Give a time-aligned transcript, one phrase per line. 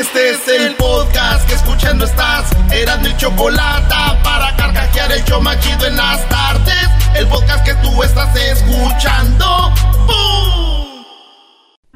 [0.00, 2.52] Este es el podcast que escuchando estás.
[2.70, 6.88] Eran mi chocolate para carcajear el show machido en las tardes.
[7.16, 9.72] El podcast que tú estás escuchando.
[10.06, 11.04] ¡Bum!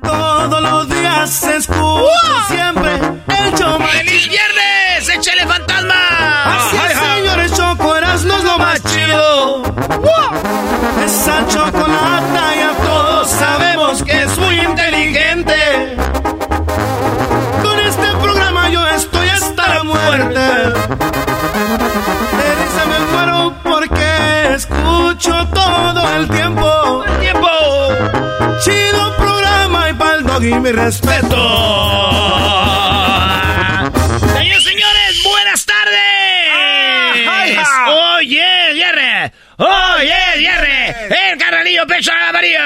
[0.02, 5.08] Todos los días se escucha siempre el show ¡Feliz viernes!
[5.08, 6.56] ¡Échale fantasma!
[6.56, 9.62] Así es, señores, Choco Erasmo es lo más chido.
[11.04, 15.31] Esa chocolata ya todos sabemos que es muy inteligente.
[20.98, 27.04] De risa me muero porque escucho todo el tiempo.
[27.04, 27.48] ¡El tiempo!
[28.62, 31.36] Chido programa y pa'l dog y mi respeto.
[34.34, 35.98] Señores, señores, buenas tardes.
[38.18, 39.32] Oye, Jerry.
[39.56, 40.94] Oye, Jerry.
[41.30, 42.58] El carnalillo pecho amarillo.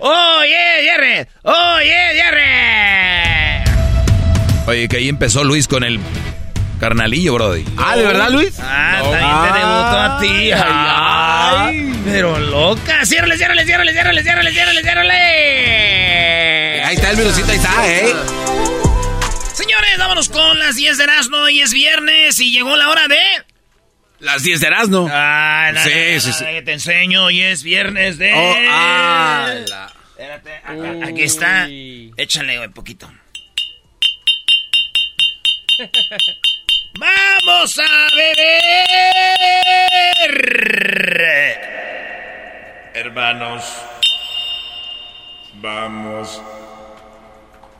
[0.00, 1.26] Oye, Jerry.
[1.42, 3.64] Oye, Jerry.
[4.66, 5.98] Oye, que ahí empezó Luis con el
[6.80, 7.64] carnalillo, Brody.
[7.76, 8.54] Ah, ¿de verdad, Luis?
[8.60, 10.50] Ah, también te debutó a ti.
[10.52, 13.04] Ay, pero loca.
[13.06, 15.14] Ciérrale, ciérrale, ciérrale, ciérrale, ciérrale, ciérrale, ciérrale.
[16.84, 18.12] Ahí está el virusito, ahí está, ¿eh?
[19.54, 21.36] Señores, vámonos con las 10 de Erasmo.
[21.36, 23.18] Hoy es viernes y llegó la hora de...
[24.18, 25.08] Las 10 de Erasmo.
[25.12, 26.44] Ah, no, Sí, no, no, sí, no, sí.
[26.44, 27.24] que te enseño.
[27.26, 28.32] Hoy es viernes de...
[28.34, 31.66] Oh, ah, la- Espérate, acá- aquí está.
[32.16, 33.10] Échale un poquito.
[37.04, 38.50] ¡Vamos a beber!
[42.92, 43.64] Hermanos,
[45.54, 46.42] vamos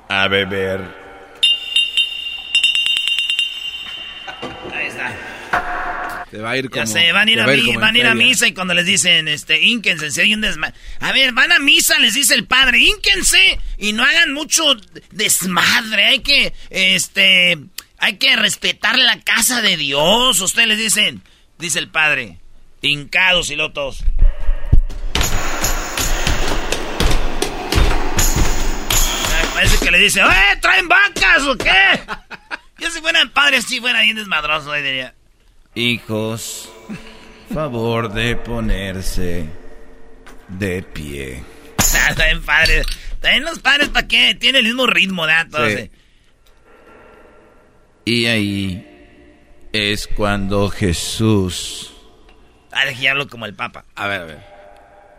[0.08, 0.80] a beber.
[4.74, 6.26] Ahí está.
[6.30, 6.82] Te va a ir como.
[6.82, 8.26] Ya sé, van a ir a, va mi- como en van a, ir a feria.
[8.26, 10.74] misa y cuando les dicen, este, ínquense, si hay un desmadre.
[11.00, 14.76] A ver, van a misa, les dice el padre, ínquense y no hagan mucho
[15.10, 16.04] desmadre.
[16.04, 17.58] Hay que, este,
[18.00, 20.40] hay que respetar la casa de Dios.
[20.40, 21.22] Ustedes les dicen,
[21.58, 22.38] dice el padre,
[22.82, 24.02] hincados y lotos.
[29.54, 32.00] Parece que le dice, ¡eh, traen vacas o qué!
[32.78, 35.14] Yo si fuera el padre, si fuera bien desmadroso, diría.
[35.74, 36.70] Hijos,
[37.52, 39.46] favor de ponerse
[40.48, 41.42] de pie.
[41.78, 42.82] Está bien padre.
[43.20, 44.34] También los padres, ¿para qué?
[44.34, 45.46] Tienen el mismo ritmo, ¿verdad?
[45.50, 45.78] Todos, Sí.
[45.78, 45.90] eh.
[48.04, 48.86] Y ahí
[49.72, 51.92] es cuando Jesús...
[52.72, 53.84] Ah, dejé hablo como el papa.
[53.94, 54.38] A ver, a ver.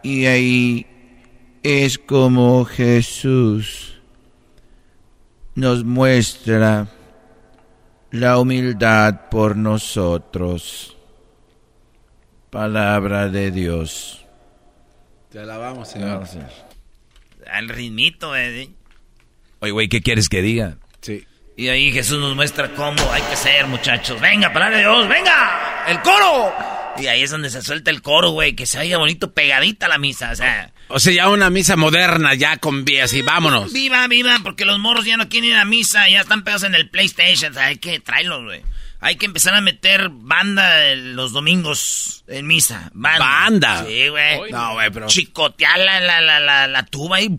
[0.04, 0.86] Y ahí
[1.64, 3.92] es como Jesús
[5.56, 6.88] nos muestra
[8.12, 10.98] la humildad por nosotros.
[12.50, 14.26] Palabra de Dios.
[15.30, 16.26] Te alabamos, señor.
[17.50, 18.70] Al ritmito, eh.
[19.60, 20.78] Oye, güey, ¿qué quieres que diga?
[21.58, 24.20] Y ahí Jesús nos muestra cómo hay que ser, muchachos.
[24.20, 25.84] Venga, palabra de Dios, venga.
[25.88, 26.54] El coro.
[26.98, 28.56] Y ahí es donde se suelta el coro, güey.
[28.56, 30.32] Que se oiga bonito, pegadita la misa.
[30.32, 33.72] O sea, O sea, ya una misa moderna, ya con vías y vámonos.
[33.74, 36.10] viva, viva, porque los morros ya no quieren ir a misa.
[36.10, 37.52] Ya están pegados en el PlayStation.
[37.52, 38.62] O sea, hay que traerlos, güey.
[39.04, 42.92] Hay que empezar a meter banda los domingos en misa.
[42.94, 43.20] Banda.
[43.26, 43.86] ¿Banda?
[43.88, 44.52] Sí, güey.
[44.52, 45.08] No, güey, pero.
[45.08, 47.30] Chicotear la, la, la, la, la tuba y...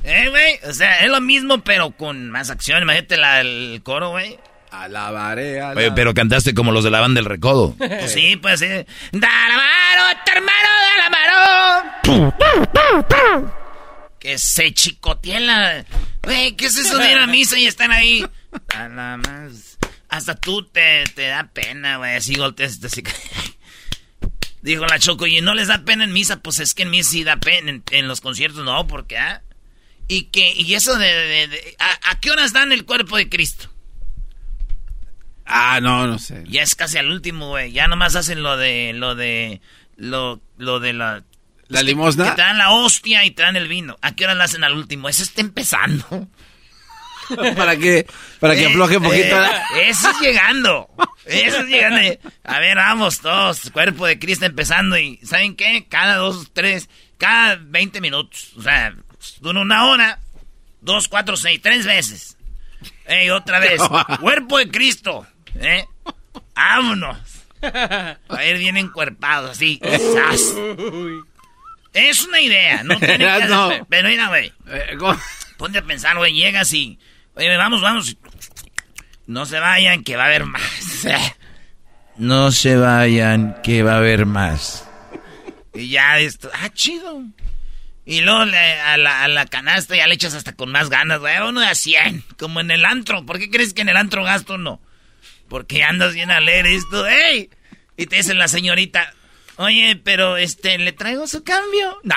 [0.04, 2.82] Eh, güey, o sea, es lo mismo, pero con más acción.
[2.82, 4.38] Imagínate la- el coro, güey.
[4.70, 5.86] Alabaré, alabaré.
[5.88, 7.74] Oye, pero cantaste como los de la banda del recodo.
[7.76, 8.66] Pues sí, pues sí.
[9.12, 11.10] Da la mano, hermano, da la
[12.10, 12.52] mano.
[14.18, 15.84] Que se chicoteen la...
[16.22, 18.24] Güey, ¿qué es eso de ir a misa y están ahí?
[18.72, 19.71] La más...
[20.12, 22.16] Hasta tú te, te da pena, güey.
[22.16, 23.02] Así golpeas así.
[24.60, 27.10] Dijo la Choco, y no les da pena en misa, pues es que en misa
[27.10, 29.42] sí da pena, en, los conciertos no, porque, ¿ah?
[30.08, 33.70] Y que, y eso de, ¿a, qué horas dan el cuerpo de Cristo?
[35.46, 36.44] Ah, no, no sé.
[36.46, 37.72] Ya es casi al último, güey.
[37.72, 39.62] Ya nomás hacen lo de, lo de,
[39.96, 41.24] lo, lo de la...
[41.68, 42.26] ¿La limosna?
[42.26, 43.96] Que, te dan la hostia y te dan el vino.
[44.02, 45.08] ¿A qué hora la hacen al último?
[45.08, 46.28] Eso está empezando.
[47.56, 48.06] ¿Para que
[48.40, 49.42] Para que afloje un poquito.
[49.42, 50.88] Eh, eso es llegando.
[51.24, 52.00] Eso es llegando.
[52.44, 53.70] A ver, vamos todos.
[53.70, 54.98] Cuerpo de Cristo empezando.
[54.98, 55.86] Y ¿saben qué?
[55.88, 56.88] Cada dos, tres,
[57.18, 58.52] cada 20 minutos.
[58.56, 58.94] O sea,
[59.40, 60.18] dura una hora.
[60.80, 62.36] Dos, cuatro, seis, tres veces.
[63.06, 63.80] Ey, otra vez.
[64.20, 65.26] Cuerpo de Cristo.
[65.54, 65.84] ¿Eh?
[66.54, 67.18] Vámonos.
[67.62, 69.80] A ir bien encuerpados, así.
[71.92, 73.70] Es una idea, no tiene que no.
[73.88, 74.52] Pero mira, güey.
[74.68, 74.96] Eh,
[75.56, 76.98] Ponte a pensar, güey, llegas y...
[77.34, 78.16] Oye, vamos, vamos.
[79.26, 81.06] No se vayan, que va a haber más.
[82.16, 84.88] no se vayan, que va a haber más.
[85.74, 86.50] Y ya esto...
[86.52, 87.22] Ah, chido.
[88.04, 88.46] Y luego a,
[88.96, 91.38] la, a, la, canasta ya le echas hasta con más ganas, güey.
[91.40, 93.24] Uno de a 100, como en el antro.
[93.24, 94.80] ¿Por qué crees que en el antro gasto no?
[95.48, 97.50] Porque andas bien a leer esto, ¡ey!
[97.96, 99.14] Y te dice la señorita,
[99.56, 102.00] oye, pero este, ¿le traigo su cambio?
[102.04, 102.16] No,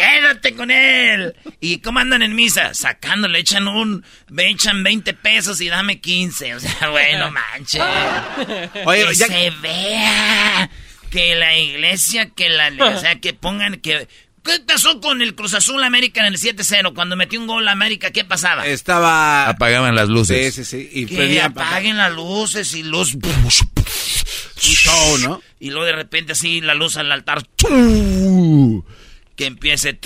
[0.00, 1.34] quédate con él.
[1.60, 2.74] ¿Y cómo andan en misa?
[2.74, 6.54] Sacándole, echan un, me echan 20 pesos y dame 15.
[6.54, 7.80] O sea, bueno, manche.
[8.84, 10.70] Oye, que se vea
[11.10, 14.08] que la iglesia, que la, o sea, que pongan, que
[14.42, 16.94] ¿Qué pasó con el Cruz Azul América en el 7-0?
[16.94, 18.66] Cuando metió un gol a América, ¿qué pasaba?
[18.66, 19.48] Estaba...
[19.48, 20.54] Apagaban las luces.
[20.54, 21.00] Sí, sí, sí.
[21.00, 23.14] Y que apaguen las luces y luz...
[23.14, 25.42] Un ¿no?
[25.58, 27.42] Y luego de repente así la luz al altar...
[29.40, 29.98] Que empiece...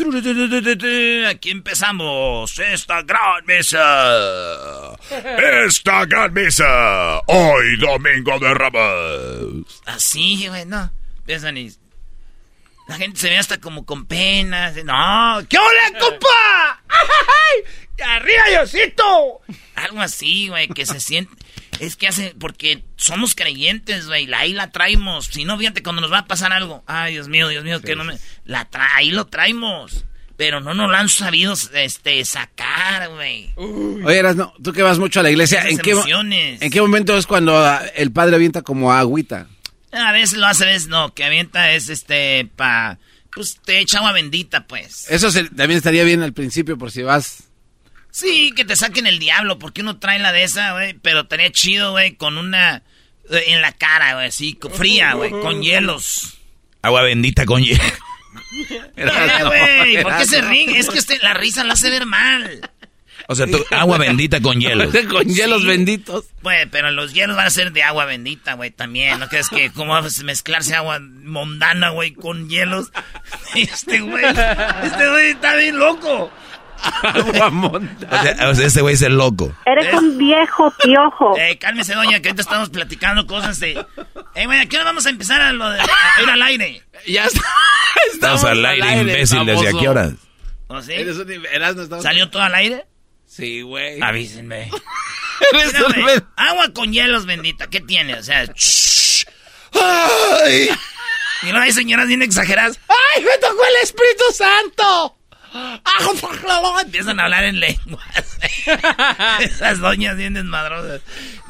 [1.28, 4.94] Aquí empezamos esta gran mesa.
[5.66, 7.18] Esta gran mesa.
[7.26, 9.82] Hoy domingo de Ramos.
[9.86, 10.88] Así, güey, no.
[11.16, 11.68] Empiezan y
[12.86, 14.70] la gente se ve hasta como con pena.
[14.70, 16.82] No, ¿qué hola, compa?
[16.88, 18.04] ¡Ay!
[18.06, 19.40] ¡Arriba, Diosito!
[19.74, 21.43] Algo así, güey, que se siente.
[21.80, 22.34] Es que hace.
[22.38, 24.32] Porque somos creyentes, güey.
[24.34, 25.26] Ahí la traemos.
[25.26, 26.82] Si no, fíjate, cuando nos va a pasar algo.
[26.86, 28.18] Ay, Dios mío, Dios mío, que no me.
[28.44, 30.04] La tra ahí lo traemos.
[30.36, 33.52] Pero no nos lo han sabido este, sacar, güey.
[33.56, 35.92] Oye, no, tú que vas mucho a la iglesia, ¿en qué,
[36.60, 39.46] ¿en qué momento es cuando el padre avienta como agüita?
[39.92, 41.14] A veces lo hace, a veces no.
[41.14, 42.98] Que avienta es este pa.
[43.32, 45.08] Pues te echa agua bendita, pues.
[45.08, 47.44] Eso también estaría bien al principio por si vas.
[48.14, 50.94] Sí, que te saquen el diablo, porque uno trae la de esa, güey.
[50.94, 52.84] Pero estaría chido, güey, con una.
[53.28, 56.38] Eh, en la cara, güey, así, fría, güey, con hielos.
[56.80, 57.82] Agua bendita con hielo.
[58.96, 60.76] Eh, güey, ¿por qué se ríen?
[60.76, 62.70] Es que este, la risa la hace ver mal.
[63.26, 64.94] O sea, agua bendita con hielos.
[65.10, 66.26] con hielos benditos.
[66.42, 69.18] Güey, pero los hielos van a ser de agua bendita, güey, también.
[69.18, 72.92] ¿No crees que cómo va a mezclarse agua mondana, güey, con hielos?
[73.54, 76.30] Este güey, este güey está bien loco.
[77.02, 78.48] Agua mondana.
[78.48, 79.52] O sea, este güey es el loco.
[79.64, 81.36] Eres un viejo piojo.
[81.38, 83.84] Eh, cálmese, doña, que ahorita estamos platicando cosas de...
[84.34, 86.82] Eh, güey, ¿a qué hora vamos a empezar a, lo de, a ir al aire?
[87.06, 87.40] Ya está.
[88.12, 90.12] Estamos, al aire, imbécil, ¿desde a qué horas?
[90.66, 90.94] ¿O sí?
[92.00, 92.86] ¿Salió todo al aire?
[93.26, 94.00] Sí, güey.
[94.00, 94.70] Avísenme.
[96.36, 97.66] agua con hielos, bendita.
[97.68, 98.14] ¿Qué tiene?
[98.14, 98.44] O sea,
[99.72, 100.68] ¡Ay!
[101.42, 102.78] Y no hay señoras bien exageradas.
[102.88, 105.16] ¡Ay, me tocó el Espíritu Santo!
[106.84, 108.38] Empiezan a hablar en lenguas.
[109.40, 111.00] Esas doñas bien desmadrosas.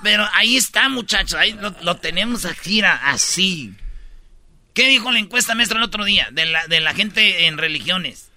[0.02, 1.34] Pero ahí está, muchachos.
[1.34, 3.72] Ahí lo, tenemos aquí, así.
[4.72, 8.30] ¿Qué dijo la encuesta maestra el otro día de la, de la gente en religiones?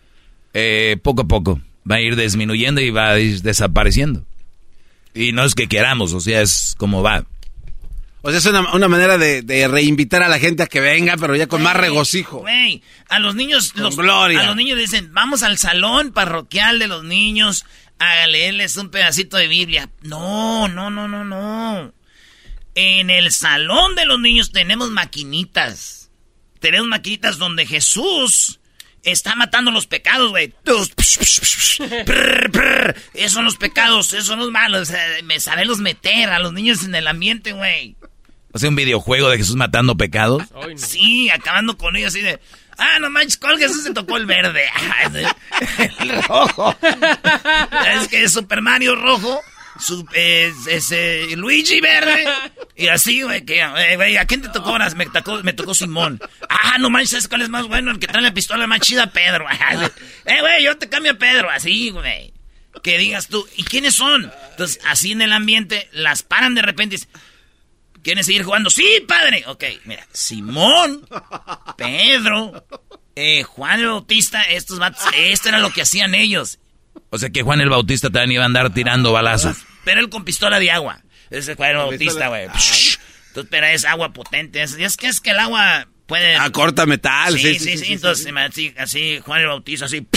[0.53, 4.25] Eh, poco a poco va a ir disminuyendo y va a ir desapareciendo.
[5.13, 7.25] Y no es que queramos, o sea, es como va.
[8.27, 11.47] O sea, es una, manera de, reinvitar a la gente a que venga, pero ya
[11.47, 12.39] con más regocijo.
[12.39, 14.41] Güey, a los niños, los, gloria.
[14.41, 17.63] a los niños dicen, vamos al salón parroquial de los niños
[17.99, 19.89] a leerles un pedacito de Biblia.
[20.01, 21.93] No, no, no, no, no.
[22.75, 26.11] En el salón de los niños tenemos maquinitas.
[26.59, 28.59] Tenemos maquinitas donde Jesús
[29.03, 30.53] está matando los pecados, güey.
[33.13, 34.91] Esos son los pecados, esos son los malos.
[35.23, 37.95] Me los meter a los niños en el ambiente, güey.
[38.53, 40.43] ¿Hace un videojuego de Jesús matando pecados?
[40.75, 42.39] Sí, acabando con ellos así de...
[42.77, 44.63] Ah, no manches, ¿cuál Jesús se tocó el verde?
[45.99, 46.75] el rojo.
[47.95, 49.41] es que es Super Mario rojo
[49.79, 50.05] su,
[50.67, 52.25] ese Luigi verde.
[52.75, 54.89] Y así, güey, que, eh, güey, ¿a quién te tocó ahora?
[54.91, 56.19] Me tocó, me tocó Simón.
[56.49, 57.91] Ah, no manches, ¿sabes cuál es más bueno?
[57.91, 59.45] El que trae la pistola más chida, Pedro.
[60.25, 62.33] eh, güey, yo te cambio a Pedro, así, güey.
[62.83, 64.31] Que digas tú, ¿y quiénes son?
[64.51, 66.99] Entonces, así en el ambiente, las paran de repente y
[68.07, 68.69] ¿Quieren seguir jugando?
[68.69, 69.43] Sí, padre.
[69.47, 71.05] Ok, mira, Simón,
[71.77, 72.65] Pedro,
[73.13, 76.57] eh, Juan el Bautista, estos vatos, esto era lo que hacían ellos.
[77.09, 79.57] O sea que Juan el Bautista también iba a andar tirando balazos.
[79.83, 81.03] Pero él con pistola de agua.
[81.29, 82.43] Ese Juan el Bautista, güey.
[82.43, 82.97] Entonces,
[83.49, 84.63] pero es agua potente.
[84.63, 86.37] Es, es que es que el agua puede...
[86.37, 87.37] Ah, corta metal.
[87.37, 87.91] Sí, sí, sí.
[87.91, 88.31] entonces,
[88.77, 90.07] así, Juan el Bautista, así...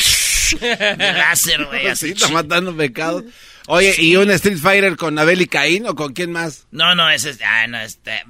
[0.96, 1.86] láser, güey.
[1.88, 2.10] Así.
[2.10, 3.24] está matando pecados.
[3.72, 6.66] Oye, ¿y un Street Fighter con Abel y Caín o con quién más?
[6.72, 7.38] No, no, ese es...
[7.44, 8.20] Ah, no, este...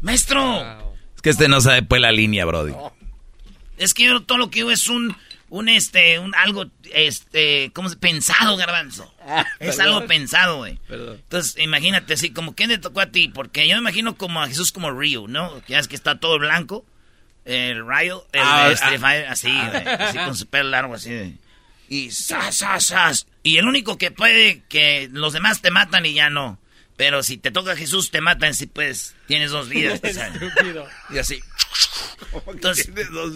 [0.00, 0.96] maestro.
[1.14, 2.72] Es que este no sabe pues la línea, Brody.
[3.76, 5.14] Es que yo todo lo que digo es un
[5.48, 9.12] un este, un algo, este, ¿cómo se Pensado, garbanzo.
[9.28, 10.78] Ah, es algo pensado, güey.
[10.88, 13.26] Entonces, imagínate así, como, ¿qué te tocó a ti?
[13.26, 15.60] Porque yo me imagino como a Jesús como Río, ¿no?
[15.66, 16.86] Ya es que está todo blanco.
[17.44, 21.36] El Ryo, el ah, este, ah, así, güey, así con su pelo largo, así.
[21.88, 23.26] Y sas, sas, sas.
[23.46, 26.58] Y el único que puede, que los demás te matan y ya no.
[26.96, 30.00] Pero si te toca Jesús, te matan si pues tienes dos vidas.
[31.10, 31.40] y así.
[32.48, 32.90] Entonces,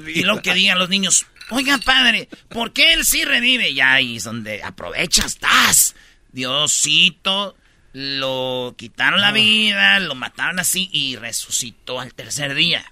[0.09, 3.73] y lo que digan los niños, oiga padre, ¿por qué él sí revive?
[3.73, 5.95] Ya ahí es donde aprovechas, estás.
[6.33, 7.57] Diosito,
[7.93, 9.33] lo quitaron la ah.
[9.33, 12.85] vida, lo mataron así y resucitó al tercer día.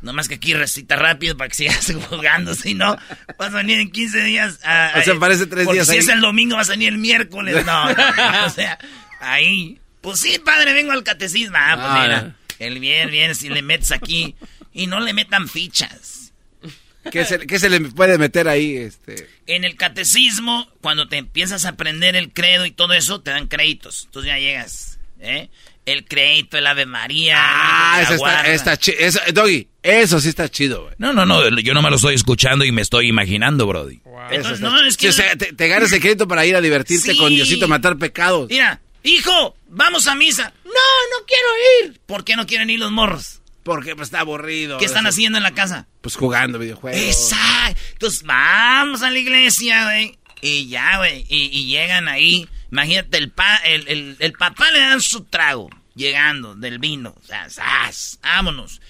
[0.00, 2.96] No más que aquí recita rápido para que sigas jugando, si no,
[3.38, 4.54] vas a venir en 15 días.
[4.56, 5.86] o sea, parece tres días.
[5.88, 7.64] Si es el domingo, vas a venir el miércoles.
[7.64, 8.78] No, no, o sea,
[9.20, 9.80] ahí.
[10.00, 11.56] Pues sí, padre, vengo al catecismo.
[11.58, 14.36] Ah, pues ah, mira, el bien, bien, si le metes aquí
[14.72, 16.18] y no le metan fichas.
[17.10, 18.76] ¿Qué se, le puede meter ahí?
[18.76, 19.28] Este?
[19.46, 23.46] En el catecismo, cuando te empiezas a aprender el credo y todo eso, te dan
[23.46, 24.04] créditos.
[24.06, 25.48] Entonces ya llegas, ¿eh?
[25.86, 27.36] El crédito, el Ave María.
[27.38, 28.14] Ah, eso
[28.44, 28.98] está, chido.
[29.32, 30.94] Doggy, eso sí está chido, güey.
[30.98, 34.00] No, no, no, yo no me lo estoy escuchando y me estoy imaginando, Brody.
[34.30, 35.08] Entonces, no, es que...
[35.08, 38.48] o sea, te, ganas el crédito para ir a divertirte con Diosito, matar pecados.
[38.50, 40.52] Mira, hijo, vamos a misa.
[40.64, 42.00] No, no quiero ir.
[42.06, 43.40] ¿Por qué no quieren ir los morros?
[43.62, 44.78] Porque pues, está aburrido.
[44.78, 45.86] ¿Qué están haciendo en la casa?
[46.00, 47.00] Pues jugando videojuegos.
[47.00, 47.80] Exacto.
[47.92, 50.18] Entonces vamos a la iglesia, güey.
[50.40, 51.26] Y ya, güey.
[51.28, 52.48] Y, llegan ahí.
[52.70, 55.68] Imagínate, el, pa, el, el, papá le dan su trago.
[55.94, 57.14] Llegando del vino.
[57.20, 57.48] O sea,
[58.22, 58.80] vámonos.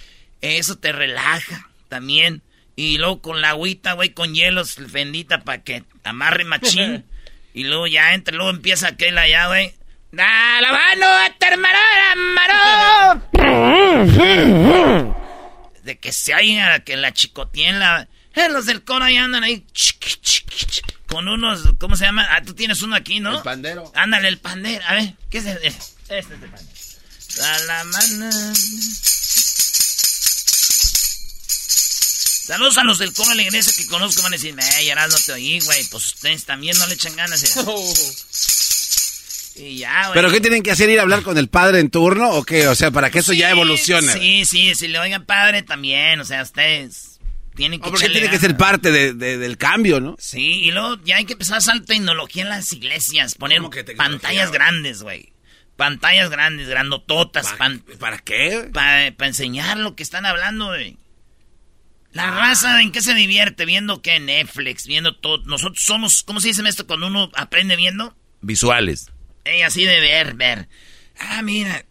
[0.41, 2.43] Eso te relaja también.
[2.77, 7.05] Y luego con la agüita, güey, con hielos, fendita para que amarre machín.
[7.55, 9.75] y luego ya entra, luego empieza aquel allá, güey.
[10.13, 11.31] ¡Da la mano a!
[15.83, 18.09] De que se haya, que la chicoteen la...
[18.35, 19.65] Eh, los del coro ahí andan ahí
[21.09, 22.27] con unos, ¿cómo se llama?
[22.31, 23.39] Ah, tú tienes uno aquí, ¿no?
[23.39, 23.91] El pandero.
[23.95, 24.85] Ándale, el pandero.
[24.87, 25.69] A ver, ¿qué es este?
[25.69, 26.79] Este es el pandero.
[32.49, 34.23] Saludos a los del coro de la iglesia que conozco.
[34.23, 35.85] Van a decir, eh, ya no te oí, güey.
[35.91, 37.45] Pues ustedes también no le echan ganas.
[37.45, 37.49] ¿eh?
[40.15, 40.89] ¿Pero qué tienen que hacer?
[40.89, 42.67] ¿Ir a hablar con el padre en turno o qué?
[42.69, 44.11] O sea, para que eso ya evolucione.
[44.15, 47.21] Sí, sí, si le oigan padre también, o sea, ustedes
[47.55, 47.91] tienen que...
[47.91, 50.17] porque tiene que ser parte del cambio, ¿no?
[50.19, 53.61] Sí, y luego ya hay que empezar a usar tecnología en las iglesias, poner
[53.95, 55.35] pantallas grandes, güey.
[55.77, 57.55] Pantallas grandes, grandototas.
[57.99, 58.71] ¿Para, qué?
[58.73, 60.97] Para enseñar lo que están hablando, güey.
[62.19, 63.65] La raza, ¿en qué se divierte?
[63.65, 65.45] Viendo qué Netflix, viendo todo.
[65.45, 68.17] Nosotros somos, ¿cómo se dice esto cuando uno aprende viendo?
[68.41, 69.11] Visuales
[69.65, 70.69] así de ver, ver.
[71.19, 71.85] Ah, mira.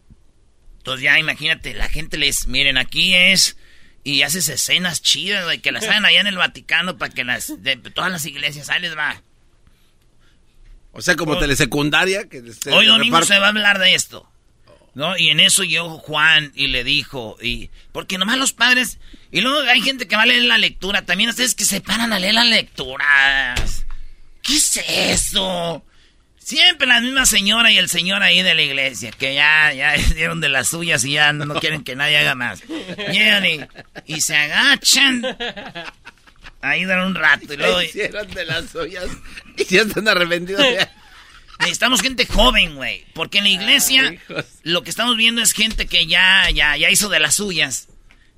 [0.78, 3.56] Entonces ya imagínate, la gente les, miren, aquí es...
[4.04, 7.62] Y haces escenas chidas, güey, que las hagan allá en el Vaticano para que las...
[7.62, 9.22] De todas las iglesias, ahí les va.
[10.92, 12.26] O sea, como telesecundaria.
[12.28, 12.42] Que
[12.72, 14.30] hoy domingo se va a hablar de esto.
[14.98, 15.16] ¿No?
[15.16, 18.98] Y en eso llegó Juan y le dijo, y porque nomás los padres,
[19.30, 22.12] y luego hay gente que va a leer la lectura, también ustedes que se paran
[22.12, 23.86] a leer las lecturas.
[24.42, 25.84] ¿Qué es eso?
[26.36, 30.40] Siempre la misma señora y el señor ahí de la iglesia, que ya, ya dieron
[30.40, 32.64] de las suyas y ya no quieren que nadie haga más.
[33.12, 33.44] Llegan
[34.04, 35.24] y, se agachan.
[36.60, 37.82] Ahí dan un rato y luego...
[37.82, 39.06] Hicieron de las suyas
[39.58, 40.66] y ya están arrepentidos.
[41.60, 43.04] Necesitamos gente joven, güey.
[43.14, 44.14] Porque en la iglesia
[44.62, 47.88] lo que estamos viendo es gente que ya, ya, ya hizo de las suyas.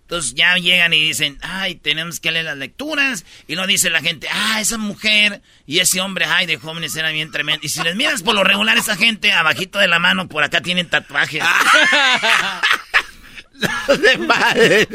[0.03, 3.25] Entonces ya llegan y dicen, ay, tenemos que leer las lecturas.
[3.47, 7.11] Y no dice la gente, ah, esa mujer y ese hombre, ay, de jóvenes era
[7.11, 7.65] bien tremendo.
[7.65, 10.63] Y si les miras por lo regular, esa gente, abajito de la mano, por acá
[10.63, 11.45] tienen tatuajes.
[14.03, 14.89] de madre.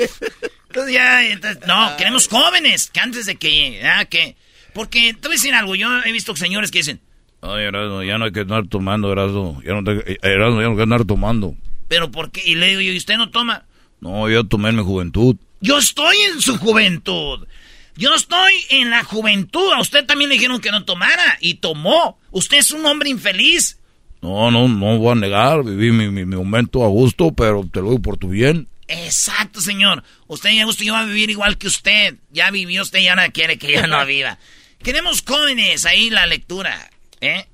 [0.68, 1.22] Entonces ya,
[1.66, 4.36] no, queremos jóvenes, que antes de que, ah, que,
[4.74, 7.00] porque te voy a decir algo, yo he visto señores que dicen,
[7.48, 10.72] ay, Erasmo, ya no hay que andar tomando, Erasmo, ya no, te, Erasmo, ya no
[10.72, 11.56] hay que andar tomando.
[11.88, 12.42] Pero ¿por qué?
[12.46, 13.66] Y le digo, ¿y usted no toma?
[14.02, 15.36] No, yo tomé en mi juventud.
[15.62, 17.48] Yo estoy en su juventud.
[17.96, 19.72] Yo estoy en la juventud.
[19.74, 22.20] A usted también le dijeron que no tomara y tomó.
[22.32, 23.80] Usted es un hombre infeliz.
[24.22, 27.92] No, no, no voy a negar, viví mi, mi, momento a gusto, pero te lo
[27.92, 28.68] digo por tu bien.
[28.88, 30.04] Exacto, señor.
[30.28, 32.16] Usted ya gusto, yo va a vivir igual que usted.
[32.32, 34.40] Ya vivió usted, ya no quiere que yo no viva.
[34.84, 36.90] Queremos jóvenes ahí la lectura,
[37.26, 37.48] ¿eh?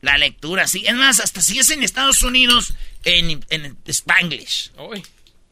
[0.00, 0.84] La lectura, sí.
[0.86, 4.72] Es más, hasta si es en Estados Unidos, en, en Spanglish.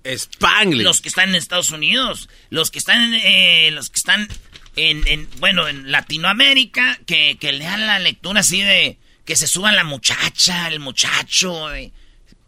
[0.05, 0.83] Spanglish.
[0.83, 4.29] Los que están en Estados Unidos, los que están, eh, los que están
[4.77, 9.77] en, en, bueno, en Latinoamérica, que, que lean la lectura así de que se suban
[9.77, 11.69] la muchacha, el muchacho,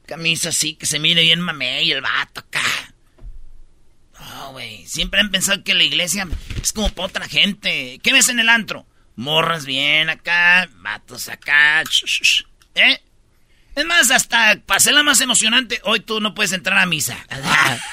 [0.07, 2.95] camisa así, que se mire bien mamey, el vato acá.
[4.21, 6.27] No, güey, siempre han pensado que la iglesia
[6.61, 8.01] es como para otra gente.
[8.03, 8.87] ¿Qué ves en el antro?
[9.17, 11.83] Morras bien acá, vatos acá,
[12.75, 13.01] ¿eh?
[13.77, 17.17] Es más, hasta pasé la más emocionante, hoy tú no puedes entrar a misa.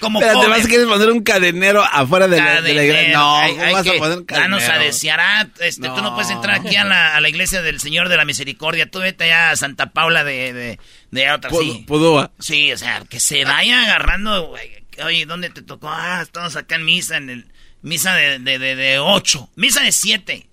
[0.00, 3.18] Como Pero además quieres poner un cadenero afuera de, la, iglesia.
[3.18, 4.56] No, hay, ¿cómo vas a poner un cadenero?
[4.56, 5.20] Danos a desear.
[5.20, 8.16] Ah, este, Tú no puedes entrar aquí a la, a la, iglesia del Señor de
[8.16, 8.88] la Misericordia.
[8.88, 10.78] Tú vete allá a Santa Paula de, de,
[11.10, 11.84] de otra, sí.
[12.38, 14.54] Sí, o sea, que se vaya agarrando.
[15.04, 15.88] Oye, ¿dónde te tocó?
[15.90, 17.46] Ah, estamos acá en misa, en el
[17.82, 19.50] misa de, de, de, de ocho.
[19.56, 20.48] Misa de siete.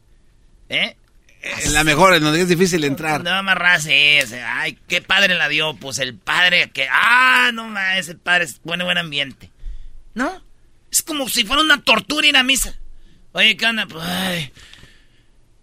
[0.70, 0.96] ¿Eh?
[1.63, 3.24] En la mejor, en donde es difícil entrar.
[3.24, 4.41] No, más ese.
[4.41, 5.75] Ay, qué padre la dio.
[5.75, 6.88] Pues el padre que.
[6.91, 9.51] Ah, no más, ese padre es buen, buen ambiente.
[10.15, 10.41] ¿No?
[10.91, 12.74] Es como si fuera una tortura ir a misa.
[13.34, 13.86] Oye, ¿qué onda?
[13.86, 14.51] Pues, ay.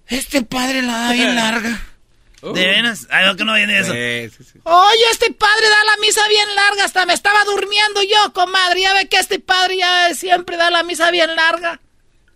[0.06, 1.80] Este padre la da bien larga.
[2.42, 2.52] Uh.
[2.52, 3.06] ¿De veras?
[3.10, 3.92] Ay, que no viene eso.
[3.92, 6.84] Sí, sí, Oye, este padre da la misa bien larga.
[6.84, 8.80] Hasta me estaba durmiendo yo, comadre.
[8.80, 11.80] Ya ve que este padre ya siempre da la misa bien larga.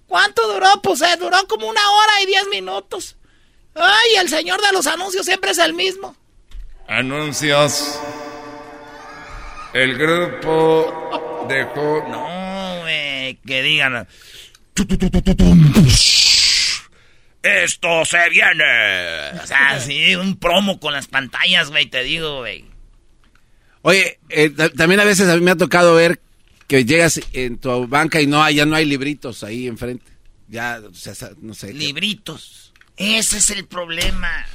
[0.07, 0.69] ¿Cuánto duró?
[0.83, 3.17] Pues eh, duró como una hora y diez minutos.
[3.75, 6.17] Ay, el señor de los anuncios siempre es el mismo.
[6.87, 7.99] Anuncios.
[9.75, 12.05] El grupo dejó.
[12.09, 14.07] No, güey, que digan.
[17.47, 19.41] Esto se viene.
[19.43, 22.65] O sea, sí, un promo con las pantallas, güey, te digo, güey.
[23.83, 26.21] Oye, eh, también a veces a mí me ha tocado ver
[26.67, 30.11] que llegas en tu banca y no hay, ya no hay libritos ahí enfrente.
[30.49, 31.73] Ya, o sea, no sé.
[31.73, 32.73] Libritos.
[32.97, 34.47] Ese es el problema.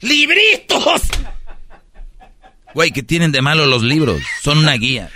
[0.00, 1.02] ¡Libritos!
[2.74, 4.22] Güey, ¿qué tienen de malo los libros?
[4.42, 5.10] Son una guía.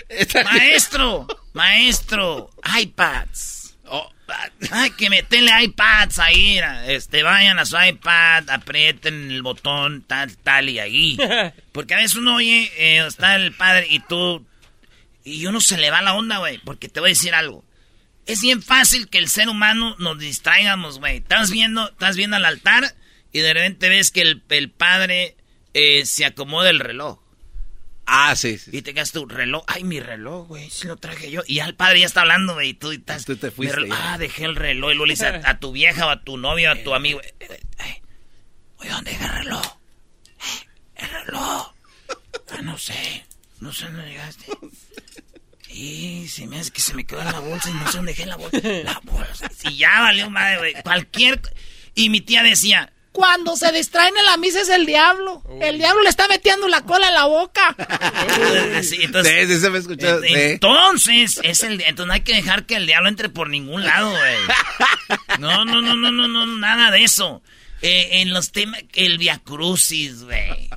[0.44, 3.61] Maestro, maestro, iPads.
[4.32, 6.60] Oh, hay que meterle iPads ahí.
[6.86, 11.18] Este, vayan a su iPad, aprieten el botón, tal, tal y ahí.
[11.72, 14.44] Porque a veces uno oye, eh, está el padre y tú.
[15.24, 16.58] Y uno se le va la onda, güey.
[16.58, 17.64] Porque te voy a decir algo
[18.26, 21.18] es bien fácil que el ser humano nos distraigamos, güey.
[21.18, 22.94] Estás viendo, estás viendo al altar
[23.32, 25.36] y de repente ves que el, el padre
[25.74, 27.18] eh, se acomoda el reloj.
[28.14, 28.70] Ah, sí, sí.
[28.74, 29.64] Y te quedas tu reloj.
[29.66, 31.40] Ay, mi reloj, güey, si lo traje yo.
[31.46, 32.68] Y ya el padre ya está hablando, güey.
[32.68, 33.88] Y tú, estás, tú te fuiste.
[33.90, 34.92] Ah, dejé el reloj.
[34.92, 37.22] Y luego le a, tu vieja o a tu novia o a tu amigo.
[37.40, 38.02] Eh,
[38.76, 39.78] oye, ¿dónde dejé el reloj?
[40.26, 41.72] Eh, el reloj.
[42.50, 43.24] Ah, no sé.
[43.60, 44.44] No sé dónde llegaste.
[45.70, 48.12] Y se me hace que se me quedó en la bolsa y no sé dónde
[48.12, 48.58] dejé la bolsa.
[48.84, 49.50] La bolsa.
[49.70, 50.74] Y ya valió madre, güey.
[50.82, 51.40] Cualquier.
[51.94, 52.92] Y mi tía decía.
[53.12, 55.42] Cuando se distraen en la misa es el diablo.
[55.60, 57.76] El diablo le está metiendo la cola en la boca.
[58.82, 60.22] sí, entonces, sí, se me escuchó.
[60.24, 64.10] Entonces, es el, entonces no hay que dejar que el diablo entre por ningún lado,
[64.10, 64.36] güey.
[65.38, 67.42] No, no, no, no, no, no, nada de eso.
[67.82, 70.70] Eh, en los temas, el viacrucis, güey.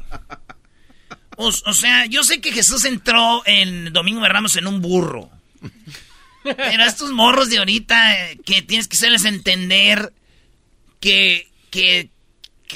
[1.38, 5.30] O, sea, yo sé que Jesús entró en Domingo de Ramos en un burro.
[6.44, 10.14] Pero estos morros de ahorita, eh, que tienes que hacerles entender
[11.00, 12.10] que, que,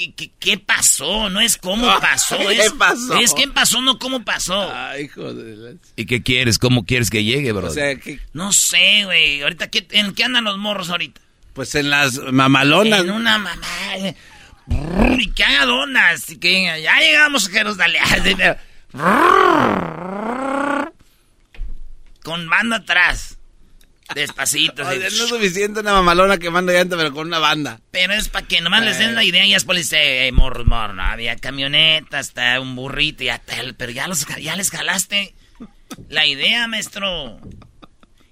[0.08, 2.38] que, pasó, no es cómo pasó.
[2.38, 3.16] ¿Qué es, pasó?
[3.16, 4.72] Es qué pasó, no cómo pasó.
[4.74, 5.76] Ay, joder.
[5.96, 6.58] ¿Y qué quieres?
[6.58, 7.68] ¿Cómo quieres que llegue, bro?
[7.68, 8.20] O sea, que...
[8.32, 9.42] No sé, güey.
[9.42, 11.20] Ahorita, ¿en qué andan los morros ahorita?
[11.52, 13.00] Pues en las mamalonas.
[13.00, 13.66] En una mamá.
[15.18, 16.30] Y que haga donas.
[16.30, 18.02] Y que ya llegamos a Jerusalén.
[22.22, 23.39] Con banda atrás.
[24.14, 24.82] Despacito.
[24.82, 27.80] no es suficiente una mamalona que manda llanta, pero con una banda.
[27.90, 30.64] Pero es para que nomás les den la idea y después les dice, hey, morro,
[30.64, 35.34] morro, no había camioneta, hasta un burrito, ya tal, pero ya, los, ya les jalaste
[36.08, 37.40] la idea, maestro.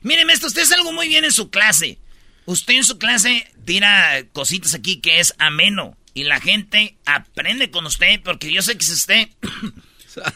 [0.02, 1.98] Mire, maestro, usted es algo muy bien en su clase.
[2.46, 5.96] Usted en su clase tira cositas aquí que es ameno.
[6.14, 9.28] Y la gente aprende con usted, porque yo sé que si usted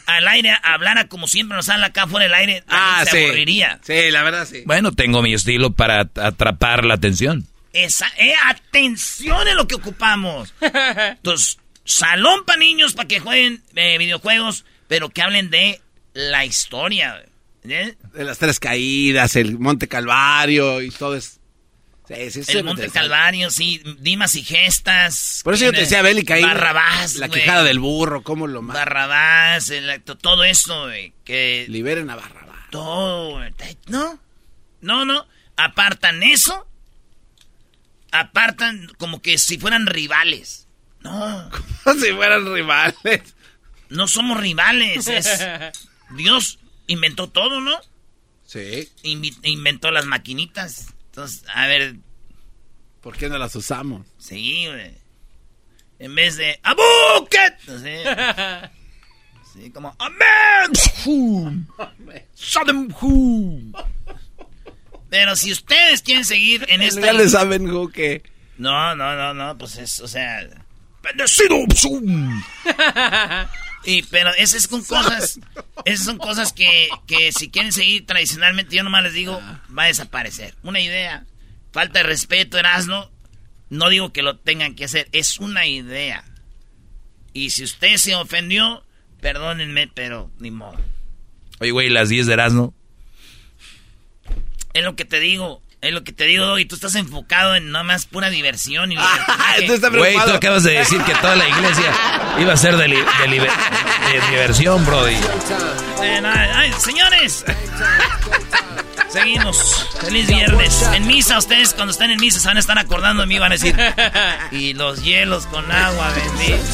[0.06, 3.80] al aire hablara como siempre nos sale acá fuera del aire, ah, se aburriría.
[3.82, 4.62] Sí, la verdad sí.
[4.66, 7.46] Bueno, tengo mi estilo para atrapar la atención.
[7.72, 10.54] Esa, eh, atención es lo que ocupamos.
[10.60, 15.80] Entonces, salón para niños para que jueguen eh, videojuegos, pero que hablen de
[16.12, 17.24] la historia.
[17.64, 17.96] ¿eh?
[18.12, 21.41] De las tres caídas, el Monte Calvario y todo eso.
[22.12, 25.40] El Monte Calvario, sí, Dimas y Gestas.
[25.44, 26.42] Por eso yo te decía, Bélica ahí.
[26.42, 28.80] Barrabás, La quejada del burro, cómo lo mata.
[28.80, 31.66] Barrabás, el, todo eso, güey, que...
[31.68, 32.70] Liberen a Barrabás.
[32.70, 33.40] Todo,
[33.88, 34.18] no,
[34.80, 36.66] no, no, apartan eso,
[38.10, 40.68] apartan como que si fueran rivales.
[41.00, 41.50] No.
[41.84, 43.34] Como si fueran rivales.
[43.88, 45.44] No somos rivales, es...
[46.16, 47.76] Dios inventó todo, ¿no?
[48.46, 48.88] Sí.
[49.02, 50.94] inventó las maquinitas.
[51.12, 51.96] Entonces, a ver.
[53.02, 54.06] ¿Por qué no las usamos?
[54.16, 54.96] Sí, güey.
[55.98, 57.58] En vez de ¡Abuket!
[59.52, 60.72] Sí, como ¡Amen!
[65.10, 67.02] Pero si ustedes quieren seguir en esta.
[67.02, 68.22] Ya le saben, que.
[68.56, 70.48] No, no, no, no, pues es, o sea.
[71.02, 71.58] ¡Bendecido!
[73.84, 75.40] Y, pero esas son cosas,
[75.84, 79.40] esas son cosas que, que si quieren seguir tradicionalmente, yo nomás les digo,
[79.76, 80.54] va a desaparecer.
[80.62, 81.26] Una idea,
[81.72, 83.10] falta de respeto, Erasmo,
[83.70, 86.24] no digo que lo tengan que hacer, es una idea.
[87.32, 88.84] Y si usted se ofendió,
[89.20, 90.78] perdónenme, pero ni modo.
[91.60, 92.74] Oye, güey, las 10 de Erasmo.
[94.74, 95.62] Es lo que te digo.
[95.82, 98.96] Es lo que te digo, y tú estás enfocado en nada más pura diversión y
[99.92, 101.92] Güey, tú acabas de decir que toda la iglesia
[102.38, 102.86] iba a ser de,
[104.30, 105.16] diversión, Brody.
[106.78, 107.44] señores.
[109.08, 109.88] Seguimos.
[110.00, 110.82] Feliz viernes.
[110.92, 113.50] En misa, ustedes cuando están en misa se van a estar acordando de mí, van
[113.50, 113.76] a decir.
[114.52, 116.64] Y los hielos con agua, bendito.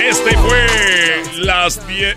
[0.00, 2.16] Este fue las 10.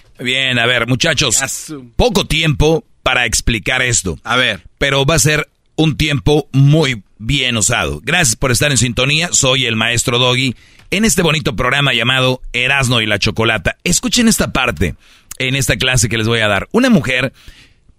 [0.21, 1.39] Bien, a ver, muchachos.
[1.95, 4.19] Poco tiempo para explicar esto.
[4.23, 4.63] A ver.
[4.77, 8.01] Pero va a ser un tiempo muy bien usado.
[8.03, 9.29] Gracias por estar en sintonía.
[9.31, 10.55] Soy el maestro Doggy
[10.91, 13.77] en este bonito programa llamado Erasno y la Chocolata.
[13.83, 14.95] Escuchen esta parte
[15.39, 16.67] en esta clase que les voy a dar.
[16.71, 17.33] Una mujer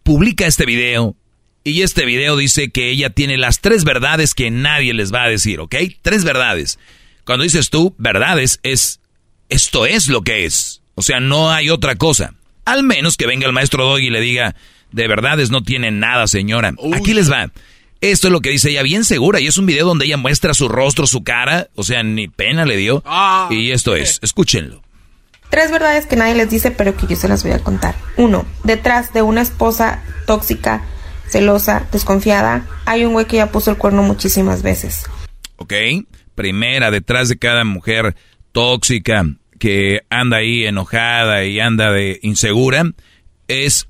[0.03, 1.17] publica este video
[1.65, 5.29] y este video dice que ella tiene las tres verdades que nadie les va a
[5.29, 5.75] decir, ¿ok?
[6.03, 6.79] Tres verdades.
[7.25, 9.01] Cuando dices tú verdades es
[9.49, 10.82] esto es lo que es.
[10.95, 12.35] O sea, no hay otra cosa.
[12.65, 14.55] Al menos que venga el maestro Doggy y le diga,
[14.93, 16.75] de verdades no tiene nada, señora.
[16.95, 17.51] Aquí les va.
[18.01, 20.55] Esto es lo que dice ella, bien segura, y es un video donde ella muestra
[20.55, 23.03] su rostro, su cara, o sea, ni pena le dio.
[23.07, 23.49] Ah.
[23.51, 24.83] y esto es, escúchenlo.
[25.51, 27.95] Tres verdades que nadie les dice, pero que yo se las voy a contar.
[28.17, 30.83] Uno, detrás de una esposa tóxica,
[31.29, 35.05] celosa, desconfiada, hay un güey que ya puso el cuerno muchísimas veces.
[35.57, 35.75] Ok,
[36.35, 38.17] primera, detrás de cada mujer
[38.51, 39.27] tóxica,
[39.63, 42.83] que anda ahí enojada y anda de insegura,
[43.47, 43.87] es,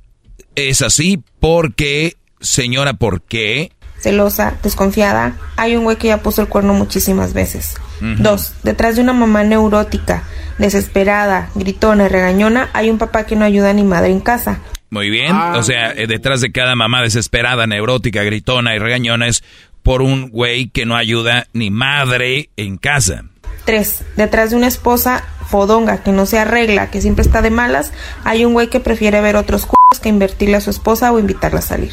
[0.55, 3.73] es así porque, señora, ¿por qué?
[3.99, 7.77] Celosa, desconfiada, hay un güey que ya puso el cuerno muchísimas veces.
[8.19, 10.25] Dos, detrás de una mamá neurótica,
[10.59, 14.61] desesperada, gritona y regañona, hay un papá que no ayuda a ni madre en casa.
[14.91, 15.55] Muy bien, ah.
[15.57, 19.43] o sea, eh, detrás de cada mamá desesperada, neurótica, gritona y regañona es
[19.83, 23.25] por un güey que no ayuda ni madre en casa.
[23.65, 27.93] Tres, detrás de una esposa fodonga que no se arregla, que siempre está de malas,
[28.25, 29.67] hay un güey que prefiere ver otros
[30.01, 31.93] que invertirle a su esposa o invitarla a salir.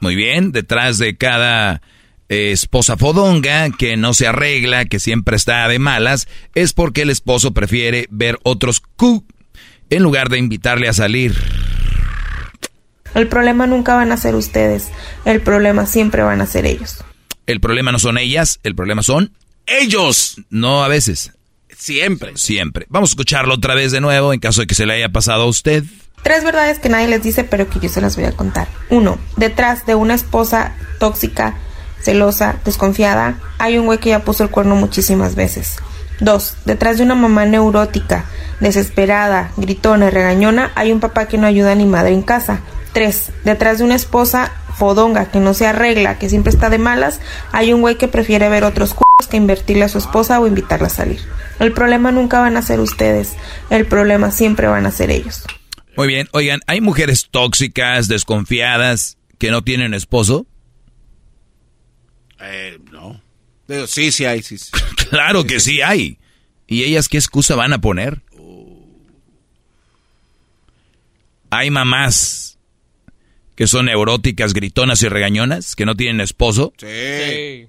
[0.00, 1.80] Muy bien, detrás de cada
[2.28, 7.10] eh, esposa fodonga que no se arregla, que siempre está de malas, es porque el
[7.10, 9.24] esposo prefiere ver otros Q
[9.90, 11.34] en lugar de invitarle a salir.
[13.14, 14.88] El problema nunca van a ser ustedes,
[15.24, 17.02] el problema siempre van a ser ellos.
[17.46, 19.32] El problema no son ellas, el problema son
[19.66, 20.36] ellos.
[20.50, 21.32] No a veces.
[21.76, 22.32] Siempre.
[22.36, 22.86] Siempre.
[22.88, 25.42] Vamos a escucharlo otra vez de nuevo en caso de que se le haya pasado
[25.42, 25.84] a usted.
[26.22, 28.68] Tres verdades que nadie les dice, pero que yo se las voy a contar.
[28.90, 31.54] Uno, detrás de una esposa tóxica,
[32.02, 35.76] celosa, desconfiada, hay un güey que ya puso el cuerno muchísimas veces.
[36.18, 38.24] Dos, detrás de una mamá neurótica,
[38.58, 42.60] desesperada, gritona y regañona, hay un papá que no ayuda ni madre en casa.
[42.92, 47.20] Tres, detrás de una esposa fodonga que no se arregla, que siempre está de malas,
[47.52, 48.96] hay un güey que prefiere ver otros c
[49.30, 51.20] que invertirle a su esposa o invitarla a salir.
[51.58, 53.34] El problema nunca van a ser ustedes,
[53.70, 55.44] el problema siempre van a ser ellos.
[55.96, 60.46] Muy bien, oigan, ¿hay mujeres tóxicas, desconfiadas, que no tienen esposo?
[62.40, 63.20] Eh, no.
[63.66, 64.56] Pero sí, sí hay, sí.
[65.10, 66.18] claro que sí hay.
[66.66, 68.22] ¿Y ellas qué excusa van a poner?
[71.50, 72.55] Hay mamás
[73.56, 76.72] que son neuróticas, gritonas y regañonas, que no tienen esposo.
[76.78, 77.66] Sí.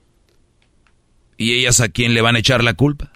[1.38, 3.12] ¿Y ellas a quién le van a echar la culpa?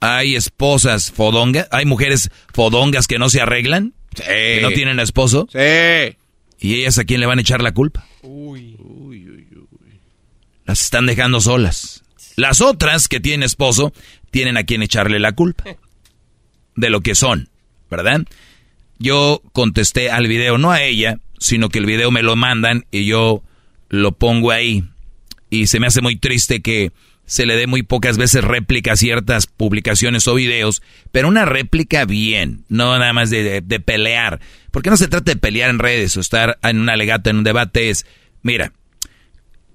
[0.00, 4.22] Hay esposas fodongas, hay mujeres fodongas que no se arreglan, Sí.
[4.24, 5.48] que no tienen esposo.
[5.50, 6.16] Sí.
[6.58, 8.06] ¿Y ellas a quién le van a echar la culpa?
[8.22, 8.76] Uy.
[8.78, 10.00] Uy, uy, uy.
[10.64, 12.02] Las están dejando solas.
[12.36, 13.92] Las otras que tienen esposo
[14.30, 15.64] tienen a quien echarle la culpa
[16.76, 17.48] de lo que son,
[17.90, 18.22] ¿verdad?
[18.98, 23.04] Yo contesté al video, no a ella, sino que el video me lo mandan y
[23.04, 23.42] yo
[23.88, 24.84] lo pongo ahí.
[25.50, 26.92] Y se me hace muy triste que
[27.26, 30.82] se le dé muy pocas veces réplica a ciertas publicaciones o videos,
[31.12, 34.40] pero una réplica bien, no nada más de, de, pelear.
[34.70, 37.44] Porque no se trata de pelear en redes o estar en una legata, en un
[37.44, 38.06] debate, es,
[38.42, 38.72] mira,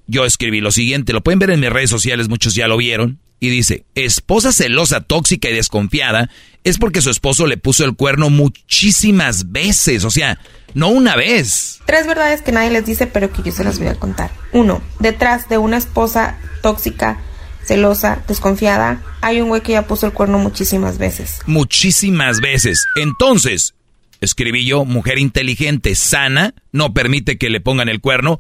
[0.08, 3.20] yo escribí lo siguiente, lo pueden ver en mis redes sociales, muchos ya lo vieron,
[3.42, 6.30] y dice, esposa celosa, tóxica y desconfiada
[6.64, 10.40] es porque su esposo le puso el cuerno muchísimas veces, o sea,
[10.76, 11.80] no una vez.
[11.88, 14.30] Tres verdades que nadie les dice, pero que yo se las voy a contar.
[14.54, 17.20] Uno, detrás de una esposa tóxica,
[17.66, 21.40] celosa, desconfiada, hay un güey que ya puso el cuerno muchísimas veces.
[21.48, 22.86] Muchísimas veces.
[22.96, 23.74] Entonces,
[24.22, 28.40] escribí yo, mujer inteligente, sana, no permite que le pongan el cuerno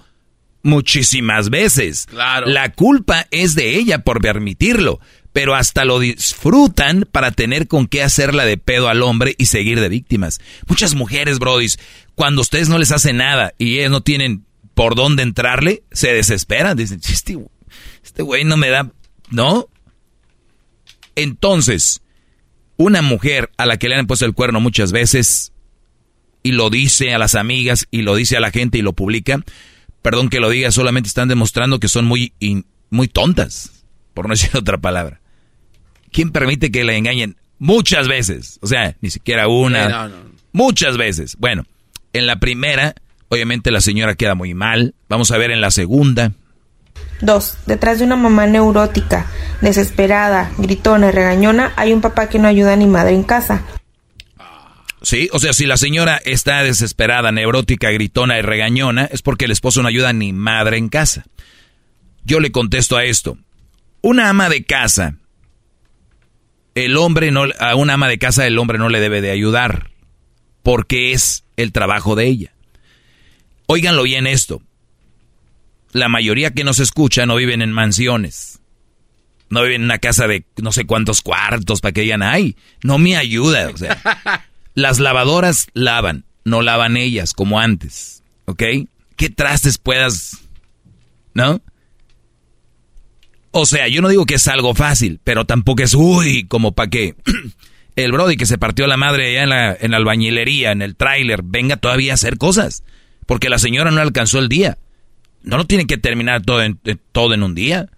[0.63, 2.08] muchísimas veces.
[2.10, 2.47] Claro.
[2.47, 5.00] La culpa es de ella por permitirlo,
[5.34, 9.80] pero hasta lo disfrutan para tener con qué hacerla de pedo al hombre y seguir
[9.80, 10.39] de víctimas.
[10.67, 11.80] Muchas mujeres, brodis,
[12.15, 16.78] cuando ustedes no les hacen nada y ellas no tienen por dónde entrarle, se desesperan.
[16.78, 17.38] Dicen, este,
[18.04, 18.91] este güey no me da,
[19.30, 19.67] ¿no?
[21.15, 22.02] Entonces,
[22.78, 25.54] una mujer a la que le han puesto el cuerno muchas veces
[26.43, 29.43] y lo dice a las amigas y lo dice a la gente y lo publica,
[30.01, 33.83] perdón que lo diga, solamente están demostrando que son muy, in, muy tontas,
[34.13, 35.21] por no decir otra palabra.
[36.11, 37.37] ¿Quién permite que le engañen?
[37.59, 40.15] Muchas veces, o sea, ni siquiera una, Sí, no, no.
[40.51, 41.37] muchas veces.
[41.37, 41.63] Bueno,
[42.11, 42.95] en la primera,
[43.29, 46.31] obviamente la señora queda muy mal, vamos a ver en la segunda.
[47.21, 49.27] Dos, detrás de una mamá neurótica,
[49.61, 53.61] desesperada, gritona y regañona, hay un papá que no ayuda ni madre en casa.
[55.01, 59.51] Sí, o sea, si la señora está desesperada, neurótica, gritona y regañona, es porque el
[59.51, 61.25] esposo no ayuda ni madre en casa.
[62.23, 63.37] Yo le contesto a esto.
[64.01, 65.15] Una ama de casa,
[66.75, 69.91] el hombre no, a una ama de casa el hombre no le debe de ayudar,
[70.63, 72.53] porque es el trabajo de ella.
[73.65, 74.61] Óiganlo bien esto.
[75.91, 78.59] La mayoría que nos escucha no viven en mansiones.
[79.49, 82.97] No viven en una casa de no sé cuántos cuartos para que digan, ay, no
[82.97, 83.69] me ayuda.
[83.69, 84.01] O sea,
[84.73, 88.63] las lavadoras lavan, no lavan ellas como antes, ¿ok?
[89.15, 90.38] ¿Qué trastes puedas,
[91.34, 91.62] no?
[93.51, 96.89] O sea, yo no digo que es algo fácil, pero tampoco es, uy, como para
[96.89, 97.15] que
[97.95, 100.95] el Brody que se partió la madre allá en la, en la albañilería, en el
[100.95, 102.84] tráiler, venga todavía a hacer cosas.
[103.25, 104.77] Porque la señora no alcanzó el día.
[105.43, 106.79] No lo tiene que terminar todo en,
[107.12, 107.89] todo en un día.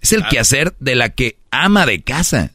[0.00, 2.52] Es el quehacer de la que ama de casa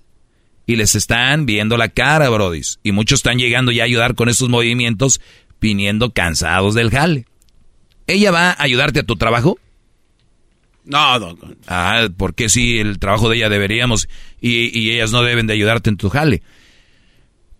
[0.65, 2.79] y les están viendo la cara, brodis.
[2.83, 5.21] Y muchos están llegando ya a ayudar con esos movimientos,
[5.61, 7.25] viniendo cansados del jale.
[8.07, 9.57] ¿Ella va a ayudarte a tu trabajo?
[10.83, 11.37] No, no.
[11.67, 14.07] Ah, porque si el trabajo de ella deberíamos
[14.39, 16.43] y, y ellas no deben de ayudarte en tu jale.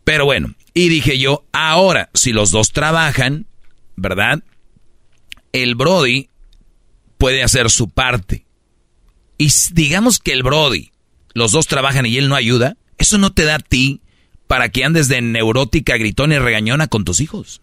[0.04, 3.48] Pero bueno, y dije yo, ahora, si los dos trabajan,
[3.96, 4.44] ¿verdad?
[5.52, 6.30] El Brody
[7.18, 8.46] puede hacer su parte.
[9.38, 10.92] Y digamos que el Brody,
[11.34, 14.02] los dos trabajan y él no ayuda, eso no te da a ti
[14.48, 17.62] para que andes de neurótica, gritona y regañona con tus hijos.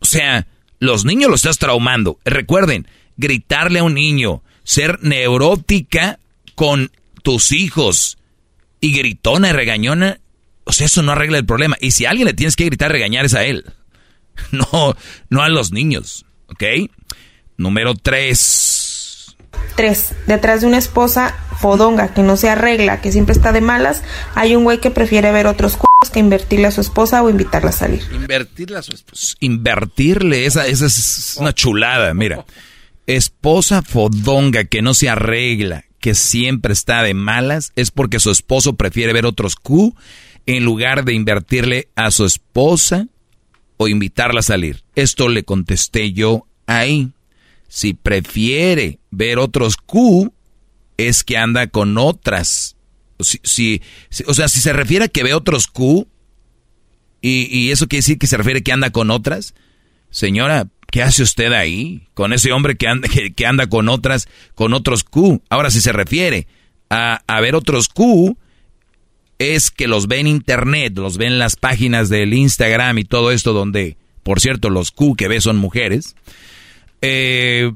[0.00, 0.46] O sea,
[0.78, 2.18] los niños los estás traumando.
[2.24, 2.86] Recuerden,
[3.16, 6.18] gritarle a un niño, ser neurótica
[6.54, 6.90] con
[7.22, 8.18] tus hijos
[8.80, 10.20] y gritona y regañona,
[10.64, 11.76] o sea, eso no arregla el problema.
[11.80, 13.64] Y si a alguien le tienes que gritar, regañar es a él.
[14.50, 14.96] No,
[15.30, 16.26] no a los niños.
[16.48, 16.64] ¿Ok?
[17.56, 18.83] Número tres.
[19.76, 20.14] Tres.
[20.26, 24.02] Detrás de una esposa fodonga que no se arregla, que siempre está de malas,
[24.34, 27.70] hay un güey que prefiere ver otros culos que invertirle a su esposa o invitarla
[27.70, 28.02] a salir.
[28.12, 29.36] Invertirle a su esposa.
[29.40, 32.44] Invertirle, esa, esa es una chulada, mira.
[33.06, 38.74] Esposa fodonga que no se arregla, que siempre está de malas, es porque su esposo
[38.74, 39.94] prefiere ver otros Q
[40.46, 43.06] en lugar de invertirle a su esposa
[43.76, 44.82] o invitarla a salir.
[44.94, 47.10] Esto le contesté yo ahí.
[47.74, 50.32] Si prefiere ver otros Q,
[50.96, 52.76] es que anda con otras.
[53.18, 53.82] Si,
[54.28, 56.06] o sea, si se refiere a que ve otros Q,
[57.20, 59.56] y, eso quiere decir que se refiere a que anda con otras,
[60.10, 62.06] señora, ¿qué hace usted ahí?
[62.14, 65.42] Con ese hombre que anda, que, anda con otras, con otros Q.
[65.48, 66.46] Ahora, si se refiere
[66.90, 68.38] a, a ver otros Q,
[69.40, 73.32] es que los ve en internet, los ve en las páginas del Instagram y todo
[73.32, 76.14] esto donde, por cierto, los Q que ve son mujeres.
[77.06, 77.70] Eh,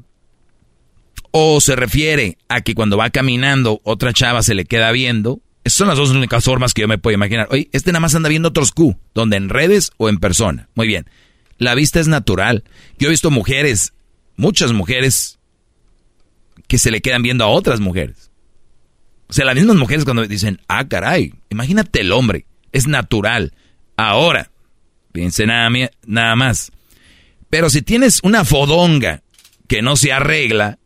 [1.31, 5.41] o se refiere a que cuando va caminando otra chava se le queda viendo.
[5.63, 7.47] Esas son las dos únicas formas que yo me puedo imaginar.
[7.51, 10.69] Oye, este nada más anda viendo otros Q, donde en redes o en persona.
[10.73, 11.05] Muy bien.
[11.59, 12.63] La vista es natural.
[12.97, 13.93] Yo he visto mujeres,
[14.35, 15.37] muchas mujeres,
[16.67, 18.31] que se le quedan viendo a otras mujeres.
[19.27, 23.53] O sea, las mismas mujeres cuando dicen, ah, caray, imagínate el hombre, es natural.
[23.97, 24.49] Ahora,
[25.11, 25.69] piense nada,
[26.07, 26.71] nada más.
[27.49, 29.23] Pero si tienes una fodonga
[29.67, 30.79] que no se arregla,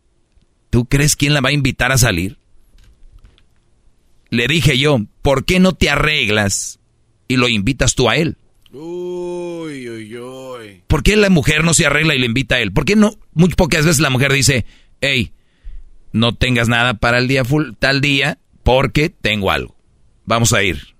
[0.70, 2.38] ¿tú crees quién la va a invitar a salir?
[4.30, 6.80] Le dije yo, ¿por qué no te arreglas
[7.28, 8.36] y lo invitas tú a él?
[8.72, 10.82] Uy, uy, uy.
[10.86, 12.72] ¿Por qué la mujer no se arregla y le invita a él?
[12.72, 13.16] ¿Por qué no?
[13.32, 14.64] Muy pocas veces la mujer dice,
[15.00, 15.32] hey,
[16.12, 19.76] no tengas nada para el día full, tal día porque tengo algo.
[20.24, 20.93] Vamos a ir.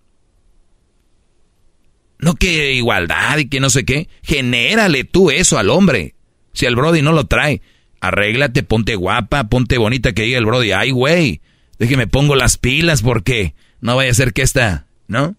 [2.19, 4.09] No que igualdad y que no sé qué.
[4.23, 6.15] Genérale tú eso al hombre.
[6.53, 7.61] Si el Brody no lo trae,
[8.01, 10.73] arréglate, ponte guapa, ponte bonita que diga el Brody.
[10.73, 11.41] Ay, güey,
[11.79, 15.37] déjeme pongo las pilas porque no vaya a ser que esta, ¿no?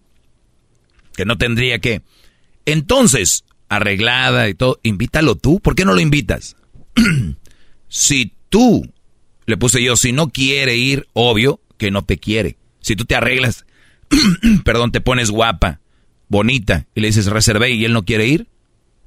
[1.16, 2.02] Que no tendría que.
[2.66, 5.60] Entonces, arreglada y todo, invítalo tú.
[5.60, 6.56] ¿Por qué no lo invitas?
[7.88, 8.92] si tú
[9.46, 12.58] le puse yo, si no quiere ir, obvio que no te quiere.
[12.80, 13.64] Si tú te arreglas,
[14.64, 15.80] perdón, te pones guapa,
[16.28, 18.48] bonita, y le dices reservé y él no quiere ir,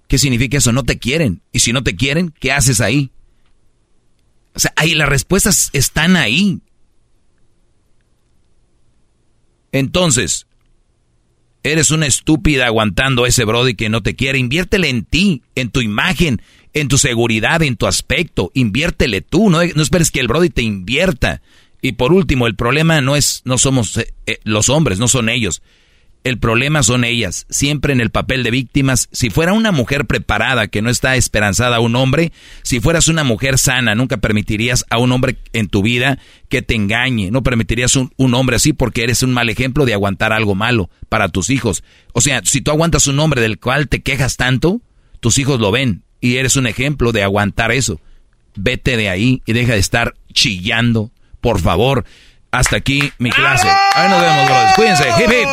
[0.08, 0.71] ¿qué significa eso?
[0.71, 1.41] No te quieren.
[1.51, 3.12] Y si no te quieren, ¿qué haces ahí?
[4.55, 6.60] O sea, ahí las respuestas están ahí.
[9.71, 10.47] Entonces,
[11.63, 14.39] eres una estúpida aguantando a ese Brody que no te quiere.
[14.39, 16.41] Inviértele en ti, en tu imagen,
[16.73, 18.51] en tu seguridad, en tu aspecto.
[18.53, 21.41] Inviértele tú, no, esperes que el Brody te invierta.
[21.82, 25.29] Y por último, el problema no es, no somos eh, eh, los hombres, no son
[25.29, 25.62] ellos.
[26.25, 29.08] El problema son ellas, siempre en el papel de víctimas.
[29.13, 33.23] Si fuera una mujer preparada que no está esperanzada a un hombre, si fueras una
[33.23, 37.32] mujer sana, nunca permitirías a un hombre en tu vida que te engañe.
[37.32, 41.29] No permitirías un, hombre así porque eres un mal ejemplo de aguantar algo malo para
[41.29, 41.84] tus hijos.
[42.12, 44.82] O sea, si tú aguantas un hombre del cual te quejas tanto,
[45.21, 48.01] tus hijos lo ven y eres un ejemplo de aguantar eso.
[48.55, 51.12] Vete de ahí y deja de estar chillando.
[51.39, 52.03] Por favor,
[52.51, 53.67] hasta aquí mi clase.
[53.95, 54.73] Ahí nos vemos, brothers.
[54.75, 55.09] Cuídense.
[55.19, 55.49] Hip, hip.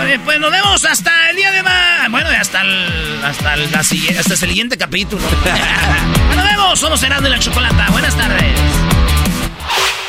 [0.00, 2.08] Oye, pues nos vemos hasta el día de mañana.
[2.10, 5.22] Bueno, hasta el, hasta el, hasta el siguiente capítulo.
[6.34, 6.78] nos vemos.
[6.78, 7.86] Somos Herando y la Chocolata.
[7.90, 8.44] Buenas tardes.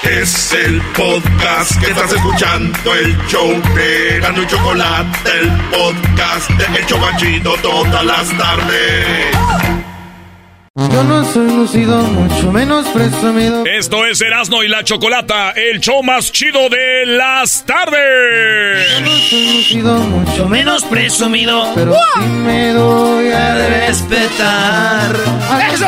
[0.04, 6.80] Es el podcast que estás escuchando, el show de Gano y Chocolate, el podcast de
[6.80, 9.81] El Chocachito todas las tardes.
[10.90, 13.64] Yo no soy lucido, mucho menos presumido.
[13.66, 18.88] Esto es Erasmo y la Chocolata, el show más chido de las tardes.
[18.92, 21.72] Yo no soy lucido, mucho menos presumido.
[21.76, 25.16] Pero sí me doy a respetar.
[25.74, 25.86] ¡Eso!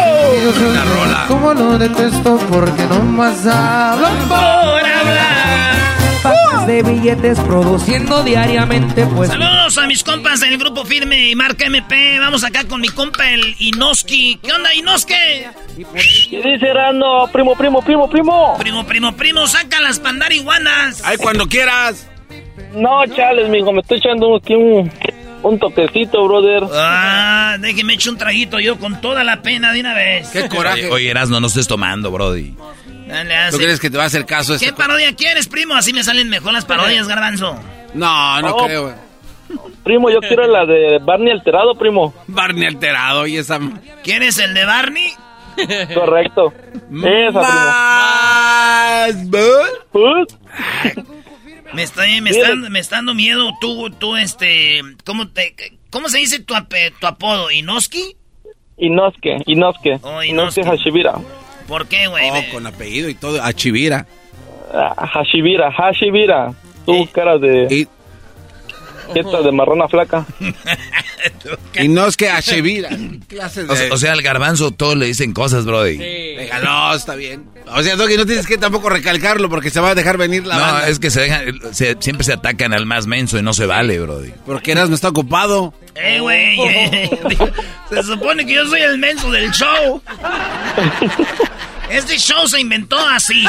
[0.73, 1.25] La rola.
[1.27, 5.52] Como lo detesto porque no más hablan por hablar
[6.65, 9.29] de billetes produciendo diariamente, pues.
[9.29, 12.19] Saludos a mis compas del grupo Firme y Marca MP.
[12.19, 14.39] Vamos acá con mi compa el Inoski.
[14.41, 15.13] ¿Qué onda, Inoski?
[15.75, 17.29] ¿Qué dice Rando?
[17.33, 18.55] Primo, primo, primo, primo.
[18.57, 21.01] Primo, primo, primo, saca las pandarihuanas.
[21.03, 22.09] Ay, cuando quieras.
[22.73, 24.89] No, chales, mijo, me estoy echando aquí un,
[25.43, 26.63] un toquecito, brother.
[26.73, 30.29] Ah, déjeme echar un traguito yo con toda la pena de una vez.
[30.29, 30.87] Qué coraje.
[30.87, 32.55] Oye, Erasmo, no estés tomando, brody.
[33.07, 33.57] Dale, hace.
[33.57, 35.75] ¿Tú crees que te va a hacer caso este ¿Qué parodia quieres, primo?
[35.75, 37.59] Así me salen mejor las parodias, garbanzo.
[37.93, 38.65] No, no Oh.
[38.65, 38.95] creo.
[39.83, 42.13] Primo, yo quiero la de Barney alterado, primo.
[42.27, 43.59] Barney alterado y esa...
[44.03, 45.11] ¿Quieres el de Barney?
[45.93, 46.51] Correcto.
[47.03, 49.15] Esa, Más...
[49.91, 50.25] primo.
[51.73, 55.55] Me está, me está, me está dando miedo tú, tú, este, ¿cómo te,
[55.91, 57.49] cómo se dice tu, ape- tu apodo?
[57.51, 58.15] ¿Inoski?
[58.77, 59.99] Inosuke, Inosuke.
[60.03, 60.65] Oh, Inosuke Inosuke.
[60.67, 61.13] Hashibira.
[61.67, 62.29] ¿Por qué, güey?
[62.29, 63.41] Oh, con apellido y todo.
[63.41, 64.05] A Chivira.
[64.73, 66.53] Ah, Hashibira, Hashibira.
[66.85, 67.87] Tú, cara de...
[69.13, 70.25] Jeta de marrona flaca.
[71.75, 73.19] Y no es que a de...
[73.89, 75.97] O, o sea, al garbanzo todos le dicen cosas, brody.
[75.97, 77.45] Venga, no, está bien.
[77.67, 80.55] O sea, Doggy, no tienes que tampoco recalcarlo porque se va a dejar venir la
[80.55, 80.89] No, banda.
[80.89, 83.99] es que se dejan, se- siempre se atacan al más menso y no se vale,
[83.99, 84.33] brody.
[84.45, 85.73] Porque Eras no está ocupado.
[85.95, 86.57] Eh, güey.
[87.89, 90.01] se supone que yo soy el menso del show.
[91.89, 93.45] Este show se inventó así.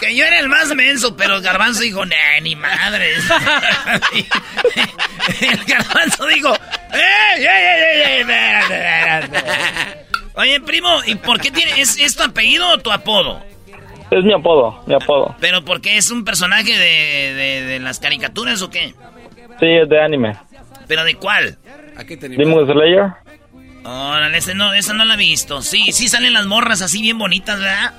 [0.00, 3.22] Que yo era el más menso, pero el garbanzo dijo, nah, ni madres.
[5.40, 8.74] el garbanzo dijo, ¡eh, ey, ey, ey, ey, espérate,
[9.28, 10.06] espérate".
[10.34, 13.42] Oye, primo, ¿y por qué tiene, es, es tu apellido o tu apodo?
[14.10, 15.34] Es mi apodo, mi apodo.
[15.40, 18.94] ¿Pero por qué es un personaje de, de, de las caricaturas o qué?
[19.60, 20.36] Sí, es de anime.
[20.86, 21.58] ¿Pero de cuál?
[22.18, 23.12] Demon Slayer.
[23.84, 25.62] Órale, ese no, esa no la he visto.
[25.62, 27.94] Sí, sí salen las morras así bien bonitas, ¿verdad?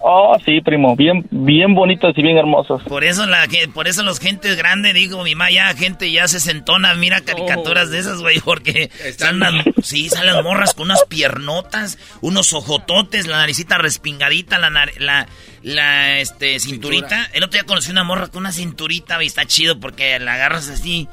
[0.00, 0.94] Oh, sí, primo.
[0.94, 2.82] Bien, bien bonitas y bien hermosas.
[2.84, 6.28] Por eso la que- por eso los gentes grandes, digo, mi mamá ya gente ya
[6.28, 10.84] se sentona, mira caricaturas de esas, güey, porque salen las, sí, salen las morras con
[10.86, 15.26] unas piernotas, unos ojototes, la naricita respingadita, la la,
[15.62, 17.28] la este cinturita.
[17.32, 20.68] El otro día conocí una morra con una cinturita y está chido porque la agarras
[20.68, 21.08] así.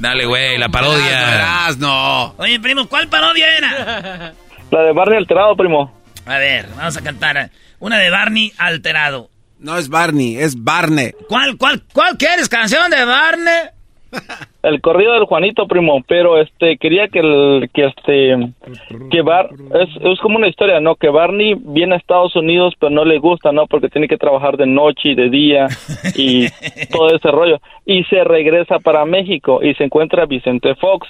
[0.00, 1.68] Dale, güey, la parodia.
[1.78, 2.34] no.
[2.38, 4.32] Oye, primo, ¿cuál parodia era?
[4.70, 5.92] La de Barney alterado, primo.
[6.26, 7.50] A ver, vamos a cantar
[7.80, 9.28] una de Barney alterado.
[9.58, 11.12] No es Barney, es Barney.
[11.28, 12.48] ¿Cuál, cuál, cuál quieres?
[12.48, 13.80] ¿Canción de Barney?
[14.62, 18.52] El corrido del Juanito, primo, pero este quería que el que este
[19.10, 20.96] que Bar es, es como una historia, ¿no?
[20.96, 23.66] Que Barney viene a Estados Unidos, pero no le gusta, ¿no?
[23.66, 25.68] Porque tiene que trabajar de noche y de día
[26.14, 26.48] y
[26.92, 31.08] todo ese rollo y se regresa para México y se encuentra a Vicente Fox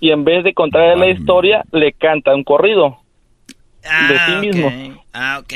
[0.00, 2.98] y en vez de contarle la historia le canta un corrido
[3.82, 4.40] de sí ok.
[4.40, 5.02] mismo.
[5.12, 5.52] Ah, ok.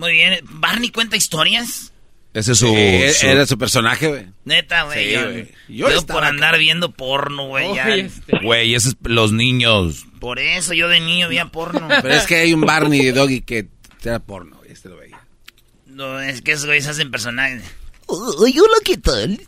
[0.00, 0.40] Muy bien.
[0.44, 1.92] ¿Barney cuenta historias?
[2.32, 2.66] Ese es su...
[2.68, 4.26] Sí, su- Era su personaje, güey.
[4.44, 5.14] Neta, güey.
[5.14, 5.90] Sí, yo.
[5.90, 7.74] Yo por andar viendo porno, güey.
[7.74, 7.86] ya.
[8.42, 10.06] Güey, ese es los niños.
[10.20, 11.88] Por eso yo de niño veía porno.
[12.02, 13.68] Pero es que hay un Barney de Doggy que
[14.04, 15.20] era porno, güey, este lo veía.
[15.86, 17.62] No, es que esos güeyes hacen personajes.
[18.08, 19.40] Ay, hola, ¿qué tal?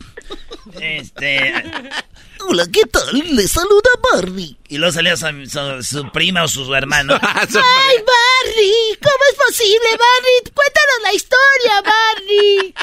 [0.79, 1.63] Este.
[2.47, 3.17] Hola, ¿qué tal?
[3.35, 4.57] Le saluda Barney.
[4.67, 7.13] Y luego salía su, su- su prima o su hermano.
[7.21, 8.97] ¡Ay, Barney!
[9.01, 10.53] ¿Cómo es posible, Barney?
[10.53, 12.73] Cuéntanos la historia, Barney.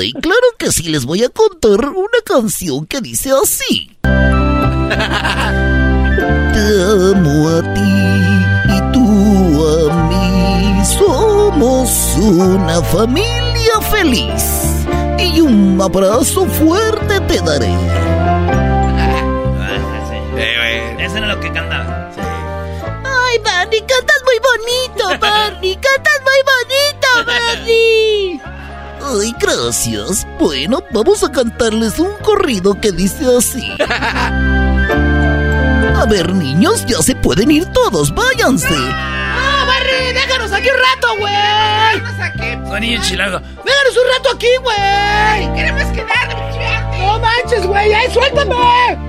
[0.00, 3.90] Ay, claro que sí, les voy a contar una canción que dice así.
[4.02, 4.10] Te
[6.82, 7.94] amo a ti
[8.68, 9.06] y tú
[9.66, 10.84] a mí.
[10.86, 14.42] Somos una familia feliz.
[15.24, 17.72] Y un abrazo fuerte te daré.
[20.98, 22.10] Eso era lo que cantaba.
[23.04, 25.76] Ay, Barney, cantas muy bonito, Barney.
[25.76, 28.40] Cantas muy bonito, Barney.
[29.20, 30.26] Ay, gracias.
[30.38, 33.70] Bueno, vamos a cantarles un corrido que dice así.
[35.96, 38.68] A ver, niños, ya se pueden ir todos, váyanse.
[38.68, 40.12] ¡No, Barry!
[40.12, 42.43] ¡Déjanos aquí un rato, güey!
[42.74, 43.38] Soy niño chilango.
[43.38, 45.54] ¡Déjanos un rato aquí, güey!
[45.54, 46.56] ¡Queremos quedarnos,
[46.98, 47.92] ¡No manches, güey!
[47.94, 48.56] ¡Ay, suéltame!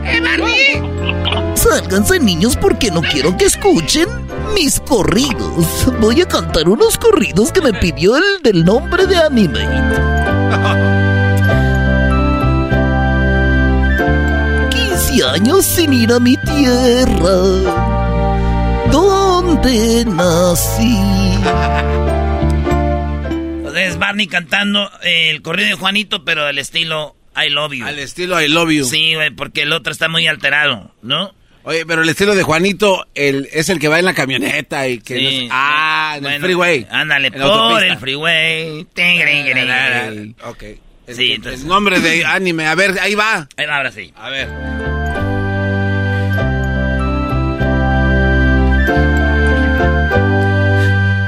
[0.06, 1.56] ¡Eh, Barney!
[1.56, 4.08] Sálganse, niños, porque no quiero que escuchen
[4.54, 5.66] mis corridos.
[6.00, 9.68] Voy a cantar unos corridos que me pidió el del nombre de Animate.
[14.70, 17.36] 15 años sin ir a mi tierra,
[18.92, 21.36] donde nací.
[23.76, 27.86] Entonces es Barney cantando eh, el corrido de Juanito, pero al estilo I Love You.
[27.86, 28.86] Al estilo I Love You.
[28.86, 31.36] Sí, güey, porque el otro está muy alterado, ¿no?
[31.64, 35.00] Oye, pero el estilo de Juanito el, es el que va en la camioneta y
[35.00, 35.18] que...
[35.18, 35.24] Sí.
[35.24, 36.88] no sé- ah, en el freeway.
[36.90, 37.86] Ándale, por autopista.
[37.94, 38.86] el freeway.
[38.94, 40.64] Tingring, Ok.
[41.08, 42.68] El, Sí, el entonces- nombre de anime.
[42.68, 43.48] A ver, ahí va.
[43.58, 44.14] Ahí va, ahora sí.
[44.16, 44.48] A ver.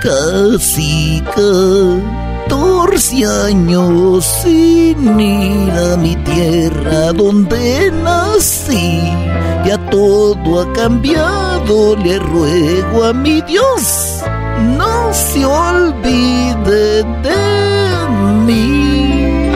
[0.01, 1.21] Casi
[2.47, 9.01] 14 años sin ir a mi tierra donde nací.
[9.65, 14.23] Ya todo ha cambiado, le ruego a mi Dios
[14.77, 18.07] no se olvide de
[18.45, 19.51] mí.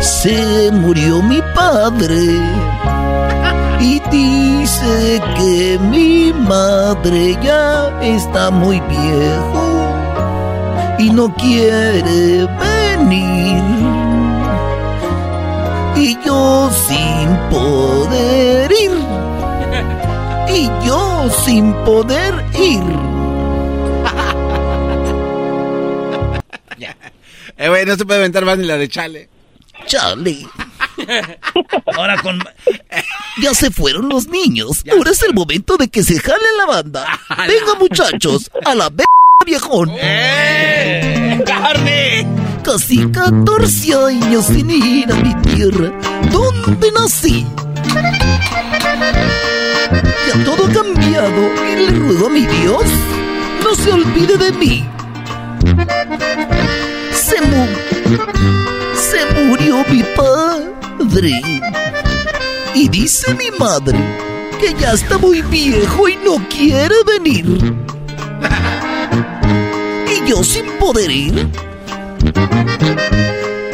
[0.00, 2.40] Se murió mi padre
[3.80, 9.67] y dice que mi madre ya está muy viejo
[11.08, 13.62] y no quiere venir.
[15.96, 18.92] Y yo sin poder ir.
[20.48, 22.82] Y yo sin poder ir.
[27.60, 29.28] Eh, güey, no se puede aventar más ni la de Chale.
[29.86, 30.46] Chale.
[31.96, 32.38] Ahora con.
[33.42, 34.84] Ya se fueron los niños.
[34.92, 37.06] Ahora es el momento de que se jale la banda.
[37.48, 39.04] Venga, muchachos, a la b
[39.46, 39.90] viejón.
[39.92, 41.40] ¡Eh!
[41.46, 42.26] ¡Carne!
[42.64, 45.92] Casi 14 años sin ir a mi tierra,
[46.30, 47.46] donde nací.
[50.26, 52.84] Ya todo ha cambiado y le ruego a mi Dios,
[53.64, 54.84] no se olvide de mí.
[57.12, 57.66] Se, mu
[58.94, 61.40] se murió mi padre.
[62.74, 63.98] Y dice mi madre
[64.60, 67.74] que ya está muy viejo y no quiere venir.
[70.28, 71.48] Yo sin poder ir.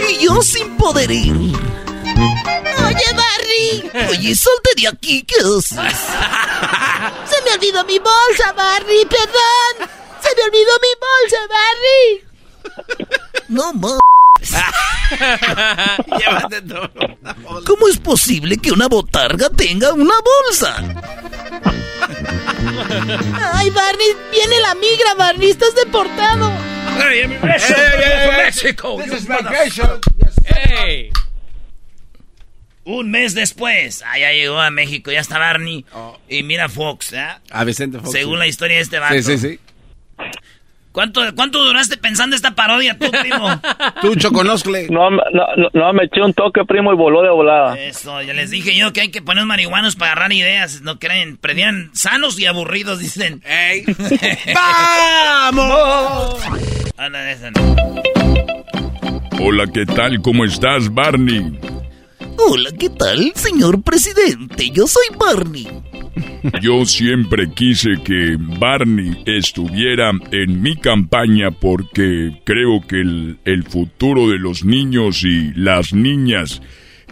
[0.08, 1.34] Y yo sin poder ir.
[1.34, 3.90] Oye, Barry.
[4.08, 5.98] Oye, salte de aquí, ¿qué haces?
[7.28, 9.90] Se me olvidó mi bolsa, Barry, perdón.
[10.22, 12.24] Se me olvidó mi bolsa, Barry.
[13.48, 13.98] No más.
[16.18, 16.88] Llévate todo.
[17.66, 20.76] ¿Cómo es posible que una botarga tenga una bolsa?
[23.52, 26.50] Ay, Barney, viene la migra, Barney, estás deportado.
[26.98, 27.76] Hey, immigration,
[28.36, 28.96] Mexico.
[29.02, 30.00] This is migration.
[30.44, 31.10] Hey.
[32.84, 35.86] Un mes después, ah, ya llegó a México, ya está Barney.
[36.28, 37.26] Y mira Fox, ¿eh?
[37.50, 38.12] A Vicente Fox.
[38.12, 38.38] Según sí.
[38.38, 39.14] la historia de este vato.
[39.14, 39.60] Sí, sí, sí.
[40.94, 43.48] ¿Cuánto, ¿Cuánto duraste pensando esta parodia tú, primo?
[44.00, 44.86] Tú, Choconoscle.
[44.90, 45.18] No, no,
[45.72, 47.76] no, me eché un toque, primo, y voló de volada.
[47.76, 50.82] Eso, ya les dije yo que hay que poner marihuanos para agarrar ideas.
[50.82, 53.42] No creen, prendían sanos y aburridos, dicen.
[53.44, 53.84] ¡Ey!
[54.54, 56.40] ¡Vamos!
[56.96, 57.76] Ah, no, esa no.
[59.40, 60.22] Hola, ¿qué tal?
[60.22, 61.58] ¿Cómo estás, Barney?
[62.38, 64.70] Hola, ¿qué tal, señor presidente?
[64.70, 65.66] Yo soy Barney.
[66.62, 74.38] Yo siempre quise que Barney estuviera en mi campaña porque creo que el, futuro de
[74.38, 76.62] los niños y las niñas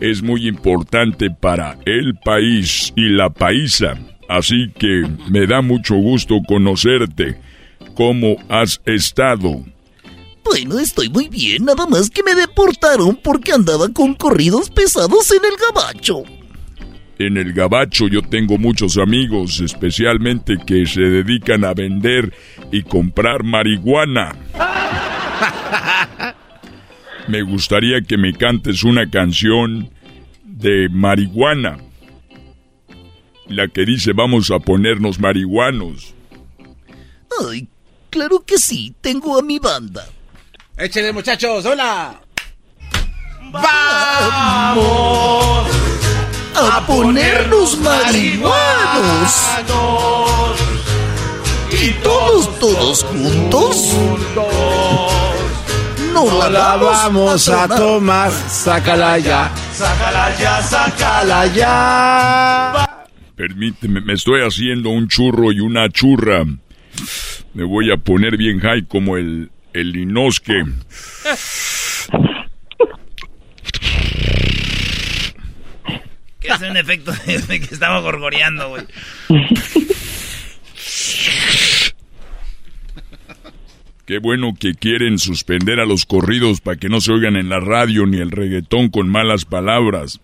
[0.01, 3.99] es muy importante para el país y la paisa.
[4.29, 7.39] Así que me da mucho gusto conocerte.
[7.95, 9.65] ¿Cómo has estado?
[10.45, 15.45] Bueno, estoy muy bien, nada más que me deportaron porque andaba con corridos pesados en
[15.45, 16.25] el gabacho.
[17.27, 22.35] En el gabacho yo tengo muchos amigos, especialmente que se dedican a vender
[22.73, 24.35] y comprar marihuana.
[27.29, 29.91] Me gustaría que me cantes una canción
[30.43, 31.79] de marihuana.
[33.47, 36.15] La que dice vamos a ponernos marihuanos.
[37.49, 37.69] Ay,
[38.11, 40.05] claro que sí, tengo a mi banda.
[40.77, 42.21] Échale, muchachos, hola.
[43.53, 44.83] ¡Vamos!
[46.55, 49.43] A ponernos marihuanos.
[51.71, 53.97] Y todos, todos juntos.
[56.13, 57.79] No la, La vamos a tomar.
[57.79, 58.33] tomar.
[58.49, 59.51] Sácala ya.
[59.75, 63.05] Sácala ya, Sácala ya.
[63.35, 66.45] Permíteme, me estoy haciendo un churro y una churra.
[67.55, 70.63] Me voy a poner bien high como el, el Inosque.
[76.43, 78.85] Que es un efecto de, que estamos gorgoreando, güey.
[84.05, 87.61] Qué bueno que quieren suspender a los corridos para que no se oigan en la
[87.61, 90.21] radio ni el reggaetón con malas palabras.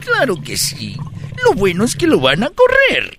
[0.00, 0.96] Claro que sí.
[1.44, 3.18] Lo bueno es que lo van a correr.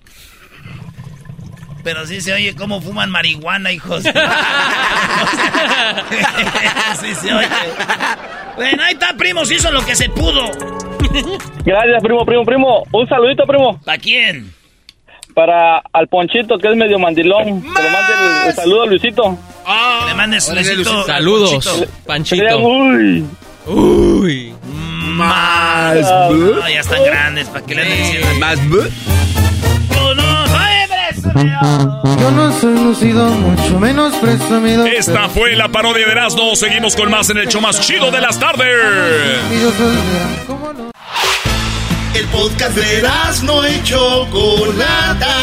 [1.82, 4.02] Pero sí se oye cómo fuman marihuana, hijos.
[7.00, 7.48] sí se oye.
[8.56, 10.44] Bueno, ahí está, primo, se hizo lo que se pudo.
[11.64, 12.82] Gracias, primo, primo, primo.
[12.92, 13.80] Un saludito, primo.
[13.84, 14.52] ¿Para quién?
[15.34, 17.62] Para al Ponchito, que es medio mandilón.
[17.62, 18.12] Que le mande
[18.42, 19.38] el, el saludo a Luisito.
[20.08, 21.06] Le mandes Órale, Luisito.
[21.06, 22.58] Saludos, Sería Panchito.
[22.58, 23.24] muy...
[23.66, 24.52] Uy.
[24.64, 26.00] Más.
[26.00, 28.28] No, ya están grandes, ¿para qué le andan diciendo?
[28.38, 28.58] Más.
[31.14, 34.86] ¡Tú no soy Yo no soy lucido, mucho menos presumido.
[34.86, 36.54] Esta fue la parodia de Erasmo.
[36.54, 38.66] Seguimos con más en el show más chido de las tardes.
[42.14, 43.02] El podcast de
[43.44, 45.36] no y Chocolata.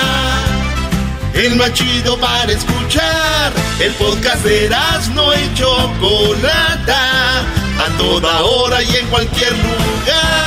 [1.33, 3.51] el más chido para escuchar.
[3.79, 10.46] El podcast de Erasmo y Chocolata, a toda hora y en cualquier lugar.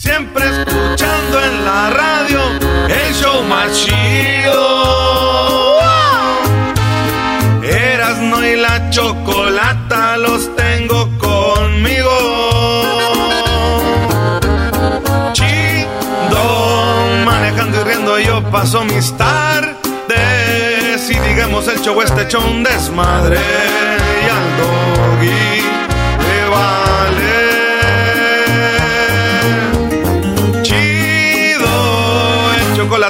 [0.00, 2.40] Siempre escuchando en la radio
[2.88, 5.78] el show más chido.
[7.62, 12.10] Erasno y la chocolata los tengo conmigo.
[15.34, 15.84] Chido,
[17.26, 21.10] manejando y riendo yo paso mis tardes.
[21.10, 23.38] Y digamos el show este hecho un desmadre.
[23.38, 25.69] Y al doggy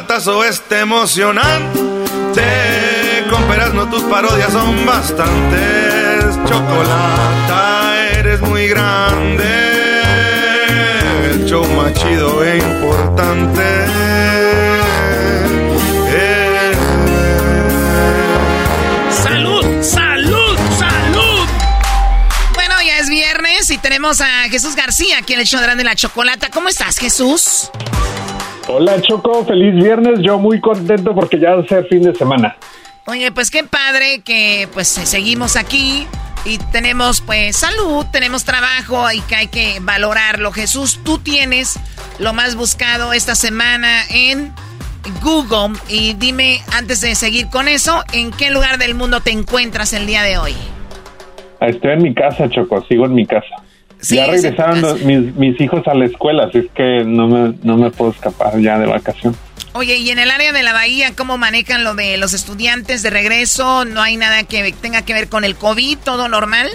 [0.00, 1.80] chocolatazo este emocionante.
[3.28, 6.36] Con no tus parodias son bastantes.
[6.48, 9.44] Chocolata, eres muy grande.
[11.24, 13.62] El show más chido e importante.
[19.10, 19.64] ¡Salud!
[19.82, 20.58] ¡Salud!
[20.78, 21.46] ¡Salud!
[22.54, 25.84] Bueno, ya es viernes y tenemos a Jesús García aquí en el show de Grande
[25.84, 26.48] la Chocolata.
[26.50, 27.70] ¿Cómo estás, Jesús?
[28.72, 30.20] Hola Choco, feliz viernes.
[30.20, 32.56] Yo muy contento porque ya va a ser fin de semana.
[33.06, 36.06] Oye, pues qué padre que pues seguimos aquí
[36.44, 40.52] y tenemos pues salud, tenemos trabajo y que hay que valorarlo.
[40.52, 41.80] Jesús, tú tienes
[42.20, 44.52] lo más buscado esta semana en
[45.20, 49.92] Google y dime antes de seguir con eso, ¿en qué lugar del mundo te encuentras
[49.94, 50.54] el día de hoy?
[51.60, 53.59] Estoy en mi casa, Choco, sigo en mi casa.
[54.00, 57.54] Sí, ya regresaron los- mis, mis hijos a la escuela, así es que no me,
[57.62, 59.36] no me puedo escapar ya de vacación.
[59.72, 63.10] Oye, y en el área de la bahía, ¿cómo manejan lo de los estudiantes de
[63.10, 63.84] regreso?
[63.84, 65.98] ¿No hay nada que tenga que ver con el COVID?
[66.04, 66.68] ¿Todo normal?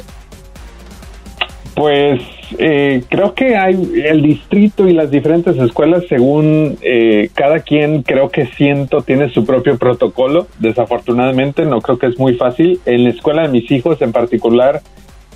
[1.76, 2.21] Pues
[2.57, 3.73] eh, creo que hay
[4.05, 9.45] el distrito y las diferentes escuelas, según eh, cada quien, creo que siento, tiene su
[9.45, 10.47] propio protocolo.
[10.59, 12.80] Desafortunadamente, no creo que es muy fácil.
[12.86, 14.82] En la escuela de mis hijos en particular,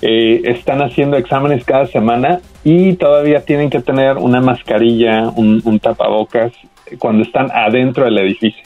[0.02, 6.52] eh, están haciendo exámenes cada semana y todavía tienen que tener una mascarilla, un, tapabocas
[6.98, 8.62] cuando están adentro del edificio.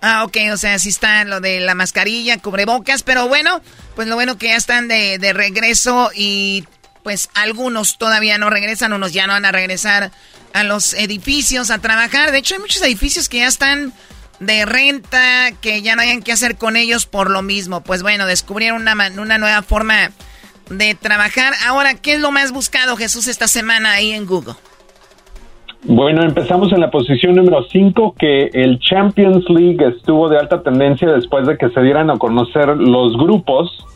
[0.00, 3.60] Ah, ok, o sea, sí está lo de la mascarilla, cubrebocas, pero bueno,
[3.96, 6.64] pues lo bueno que ya están de, regreso y
[7.02, 10.12] pues algunos todavía no regresan, unos ya no van a regresar
[10.52, 12.30] a los edificios a trabajar.
[12.30, 13.92] De hecho, hay muchos edificios que ya están
[14.38, 17.80] de renta, que ya no hayan qué hacer con ellos por lo mismo.
[17.80, 20.10] Pues bueno, descubrieron una, una nueva forma
[20.70, 21.52] de trabajar.
[21.66, 24.54] Ahora, ¿qué es lo más buscado, Jesús, esta semana ahí en Google?
[25.84, 31.08] Bueno, empezamos en la posición número 5, que el Champions League estuvo de alta tendencia
[31.12, 33.86] después de que se dieran a conocer los grupos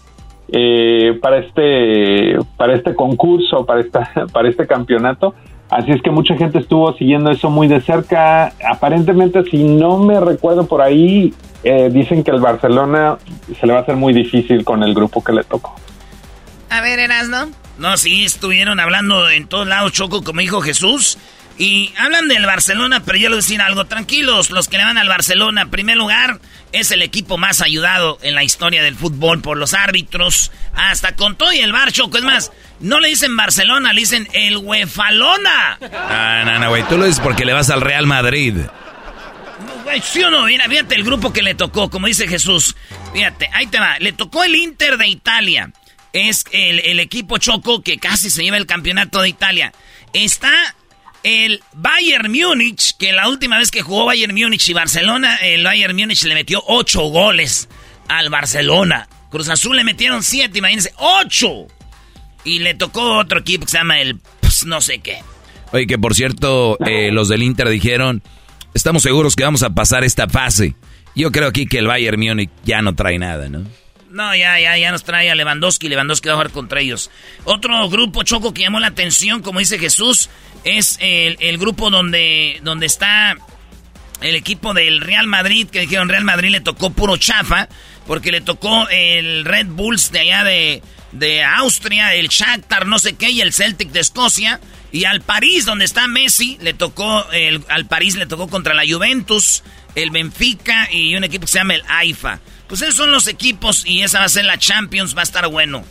[0.53, 5.35] eh, para este para este concurso, para esta para este campeonato.
[5.69, 8.53] Así es que mucha gente estuvo siguiendo eso muy de cerca.
[8.69, 13.19] Aparentemente, si no me recuerdo por ahí, eh, dicen que el Barcelona
[13.59, 15.75] se le va a hacer muy difícil con el grupo que le tocó.
[16.71, 17.51] A ver, Erasno.
[17.79, 21.19] No, sí, estuvieron hablando en todos lados, Choco, como dijo Jesús.
[21.59, 23.85] Y hablan del Barcelona, pero yo les voy a decir algo.
[23.85, 26.41] Tranquilos, los que le van al Barcelona, en primer lugar,
[26.73, 30.53] es el equipo más ayudado en la historia del fútbol por los árbitros.
[30.75, 32.17] Hasta con todo y el bar, Choco.
[32.17, 32.51] Es más,
[32.81, 35.79] no le dicen Barcelona, le dicen el Huefalona.
[35.93, 36.83] Ah, no, no, güey.
[36.89, 38.57] Tú lo dices porque le vas al Real Madrid.
[39.85, 40.45] Güey, ¿Sí o no?
[40.45, 42.75] Mira, fíjate el grupo que le tocó, como dice Jesús.
[43.13, 43.99] Fíjate, ahí te va.
[43.99, 45.71] Le tocó el Inter de Italia.
[46.13, 49.73] Es el, el equipo Choco que casi se lleva el campeonato de Italia.
[50.13, 50.53] Está
[51.23, 55.97] el Bayern Múnich, que la última vez que jugó Bayern Múnich y Barcelona, el Bayern
[55.97, 57.69] Múnich le metió ocho goles
[58.09, 59.09] al Barcelona.
[59.31, 61.67] Cruz Azul le metieron siete, imagínense, ocho.
[62.43, 65.19] Y le tocó otro equipo que se llama el pues, no sé qué.
[65.73, 68.23] Oye, que por cierto, eh, los del Inter dijeron,
[68.75, 70.75] estamos seguros que vamos a pasar esta fase.
[71.15, 73.65] Yo creo aquí que el Bayern Múnich ya no trae nada, ¿no?
[74.11, 75.89] No, ya, ya, ya nos trae a Lewandowski.
[75.89, 77.11] Lewandowski va a jugar contra ellos.
[77.45, 80.31] Otro grupo, Choco, que llamó la atención, como dice Jesús,
[80.65, 83.37] es el, el grupo donde, donde está
[84.21, 87.69] el equipo del Real Madrid, que dijeron Real Madrid le tocó puro chafa,
[88.07, 90.83] porque le tocó el Red Bulls de allá de,
[91.13, 94.61] de Austria, el Shakhtar no sé qué, y el Celtic de Escocia.
[94.93, 98.83] Y al París, donde está Messi, le tocó, el, al París le tocó contra la
[98.85, 99.63] Juventus,
[99.95, 102.41] el Benfica y un equipo que se llama el AIFA.
[102.71, 105.49] Pues esos son los equipos y esa va a ser la Champions, va a estar
[105.49, 105.83] bueno.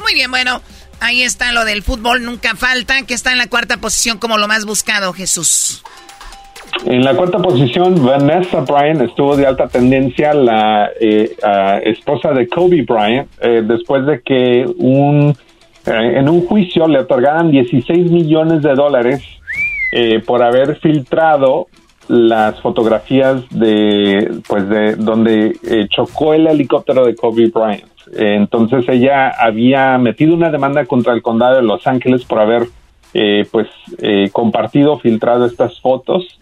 [0.00, 0.62] Muy bien, bueno,
[1.00, 4.48] ahí está lo del fútbol, nunca falta, que está en la cuarta posición como lo
[4.48, 5.82] más buscado, Jesús.
[6.86, 11.36] En la cuarta posición, Vanessa Bryant estuvo de alta tendencia, la eh,
[11.84, 15.36] esposa de Kobe Bryant, eh, después de que un,
[15.84, 19.22] eh, en un juicio le otorgaran 16 millones de dólares
[20.26, 21.68] por haber filtrado
[22.08, 27.84] las fotografías de, pues, de donde chocó el helicóptero de Kobe Bryant.
[28.16, 32.68] entonces ella había metido una demanda contra el condado de Los Ángeles por haber,
[33.50, 33.68] pues,
[34.32, 36.38] compartido, filtrado estas fotos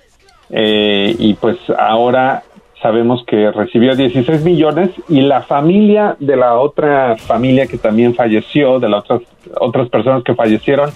[0.52, 2.42] eh, y pues ahora
[2.82, 8.78] sabemos que recibió 16 millones y la familia de la otra familia que también falleció,
[8.78, 9.22] de las otras,
[9.58, 10.90] otras personas que fallecieron,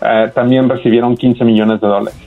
[0.00, 2.18] eh, también recibieron 15 millones de dólares.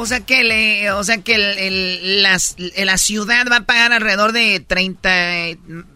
[0.00, 4.60] O sea que, le, o sea que el, la ciudad va a pagar alrededor de
[4.60, 5.10] 30,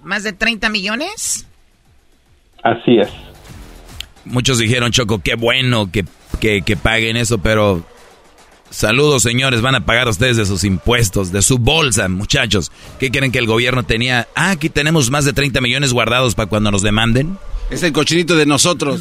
[0.02, 1.46] más de 30 millones.
[2.62, 3.08] Así es.
[4.24, 6.04] Muchos dijeron, Choco, qué bueno que,
[6.40, 7.84] que, que paguen eso, pero
[8.74, 9.60] Saludos, señores.
[9.60, 12.72] Van a pagar ustedes de sus impuestos, de su bolsa, muchachos.
[12.98, 14.26] ¿Qué quieren que el gobierno tenía?
[14.34, 17.38] Ah, aquí tenemos más de 30 millones guardados para cuando nos demanden.
[17.70, 19.00] Es el cochinito de nosotros.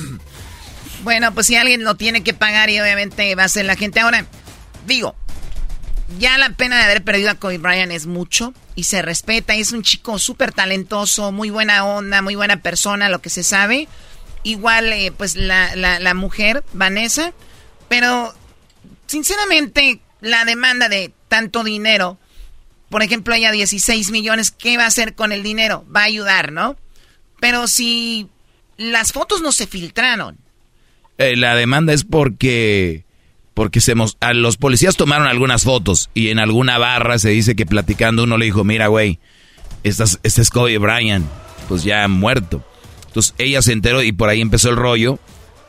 [1.04, 4.00] Bueno, pues si alguien lo tiene que pagar y obviamente va a ser la gente.
[4.00, 4.28] Ahora,
[4.86, 5.16] digo,
[6.20, 9.56] ya la pena de haber perdido a Kobe Bryant es mucho y se respeta.
[9.56, 13.88] Es un chico súper talentoso, muy buena onda, muy buena persona, lo que se sabe.
[14.44, 17.34] Igual, eh, pues la, la, mujer, Vanessa.
[17.88, 18.34] Pero
[19.08, 22.18] sinceramente, la demanda de tanto dinero,
[22.90, 25.86] por ejemplo, ella 16 millones, ¿qué va a hacer con el dinero?
[25.94, 26.78] Va a ayudar, ¿no?
[27.40, 28.28] Pero si
[28.78, 30.38] las fotos no se filtraron.
[31.18, 33.03] Eh, la demanda es porque
[33.54, 38.24] porque se los policías tomaron algunas fotos y en alguna barra se dice que platicando
[38.24, 39.20] uno le dijo, mira, güey,
[39.84, 41.26] este es Kobe Bryant,
[41.68, 42.64] pues ya muerto.
[43.08, 45.20] Entonces ella se enteró y por ahí empezó el rollo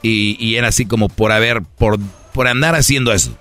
[0.02, 1.98] y, y era así como por haber, por
[2.34, 3.38] por andar haciendo eso.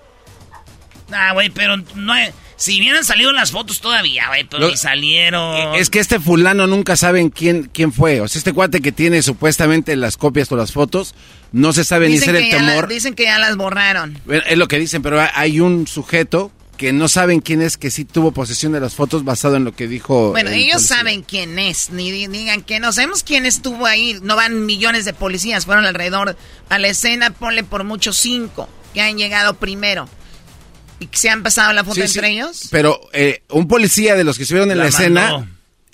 [1.12, 2.14] Ah, güey, pero no
[2.56, 5.76] Si hubieran salido las fotos todavía, güey, pero ni salieron.
[5.76, 8.22] Eh, es que este fulano nunca saben quién, quién fue.
[8.22, 11.16] O sea, este cuate que tiene supuestamente las copias o las fotos,
[11.52, 12.88] no se sabe ni ser el temor.
[12.88, 14.20] dicen que ya las borraron.
[14.48, 18.04] Es lo que dicen, pero hay un sujeto que no saben quién es, que sí
[18.04, 20.32] tuvo posesión de las fotos basado en lo que dijo.
[20.32, 22.92] Bueno, ellos saben quién es, ni digan que no.
[22.92, 24.20] Sabemos quién estuvo ahí.
[24.22, 26.36] No van millones de policías, fueron alrededor
[26.70, 30.10] a la escena, ponle por mucho cinco que han llegado primero.
[31.04, 32.70] ¿Y que se han pasado la foto entre ellos?
[32.72, 35.46] Pero eh, un policía de los que estuvieron en la, escena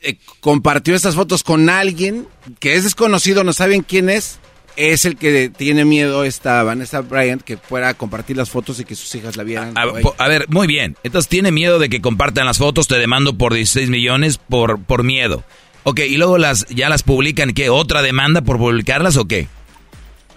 [0.04, 2.28] eh, compartió estas fotos con alguien
[2.60, 4.38] que es desconocido, no saben quién es.
[4.76, 8.96] Es el que tiene miedo esta Vanessa Bryant que pueda compartir las fotos y que
[8.96, 9.74] sus hijas la vieran.
[9.76, 10.96] A, ver, muy bien.
[11.04, 15.04] Entonces tiene miedo de que compartan las fotos, te demando por 16 millones por, por
[15.04, 15.44] miedo.
[15.84, 17.72] Ok, y luego las ya las publican, ¿qué?
[17.72, 19.48] ¿Otra demanda por publicarlas o qué?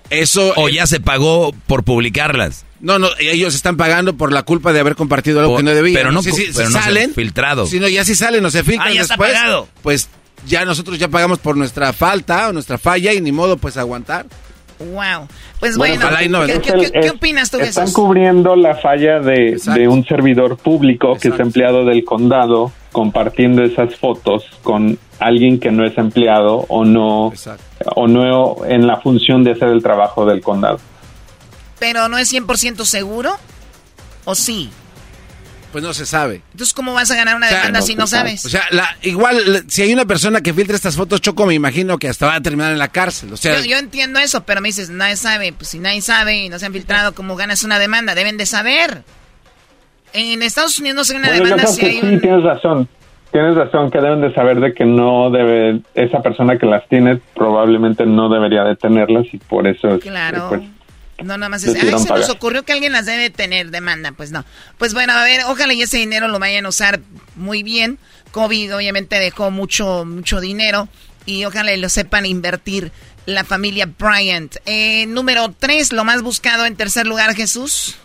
[0.09, 0.55] Eso.
[0.57, 2.65] ¿O ya se pagó por publicarlas?
[2.83, 5.95] No, no, ellos están pagando por la culpa de haber compartido algo que no debían.
[5.95, 7.15] Pero no, si, salen.
[7.15, 7.65] filtrado.
[7.65, 9.31] Si no, ya si salen o se filtran ah, ya después.
[9.31, 9.69] Está pagado.
[9.83, 10.09] Pues
[10.47, 14.27] ya nosotros ya pagamos por nuestra falta o nuestra falla y ni modo pues aguantar.
[14.81, 15.29] Wow.
[15.61, 19.57] Pues bueno, ¿qué, opinas tú, Están cubriendo la falla de,
[19.89, 25.87] un servidor público que es empleado del condado compartiendo esas fotos con alguien que no
[25.87, 27.33] es empleado o no,
[27.95, 30.81] o no en la función de hacer el trabajo del condado.
[31.83, 33.37] Pero no es 100% seguro,
[34.25, 34.71] ¿o sí?
[35.73, 36.41] Pues no se sabe.
[36.53, 38.47] Entonces, ¿cómo vas a ganar una demanda si no sabes?
[38.47, 41.99] O sea, la, igual, si hay una persona que filtra estas fotos, Choco, me imagino
[41.99, 43.33] que hasta va a terminar en la cárcel.
[43.33, 45.53] O sea, yo, entiendo eso, pero me dices, nadie sabe.
[45.53, 48.15] Pues si nadie sabe y no se han filtrado, ¿cómo ganas una demanda?
[48.15, 49.03] Deben de saber.
[50.13, 52.89] En Estados Unidos no se una demanda si hay Sí, tienes razón.
[53.33, 57.19] Tienes razón que deben de saber de que no debe, esa persona que las tiene
[57.35, 59.99] probablemente no debería de tenerlas y por eso...
[59.99, 60.47] Claro.
[60.49, 60.61] Pues,
[61.25, 64.33] no, nada más es, ay, se nos ocurrió que alguien las debe tener, demanda, pues
[64.33, 64.45] no.
[64.79, 67.01] Pues bueno, a ver, ojalá y ese dinero lo vayan a usar
[67.37, 67.99] muy bien.
[68.33, 70.89] COVID obviamente dejó mucho, mucho dinero
[71.27, 72.93] y ojalá lo sepan invertir
[73.27, 74.57] la familia Bryant.
[74.67, 77.99] Eh, número 3, lo más buscado en tercer lugar, Jesús.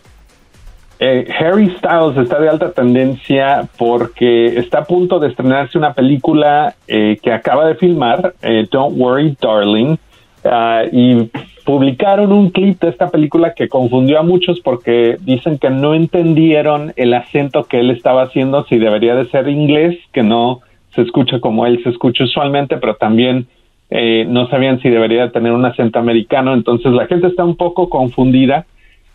[1.00, 6.76] Eh, Harry Styles está de alta tendencia porque está a punto de estrenarse una película
[6.88, 9.98] eh, que acaba de filmar, eh, Don't Worry Darling,
[10.44, 11.30] ah, y
[11.66, 16.94] publicaron un clip de esta película que confundió a muchos porque dicen que no entendieron
[16.96, 20.62] el acento que él estaba haciendo, si debería de ser inglés, que no
[20.96, 23.48] se escucha como él se escucha usualmente, pero también
[23.90, 28.66] no sabían si debería tener un acento americano, entonces la gente está un poco confundida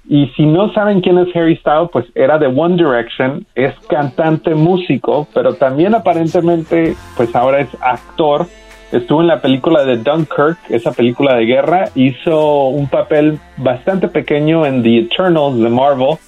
[0.09, 4.55] y si no saben quién es Harry Styles, pues era de One Direction, es cantante,
[4.55, 8.47] músico, pero también aparentemente, pues ahora es actor.
[8.93, 14.67] Estuvo en la película de Dunkirk, esa película de guerra, hizo un papel bastante pequeño
[14.67, 16.19] en The Eternals de Marvel.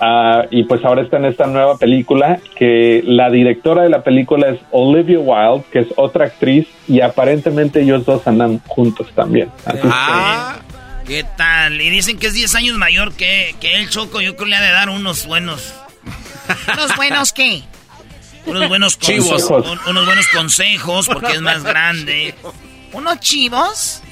[0.00, 4.48] Uh, y pues ahora está en esta nueva película que la directora de la película
[4.48, 9.48] es Olivia Wilde, que es otra actriz, y aparentemente ellos dos andan juntos también.
[9.84, 10.56] ah,
[11.06, 11.80] ¿Qué tal?
[11.80, 14.20] Y dicen que es 10 años mayor que, que el Choco.
[14.20, 15.72] Yo creo que le ha de dar unos buenos.
[16.72, 17.62] ¿Unos buenos qué?
[18.46, 19.78] Unos buenos consejos.
[19.86, 22.34] unos buenos consejos porque es más grande.
[22.92, 24.02] ¿Unos chivos?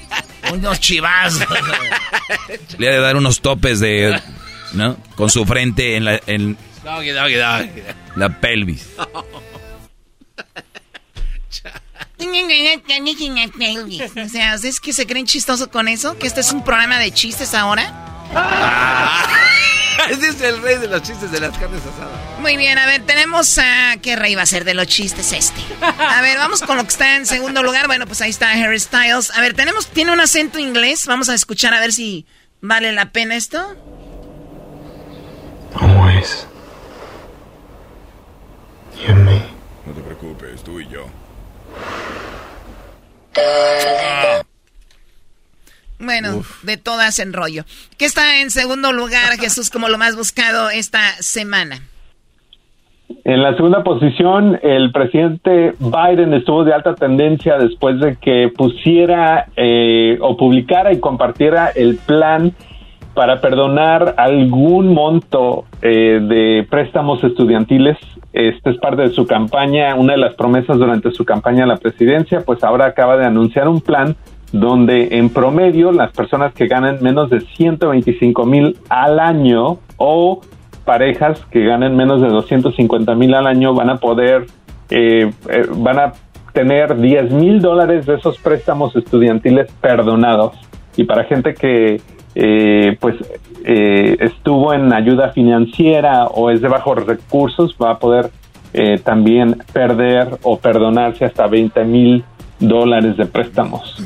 [0.51, 1.45] Unos chivazos.
[2.77, 4.19] Le ha de dar unos topes de.
[4.73, 4.97] ¿No?
[5.15, 6.19] Con su frente en la.
[6.27, 6.57] En
[8.15, 8.87] la pelvis.
[14.25, 16.17] O sea, ¿ustedes que se creen chistoso con eso?
[16.17, 17.91] ¿Que este es un programa de chistes ahora?
[18.35, 19.27] Ah.
[20.09, 22.30] ese es el rey de los chistes de las carnes asadas.
[22.41, 23.97] Muy bien, a ver, tenemos a...
[24.01, 25.61] ¿Qué rey va a ser de los chistes este?
[25.81, 27.85] A ver, vamos con lo que está en segundo lugar.
[27.85, 29.29] Bueno, pues ahí está Harry Styles.
[29.31, 29.87] A ver, tenemos...
[29.87, 31.05] Tiene un acento inglés.
[31.05, 32.25] Vamos a escuchar a ver si
[32.59, 33.75] vale la pena esto.
[35.75, 36.47] Always.
[38.97, 39.45] You and me.
[39.85, 41.05] No te preocupes, tú y yo.
[45.99, 47.65] Bueno, de todas en rollo.
[47.97, 51.83] ¿Qué está en segundo lugar, Jesús, como lo más buscado esta semana?
[53.23, 59.47] En la segunda posición, el presidente Biden estuvo de alta tendencia después de que pusiera
[59.55, 62.53] eh, o publicara y compartiera el plan
[63.13, 67.97] para perdonar algún monto eh, de préstamos estudiantiles.
[68.33, 71.77] Este es parte de su campaña, una de las promesas durante su campaña a la
[71.77, 74.15] presidencia, pues ahora acaba de anunciar un plan
[74.53, 80.41] donde en promedio las personas que ganen menos de 125 mil al año o
[80.85, 84.47] parejas que ganen menos de 250 mil al año van a poder,
[84.89, 86.13] eh, eh, van a
[86.53, 90.55] tener 10 mil dólares de esos préstamos estudiantiles perdonados.
[90.97, 92.01] Y para gente que
[92.33, 93.15] eh, pues
[93.65, 98.31] eh, estuvo en ayuda financiera o es de bajos recursos, va a poder
[98.73, 102.23] eh, también perder o perdonarse hasta 20 mil
[102.59, 103.97] dólares de préstamos.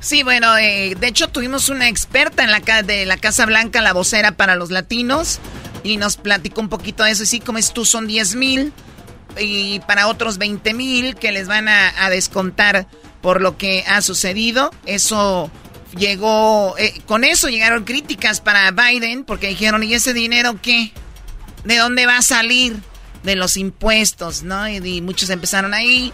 [0.00, 4.32] Sí, bueno, de hecho tuvimos una experta en la de la Casa Blanca, la vocera
[4.32, 5.40] para los latinos,
[5.84, 7.22] y nos platicó un poquito de eso.
[7.22, 8.72] Y sí, como es tú, son 10 mil
[9.38, 12.88] y para otros 20 mil que les van a, descontar
[13.20, 14.72] por lo que ha sucedido.
[14.86, 15.50] Eso
[15.96, 20.92] llegó, eh, con eso llegaron críticas para Biden porque dijeron, ¿y ese dinero qué?
[21.64, 22.76] ¿De dónde va a salir?
[23.22, 24.68] De los impuestos, ¿no?
[24.68, 26.12] Y, muchos empezaron ahí.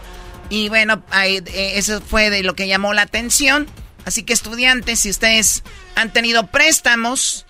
[0.48, 1.42] Y bueno, eh,
[1.74, 3.66] eso fue de lo que llamó la atención.
[4.04, 5.62] Así que estudiantes, si ustedes
[5.94, 7.46] han tenido préstamos,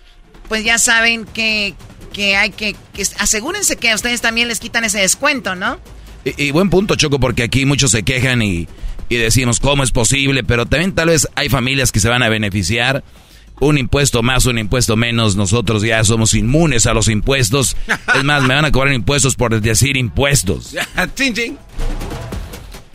[0.48, 1.74] pues ya saben que,
[2.12, 2.76] que hay que,
[3.18, 5.78] asegúrense que a ustedes también les quitan ese descuento, ¿no?
[6.22, 8.68] y buen punto, Choco, porque aquí muchos se quejan y
[9.10, 12.30] y decimos cómo es posible, pero también tal vez hay familias que se van a
[12.30, 13.04] beneficiar.
[13.58, 17.76] Un impuesto más, un impuesto menos, nosotros ya somos inmunes a los impuestos.
[18.14, 20.74] Es más, me van a cobrar impuestos por decir impuestos.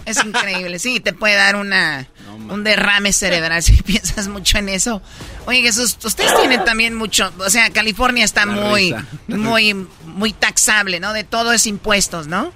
[0.05, 5.01] Es increíble, sí, te puede dar una, un derrame cerebral si piensas mucho en eso.
[5.45, 8.93] Oye, Jesús, ustedes tienen también mucho, o sea, California está muy,
[9.27, 11.13] muy, muy taxable, ¿no?
[11.13, 12.51] De todo es impuestos, ¿no?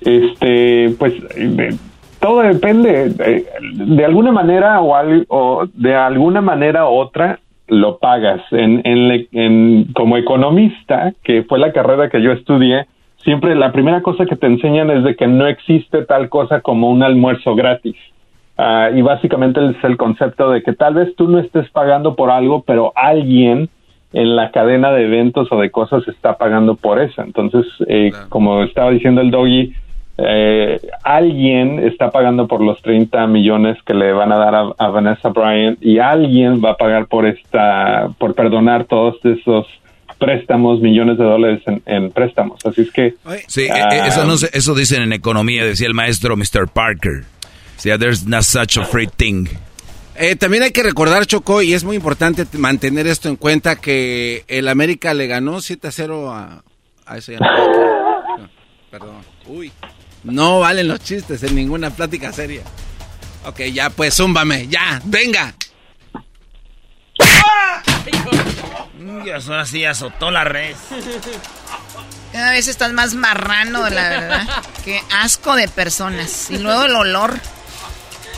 [0.00, 1.14] Este, pues
[2.20, 3.10] todo depende.
[3.10, 4.94] De, alguna manera o,
[5.28, 8.42] o, de alguna manera u otra lo pagas.
[8.52, 12.86] En, en, como economista, que fue la carrera que yo estudié,
[13.24, 16.90] siempre la primera cosa que te enseñan es de que no existe tal cosa como
[16.90, 17.96] un almuerzo gratis.
[18.58, 22.30] Ah, y básicamente es el concepto de que tal vez tú no estés pagando por
[22.30, 23.68] algo, pero alguien
[24.12, 27.22] en la cadena de eventos o de cosas está pagando por eso.
[27.22, 29.72] Entonces, eh, como estaba diciendo el doggy,
[30.18, 35.30] eh, alguien está pagando por los 30 millones que le van a dar a, Vanessa
[35.30, 39.66] Bryant y alguien va a pagar por esta, por perdonar todos esos
[40.24, 42.64] préstamos, millones de dólares en, préstamos.
[42.64, 43.14] Así es que...
[43.48, 46.68] Sí, e, e, eso, no eso dicen en economía, decía el maestro Mr.
[46.72, 47.24] Parker.
[47.76, 49.46] Sí, there's not such a free thing.
[50.14, 54.44] Eh, también hay que recordar, Choco, y es muy importante mantener esto en cuenta, que
[54.46, 56.62] el América le ganó 7 a 0 a...
[57.06, 58.50] a eso ya no,
[58.90, 59.22] perdón.
[59.46, 59.72] Uy.
[60.22, 62.62] No valen los chistes en ninguna plática seria.
[63.44, 65.54] Ok, ya pues, zúmbame, ya, venga.
[69.24, 70.74] Dios, ahora sí azotó la red.
[72.32, 74.46] Cada vez estás más marrano, la verdad.
[74.84, 76.50] Qué asco de personas.
[76.50, 77.34] Y luego el olor.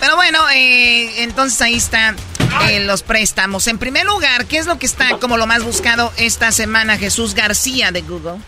[0.00, 2.16] Pero bueno, eh, entonces ahí están
[2.68, 3.66] eh, los préstamos.
[3.68, 6.98] En primer lugar, ¿qué es lo que está como lo más buscado esta semana?
[6.98, 8.38] Jesús García de Google.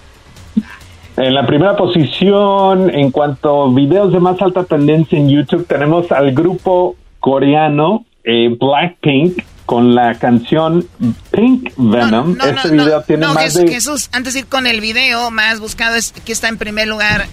[1.17, 6.13] En la primera posición, en cuanto a videos de más alta tendencia en YouTube, tenemos
[6.13, 10.89] al grupo coreano eh, Blackpink con la canción
[11.33, 12.37] Pink Venom.
[12.41, 13.69] este video tiene más Jesús, de...
[13.69, 17.27] Jesús, antes de ir con el video, más buscado es que está en primer lugar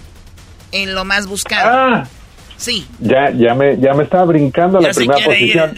[0.72, 1.70] en lo más buscado.
[1.70, 2.04] Ah.
[2.56, 2.86] Sí.
[3.00, 5.74] Ya, ya me, ya me estaba brincando la primera posición.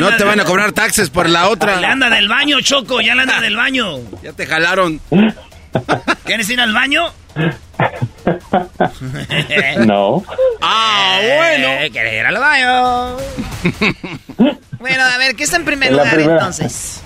[0.00, 1.80] no te van a cobrar taxes por la otra.
[1.80, 3.98] Le anda del baño, Choco, ya le anda del baño.
[4.22, 5.00] Ya te jalaron.
[6.24, 7.06] ¿Quieres ir al baño?
[9.86, 10.24] no.
[10.60, 11.68] Ah, bueno.
[11.68, 13.16] Eh, ¿Quieres ir al baño?
[14.80, 17.04] Bueno, a ver, ¿qué está en primer lugar entonces?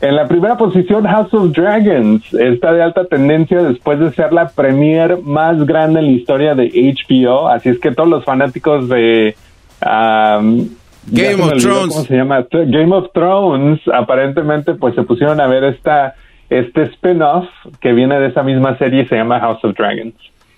[0.00, 4.48] En la primera posición, House of Dragons está de alta tendencia después de ser la
[4.48, 7.48] premier más grande en la historia de HBO.
[7.48, 9.36] Así es que todos los fanáticos de
[9.82, 12.46] Game of Thrones, ¿cómo se llama?
[12.50, 16.14] Game of Thrones, aparentemente, pues se pusieron a ver esta
[16.48, 17.46] este spin-off
[17.80, 20.14] que viene de esa misma serie se llama House of Dragons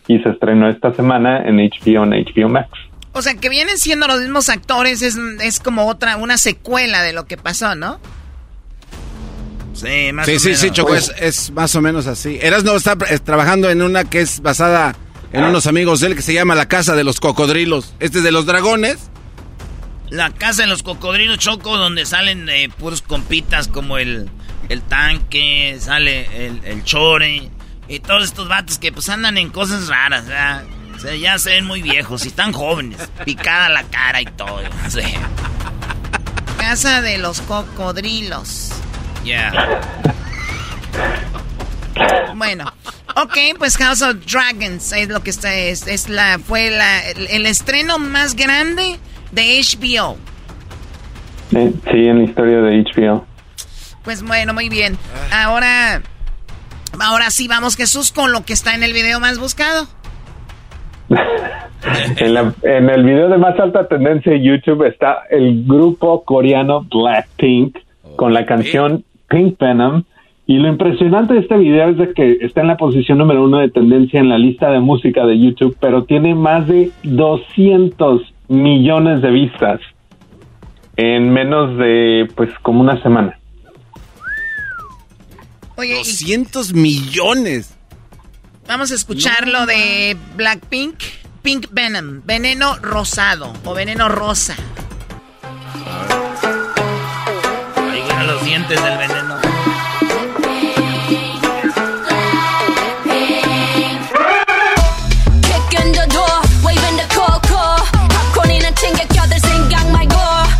[0.09, 2.71] y se estrenó esta semana en HBO, en HBO Max.
[3.13, 7.13] O sea, que vienen siendo los mismos actores, es, es como otra, una secuela de
[7.13, 8.01] lo que pasó, ¿no?
[9.75, 10.61] Sí, más sí, o sí, menos.
[10.61, 12.39] Sí, Choco, es, es, más o menos así.
[12.41, 14.95] Eras no está trabajando en una que es basada
[15.33, 17.95] en unos amigos de él que se llama La Casa de los Cocodrilos.
[18.01, 18.99] Este es de los dragones.
[20.11, 24.31] La Casa de los Cocodrilos Choco, donde salen eh, puros compitas como el
[24.69, 27.51] el tanque, sale el, el chore
[27.89, 31.67] y todos estos vatos que pues andan en cosas raras, O sea, ya se ven
[31.67, 34.61] muy viejos y están jóvenes, picada la cara y todo.
[36.59, 38.71] Casa de los cocodrilos.
[39.25, 39.53] Ya.
[42.37, 42.73] Bueno,
[43.17, 47.47] ok, pues House of Dragons es lo que está, es, es la, fue la, el,
[47.47, 48.99] estreno más grande
[49.33, 50.17] de HBO.
[51.51, 51.59] Sí,
[51.93, 53.27] en la historia de HBO.
[54.05, 54.97] Pues bueno, muy bien.
[55.33, 56.03] Ahora,
[56.99, 59.89] ahora sí vamos Jesús con lo que está en el video más buscado.
[62.17, 67.79] en, el video de más alta tendencia de YouTube está el grupo coreano Blackpink
[68.17, 70.05] con la canción Pink Venom.
[70.45, 73.59] Y lo impresionante de este video es de que está en la posición número uno
[73.59, 79.23] de tendencia en la lista de música de YouTube, pero tiene más de 200 millones
[79.23, 79.81] de vistas
[80.97, 83.39] en menos de, pues, como una semana.
[85.77, 87.79] Oye, 200 millones.
[88.67, 91.03] Vamos a escuchar lo de Blackpink.
[91.43, 94.55] Pink Venom, veneno rosado o veneno rosa.
[97.77, 99.41] Ahí vienen los dientes del veneno.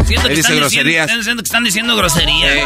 [0.05, 1.07] Siento que, están groserías.
[1.07, 2.57] Diciendo, que están diciendo groserías.
[2.57, 2.65] Eh.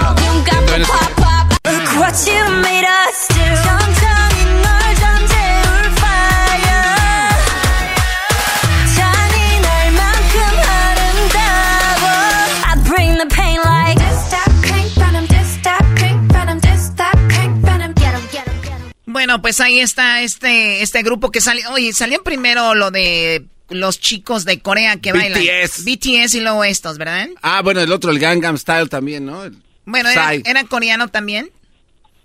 [19.17, 21.73] Bueno, pues ahí está este, este grupo que salió.
[21.73, 25.41] Oye, salían primero lo de los chicos de Corea que bailan.
[25.41, 25.87] BTS.
[25.87, 27.31] BTS y luego estos, ¿verdad?
[27.41, 29.41] Ah, bueno, el otro, el Gangnam Style también, ¿no?
[29.87, 31.51] Bueno, ¿era, ¿era coreano también?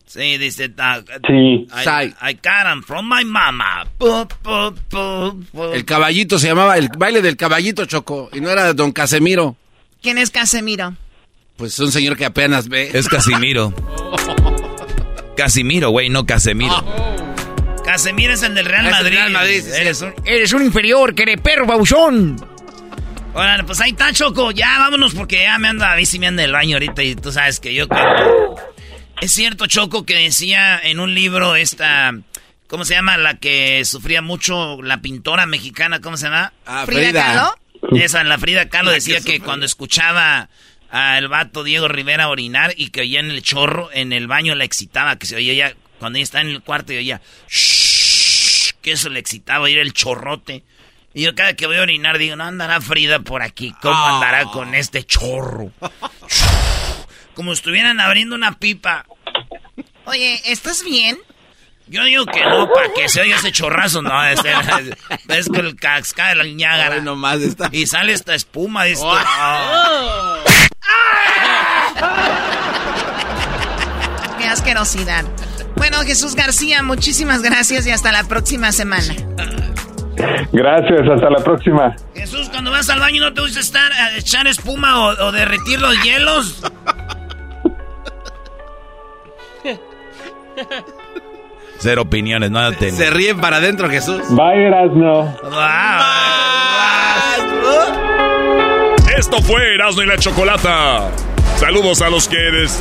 [0.06, 0.66] Sí, dice.
[0.68, 1.68] Uh, sí.
[1.74, 3.88] I, I, got him from my mama.
[5.74, 9.56] El caballito se llamaba, el baile del caballito Choco, y no era don Casemiro.
[10.02, 10.98] ¿Quién es Casemiro?
[11.56, 12.92] Pues un señor que apenas ve.
[12.94, 13.74] Es Casimiro.
[15.42, 16.78] Casimiro, güey, no Casemiro.
[16.78, 17.84] Oh.
[17.84, 19.16] Casemiro es el del Real Madrid.
[19.16, 19.66] Real Madrid.
[19.74, 22.36] Eres, un, eres un inferior, que eres perro, babuchón.
[23.34, 24.52] Bueno, pues ahí está, Choco.
[24.52, 27.16] Ya vámonos porque ya me anda, a mí sí me anda el baño ahorita y
[27.16, 27.88] tú sabes que yo...
[29.20, 32.12] Es cierto, Choco, que decía en un libro esta...
[32.68, 33.18] ¿Cómo se llama?
[33.18, 36.54] La que sufría mucho, la pintora mexicana, ¿cómo se llama?
[36.68, 37.56] Ah, Frida, Kahlo.
[38.00, 40.50] Esa, la Frida Kahlo decía que cuando escuchaba
[40.92, 44.54] al vato Diego Rivera a orinar y que oía en el chorro, en el baño
[44.56, 48.74] la excitaba, que se oía ya, cuando ella está en el cuarto y oía, shh,
[48.82, 50.64] que eso le excitaba, oír el chorrote.
[51.14, 54.16] Y yo cada que voy a orinar digo, no andará Frida por aquí, ¿cómo Ah.
[54.16, 55.72] andará con este chorro?
[57.36, 59.06] Como estuvieran abriendo una pipa.
[60.06, 61.18] Oye, ¿estás bien?
[61.88, 64.40] Yo digo que no, para que se oiga ese chorrazo, no, es,
[65.30, 67.02] es con el cascada de la Niágara.
[67.72, 69.02] Y sale esta espuma, dice.
[69.06, 70.44] ah.
[74.40, 75.26] Qué asquerosidad.
[75.76, 79.14] Bueno, Jesús García, muchísimas gracias y hasta la próxima semana.
[80.52, 81.96] Gracias, hasta la próxima.
[82.14, 85.80] Jesús, cuando vas al baño no te gusta estar a echar espuma o, o derretir
[85.82, 86.62] los hielos.
[91.80, 92.96] Cero opiniones, nada tengo.
[92.96, 94.22] Se ríen para adentro, Jesús.
[94.30, 95.36] Bye, Erasno.
[99.22, 101.12] Esto fue Erasmo y la Chocolata.
[101.60, 102.80] Saludos a los que des-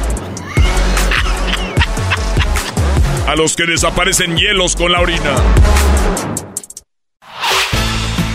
[3.28, 5.34] a los que desaparecen hielos con la orina.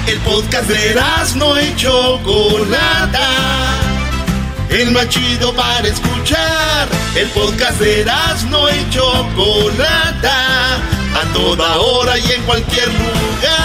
[0.06, 0.95] El podcast de
[1.38, 3.28] no y Chocolata.
[4.70, 6.88] El más chido para escuchar.
[7.16, 8.06] El podcast de
[8.51, 10.76] no y Chocolata.
[10.76, 13.64] A toda hora y en cualquier lugar.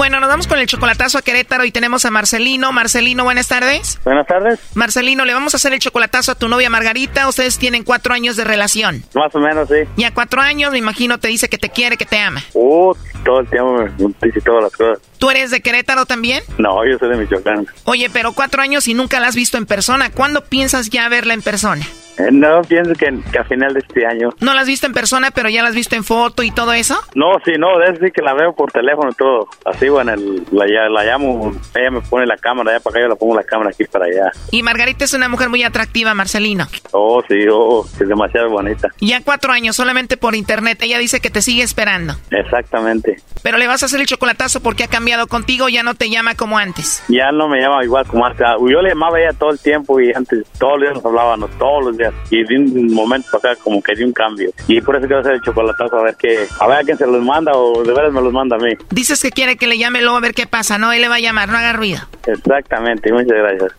[0.00, 2.72] Bueno, nos vamos con el chocolatazo a Querétaro y tenemos a Marcelino.
[2.72, 4.00] Marcelino, buenas tardes.
[4.02, 4.58] Buenas tardes.
[4.74, 7.28] Marcelino, le vamos a hacer el chocolatazo a tu novia Margarita.
[7.28, 9.04] Ustedes tienen cuatro años de relación.
[9.14, 9.74] Más o menos, sí.
[9.98, 12.42] Ya cuatro años, me imagino, te dice que te quiere, que te ama.
[12.54, 12.94] Uh,
[13.26, 15.00] todo el tiempo me dice todas las cosas.
[15.18, 16.42] ¿Tú eres de Querétaro también?
[16.56, 17.66] No, yo soy de Michoacán.
[17.84, 20.08] Oye, pero cuatro años y nunca la has visto en persona.
[20.10, 21.86] ¿Cuándo piensas ya verla en persona?
[22.20, 24.30] Eh, no, pienso que, que a final de este año.
[24.40, 26.72] No la has visto en persona, pero ya la has visto en foto y todo
[26.72, 26.98] eso.
[27.14, 29.48] No, sí, no, decir que la veo por teléfono y todo.
[29.64, 33.08] Así, bueno, el- la, la llamo, ella me pone la cámara allá para acá, yo
[33.08, 34.30] la pongo la cámara aquí para allá.
[34.50, 36.66] Y Margarita es una mujer muy atractiva, Marcelino.
[36.92, 38.88] Oh, sí, oh, es demasiado bonita.
[39.00, 40.78] Ya cuatro años, solamente por internet.
[40.82, 42.14] Ella dice que te sigue esperando.
[42.30, 43.16] Exactamente.
[43.42, 46.34] Pero le vas a hacer el chocolatazo porque ha cambiado contigo, ya no te llama
[46.34, 47.02] como antes.
[47.08, 48.42] Ya no me llama igual como antes.
[48.44, 51.04] Ah, Yo le llamaba a ella todo el tiempo y antes todos los días nos
[51.06, 52.09] hablábamos, todos los días.
[52.30, 54.50] Y de un momento para acá como que dio un cambio.
[54.68, 57.06] Y por eso quiero hacer el chocolatazo a ver qué, a ver a quién se
[57.06, 58.72] los manda o de veras me los manda a mí.
[58.90, 60.78] Dices que quiere que le llame luego a ver qué pasa.
[60.78, 62.00] No, él le va a llamar, no haga ruido.
[62.26, 63.72] Exactamente, muchas gracias.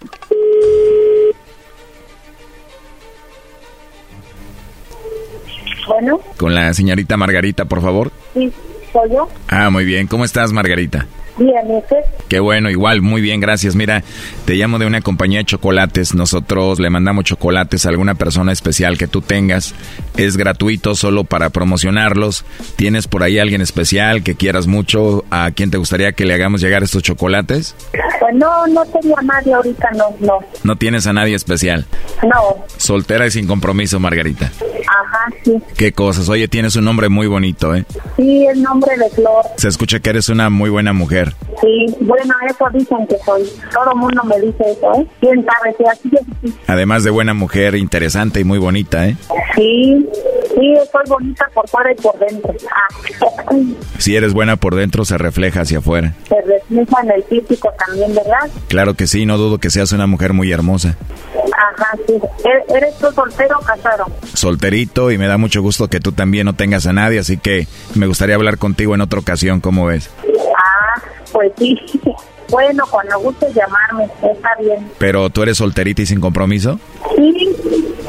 [5.87, 8.11] Bueno, Con la señorita Margarita, por favor.
[8.33, 8.51] sí,
[8.93, 9.27] soy yo.
[9.47, 10.07] Ah, muy bien.
[10.07, 11.05] ¿Cómo estás, Margarita?
[11.37, 11.83] Bien.
[12.27, 13.75] Qué bueno, igual, muy bien, gracias.
[13.75, 14.03] Mira,
[14.45, 16.13] te llamo de una compañía de chocolates.
[16.13, 19.73] Nosotros le mandamos chocolates a alguna persona especial que tú tengas.
[20.17, 22.45] Es gratuito solo para promocionarlos.
[22.75, 25.23] ¿Tienes por ahí alguien especial que quieras mucho?
[25.31, 27.75] ¿A quién te gustaría que le hagamos llegar estos chocolates?
[28.19, 31.85] Pues no, no tengo a nadie ahorita, no, no, No tienes a nadie especial.
[32.23, 32.65] no.
[32.77, 34.51] Soltera y sin compromiso, Margarita.
[34.87, 35.53] Ajá, sí.
[35.77, 36.27] Qué cosas.
[36.29, 37.85] Oye, tienes un nombre muy bonito, ¿eh?
[38.17, 39.43] Sí, el nombre de Flor.
[39.57, 41.20] Se escucha que eres una muy buena mujer.
[41.61, 43.43] Sí, bueno, eso dicen que soy.
[43.73, 45.07] Todo el mundo me dice eso, ¿eh?
[45.19, 46.09] ¿Quién sabe si así
[46.43, 46.53] es?
[46.67, 49.15] Además de buena mujer, interesante y muy bonita, ¿eh?
[49.55, 50.07] Sí,
[50.55, 52.53] sí, soy bonita por fuera y por dentro.
[52.71, 53.53] Ah,
[53.97, 56.13] Si eres buena por dentro, se refleja hacia afuera.
[56.27, 58.49] se refleja en el físico también, ¿verdad?
[58.67, 60.95] Claro que sí, no dudo que seas una mujer muy hermosa.
[61.35, 62.13] Ajá, sí.
[62.13, 64.05] ¿E- ¿Eres tú soltero o casado?
[64.33, 67.67] Solterito y me da mucho gusto que tú también no tengas a nadie, así que
[67.95, 70.09] me gustaría hablar contigo en otra ocasión, ¿cómo ves?
[70.57, 71.01] Ah,
[71.31, 71.77] pues sí.
[72.49, 74.91] Bueno, cuando gustes llamarme, está bien.
[74.97, 76.81] Pero tú eres solterita y sin compromiso.
[77.15, 77.55] Sí,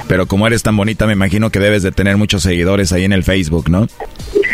[0.08, 3.12] Pero como eres tan bonita, me imagino que debes de tener muchos seguidores ahí en
[3.12, 3.86] el Facebook, ¿no?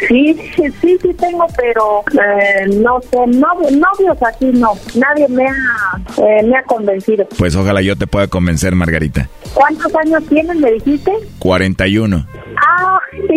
[0.08, 4.72] Sí, sí, sí, sí tengo, pero eh, no sé, novios así no.
[4.94, 7.26] Nadie me ha, eh, me ha convencido.
[7.38, 9.28] Pues ojalá yo te pueda convencer, Margarita.
[9.54, 11.12] ¿Cuántos años tienes, me dijiste?
[11.38, 12.26] 41.
[12.56, 12.98] Ah,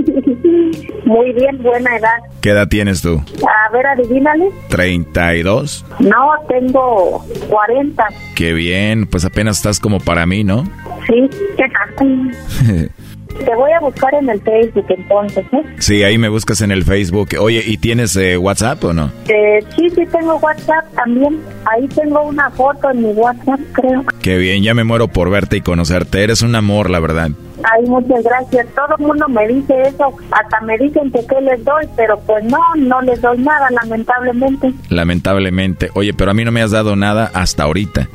[1.06, 2.18] muy bien, buena edad.
[2.42, 3.22] ¿Qué edad tienes tú?
[3.48, 4.50] A ver, adivínale.
[4.70, 5.86] 32.
[6.00, 8.08] No, tengo 40.
[8.36, 10.64] Qué bien, pues apenas estás como para mí, ¿no?
[11.08, 12.88] Sí, qué.
[13.40, 15.64] Te voy a buscar en el Facebook entonces, ¿eh?
[15.80, 17.30] Sí, ahí me buscas en el Facebook.
[17.40, 19.12] Oye, ¿y tienes eh, WhatsApp o no?
[19.28, 21.40] Eh, sí, sí tengo WhatsApp también.
[21.66, 24.04] Ahí tengo una foto en mi WhatsApp, creo.
[24.22, 26.24] Qué bien, ya me muero por verte y conocerte.
[26.24, 27.32] Eres un amor, la verdad.
[27.64, 28.68] Ay, muchas gracias.
[28.76, 30.16] Todo el mundo me dice eso.
[30.32, 34.74] Hasta me dicen que qué les doy, pero pues no, no les doy nada, lamentablemente.
[34.90, 35.90] Lamentablemente.
[35.94, 38.08] Oye, pero a mí no me has dado nada hasta ahorita.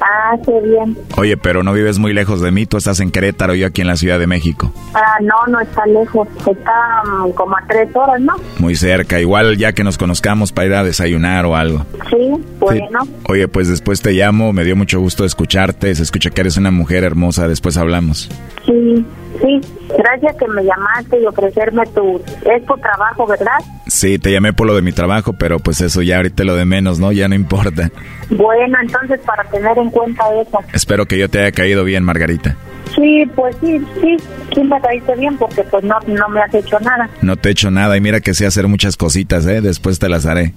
[0.00, 0.96] Ah, qué bien.
[1.16, 2.66] Oye, pero no vives muy lejos de mí.
[2.66, 4.72] Tú estás en Querétaro yo aquí en la Ciudad de México.
[4.94, 6.28] Ah, no, no está lejos.
[6.46, 8.34] Está mm, como a tres horas, ¿no?
[8.58, 9.20] Muy cerca.
[9.20, 11.84] Igual ya que nos conozcamos para ir a desayunar o algo.
[12.10, 13.00] Sí, bueno.
[13.28, 14.52] Oye, pues después te llamo.
[14.52, 15.94] Me dio mucho gusto escucharte.
[15.94, 17.48] Se escucha que eres una mujer hermosa.
[17.48, 18.28] Después hablamos.
[18.68, 19.04] Sí,
[19.40, 19.60] sí.
[19.96, 22.20] Gracias que me llamaste y ofrecerme tu...
[22.44, 23.56] Es tu trabajo, ¿verdad?
[23.86, 26.66] Sí, te llamé por lo de mi trabajo, pero pues eso ya ahorita lo de
[26.66, 27.10] menos, ¿no?
[27.10, 27.90] Ya no importa.
[28.28, 30.58] Bueno, entonces para tener en cuenta eso.
[30.74, 32.56] Espero que yo te haya caído bien, Margarita.
[32.94, 34.16] Sí, pues sí, sí,
[34.54, 37.08] sí me caíste bien porque pues no, no me has hecho nada.
[37.22, 39.60] No te he hecho nada y mira que sé hacer muchas cositas, ¿eh?
[39.60, 40.54] Después te las haré.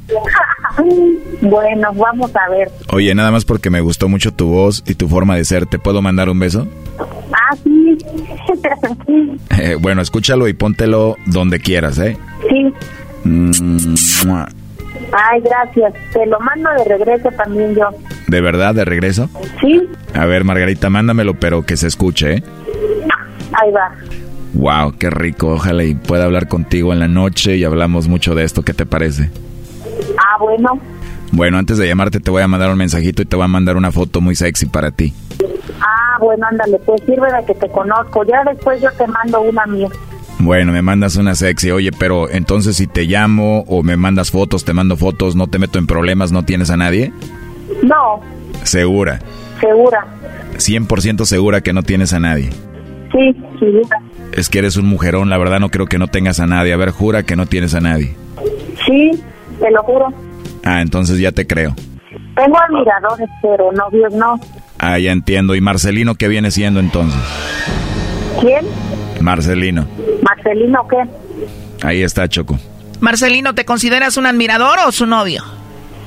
[1.42, 2.72] bueno, vamos a ver.
[2.90, 5.80] Oye, nada más porque me gustó mucho tu voz y tu forma de ser, ¿te
[5.80, 6.68] puedo mandar un beso?
[7.34, 7.98] Ah, sí.
[9.60, 12.18] Eh, bueno, escúchalo y póntelo donde quieras, ¿eh?
[12.50, 12.74] Sí.
[13.26, 13.52] Mm,
[15.12, 15.94] Ay, gracias.
[16.14, 17.90] Te lo mando de regreso también yo.
[18.32, 19.30] ¿De verdad, de regreso?
[19.60, 19.90] Sí.
[20.14, 22.44] A ver, Margarita, mándamelo, pero que se escuche, ¿eh?
[23.52, 23.92] Ahí va.
[24.54, 25.50] Wow, qué rico.
[25.50, 28.64] Ojalá y pueda hablar contigo en la noche y hablamos mucho de esto.
[28.64, 29.30] ¿Qué te parece?
[30.18, 30.80] Ah, bueno.
[31.34, 33.76] Bueno, antes de llamarte te voy a mandar un mensajito y te voy a mandar
[33.76, 35.14] una foto muy sexy para ti.
[35.82, 38.24] Ah, bueno, ándale, pues sirve de que te conozco.
[38.24, 39.90] Ya después yo te mando una mía.
[40.40, 41.72] Bueno, me mandas una sexy.
[41.72, 45.60] Oye, pero entonces si te llamo o me mandas fotos, te mando fotos, no te
[45.60, 47.12] meto en problemas, ¿no tienes a nadie?
[47.84, 48.22] No.
[48.64, 49.20] ¿Segura?
[49.60, 50.06] Segura.
[50.58, 52.50] 100% segura que no tienes a nadie.
[53.12, 53.98] Sí, segura.
[54.32, 56.74] Es que eres un mujerón, la verdad no creo que no tengas a nadie.
[56.74, 58.16] A ver, jura que no tienes a nadie.
[58.86, 59.12] Sí,
[59.60, 60.08] te lo juro.
[60.64, 61.76] Ah, entonces ya te creo.
[62.36, 64.40] Tengo admiradores, pero novios no.
[64.80, 65.56] Ah, ya entiendo.
[65.56, 67.20] ¿Y Marcelino qué viene siendo entonces?
[68.40, 68.66] ¿Quién?
[69.20, 69.86] Marcelino.
[70.24, 71.86] ¿Marcelino qué?
[71.86, 72.58] Ahí está, Choco.
[73.00, 75.44] Marcelino, ¿te consideras un admirador o su novio?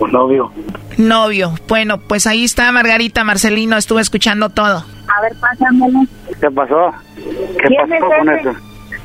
[0.01, 0.51] Un novio.
[0.99, 1.53] Novio.
[1.69, 4.85] Bueno, pues ahí está Margarita, Marcelino, estuve escuchando todo.
[5.09, 6.01] A ver, pásamelo.
[6.41, 6.93] ¿Qué pasó?
[7.15, 8.51] ¿Qué ¿Quién pasó es con ese?
[8.51, 8.59] eso?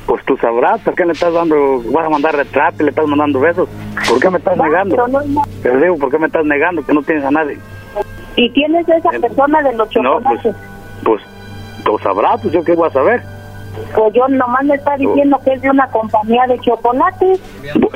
[0.06, 3.06] Pues tú sabrás, ¿por qué le estás dando, vas a mandar retrato y le estás
[3.06, 3.68] mandando besos?
[4.08, 4.96] ¿Por qué me estás negando?
[4.96, 5.42] pero no- no.
[5.62, 7.58] Te digo, ¿por qué me estás negando que no tienes a nadie?
[8.36, 10.40] ¿Y quién es esa persona de los No, chocolates?
[10.42, 10.56] pues,
[11.04, 11.22] pues,
[11.84, 13.22] tú sabrás, pues yo qué voy a saber.
[13.94, 17.40] Pues yo nomás me está diciendo que es de una compañía de chocolates.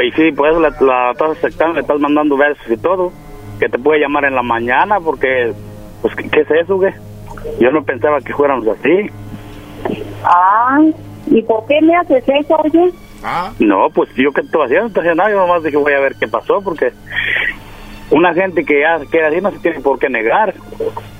[0.02, 3.12] Y sí, por eso la, la estás aceptando, le estás mandando besos y todo.
[3.58, 5.52] Que te puede llamar en la mañana porque,
[6.02, 6.92] pues, ¿qué, qué es eso, qué?
[7.60, 9.10] Yo no pensaba que fuéramos así.
[10.24, 10.94] Ay,
[11.26, 12.92] ¿y por qué me haces eso, oye?
[13.58, 16.00] No, pues yo qué estoy haciendo, no estoy haciendo nada, yo nomás dije voy a
[16.00, 16.92] ver qué pasó porque
[18.10, 20.54] una gente que ya queda así no se tiene por qué negar.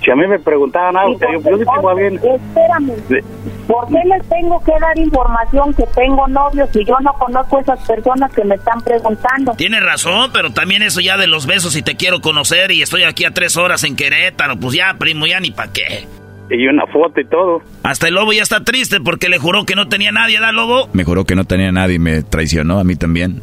[0.05, 2.15] Si a mí me preguntaban algo, yo, yo sí tengo a alguien.
[2.16, 3.24] Espérame,
[3.66, 7.61] ¿por qué les tengo que dar información que tengo novios si yo no conozco a
[7.62, 9.52] esas personas que me están preguntando?
[9.55, 13.05] Tienes razón, pero también eso ya de los besos y te quiero conocer y estoy
[13.05, 16.06] aquí a tres horas en Querétaro, pues ya, primo, ya ni pa' qué.
[16.51, 17.62] Y una foto y todo.
[17.82, 20.89] Hasta el lobo ya está triste porque le juró que no tenía nadie, ¿da, lobo?
[20.93, 23.40] Me juró que no tenía nadie y me traicionó a mí también.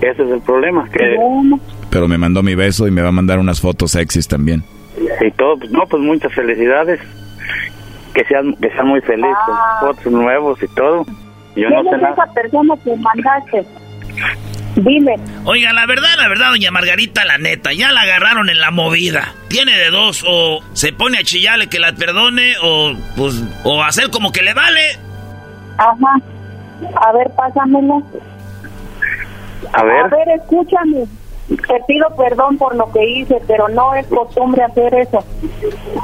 [0.00, 1.16] Ese es el problema, que
[1.90, 4.62] Pero me mandó mi beso y me va a mandar unas fotos sexys también.
[5.20, 7.00] y todo, pues no, pues muchas felicidades.
[8.14, 9.78] Que sean, que sean muy felices, Ah.
[9.80, 11.04] fotos nuevos y todo.
[11.56, 12.12] Yo ¿Quién no sé es nada.
[12.14, 13.64] esa persona que mandaste?
[14.76, 15.16] Dime.
[15.44, 19.34] Oiga, la verdad, la verdad, doña Margarita, la neta, ya la agarraron en la movida.
[19.48, 24.10] Tiene de dos, o se pone a chillarle que la perdone, o pues, o hacer
[24.10, 24.80] como que le vale.
[25.78, 26.16] Ajá.
[27.06, 28.02] A ver, pásamelo.
[29.72, 29.96] A ver.
[30.04, 31.04] A ver, escúchame.
[31.48, 35.22] Te pido perdón por lo que hice, pero no es costumbre hacer eso.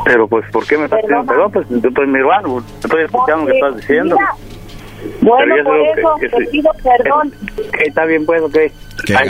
[0.04, 1.52] Pero pues, ¿por qué me estás pidiendo perdón?
[1.52, 4.16] Pues estoy mi hermano, estoy escuchando lo que estás diciendo.
[4.16, 4.34] Mira,
[5.22, 6.50] bueno, por eso que- que te sí.
[6.50, 7.32] pido perdón.
[7.86, 8.56] Está bien pues, ok.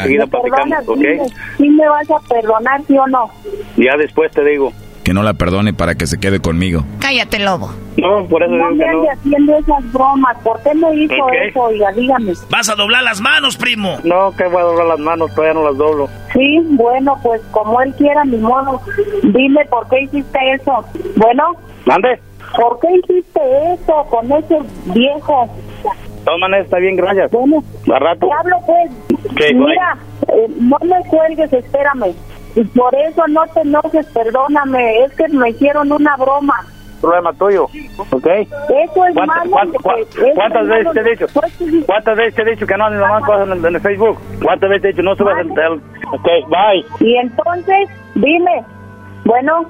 [0.06, 0.24] Dime,
[0.86, 1.30] ok.
[1.58, 3.30] ¿Sí me vas a perdonar, sí o no?
[3.76, 4.72] Ya después te digo.
[5.08, 6.84] Que no la perdone para que se quede conmigo.
[7.00, 7.70] Cállate, lobo.
[7.96, 8.98] No, por eso no digo que me no.
[8.98, 10.36] ande haciendo esas bromas.
[10.44, 11.60] ¿Por qué me hizo eso?
[11.62, 12.32] Oiga, dígame.
[12.50, 13.96] Vas a doblar las manos, primo.
[14.04, 16.10] No, que voy a doblar las manos, todavía no las doblo.
[16.34, 18.82] Sí, bueno, pues como él quiera, mi modo.
[19.22, 20.84] Dime por qué hiciste eso.
[21.16, 21.54] Bueno,
[21.86, 22.20] ¿Mande?
[22.54, 23.40] ¿por qué hiciste
[23.72, 24.58] eso con ese
[24.92, 25.48] viejo?
[26.18, 27.30] De todas maneras, está bien, gracias.
[27.30, 27.64] Bueno,
[27.94, 28.26] A rato.
[28.26, 28.90] te hablo pues.
[29.36, 29.96] ¿Qué, Mira,
[30.28, 32.12] eh, no me cuelgues, espérame.
[32.54, 35.04] Y por eso no te enojes, perdóname.
[35.04, 36.54] Es que me hicieron una broma.
[37.00, 37.64] Problema tuyo,
[38.10, 38.26] ¿ok?
[38.26, 39.70] Eso es ¿Cuántas- malo.
[39.70, 41.26] es ¿Cuántas malo veces te he dicho?
[41.26, 44.18] después ¿Cuántas veces te he dicho que no haces más cosas en, en el Facebook?
[44.42, 45.50] ¿Cuántas veces te he dicho no subas el...
[45.50, 46.84] el- Ok, bye.
[47.06, 48.64] Y entonces, dime,
[49.24, 49.62] bueno,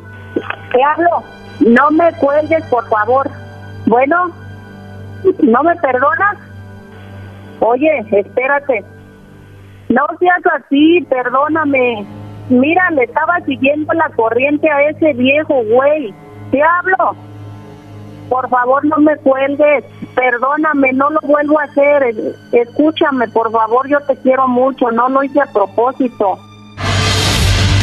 [0.72, 1.22] te hablo,
[1.66, 3.28] no me cuelgues, por favor.
[3.86, 4.30] Bueno,
[5.42, 6.38] ¿no me perdonas?
[7.60, 8.84] Oye, espérate.
[9.88, 12.06] No seas así, perdóname.
[12.48, 16.14] Mira, le estaba siguiendo la corriente a ese viejo güey.
[16.50, 17.14] Te hablo.
[18.28, 19.84] Por favor, no me cuelgues.
[20.14, 22.14] Perdóname, no lo vuelvo a hacer.
[22.52, 24.90] Escúchame, por favor, yo te quiero mucho.
[24.90, 26.38] No lo hice a propósito.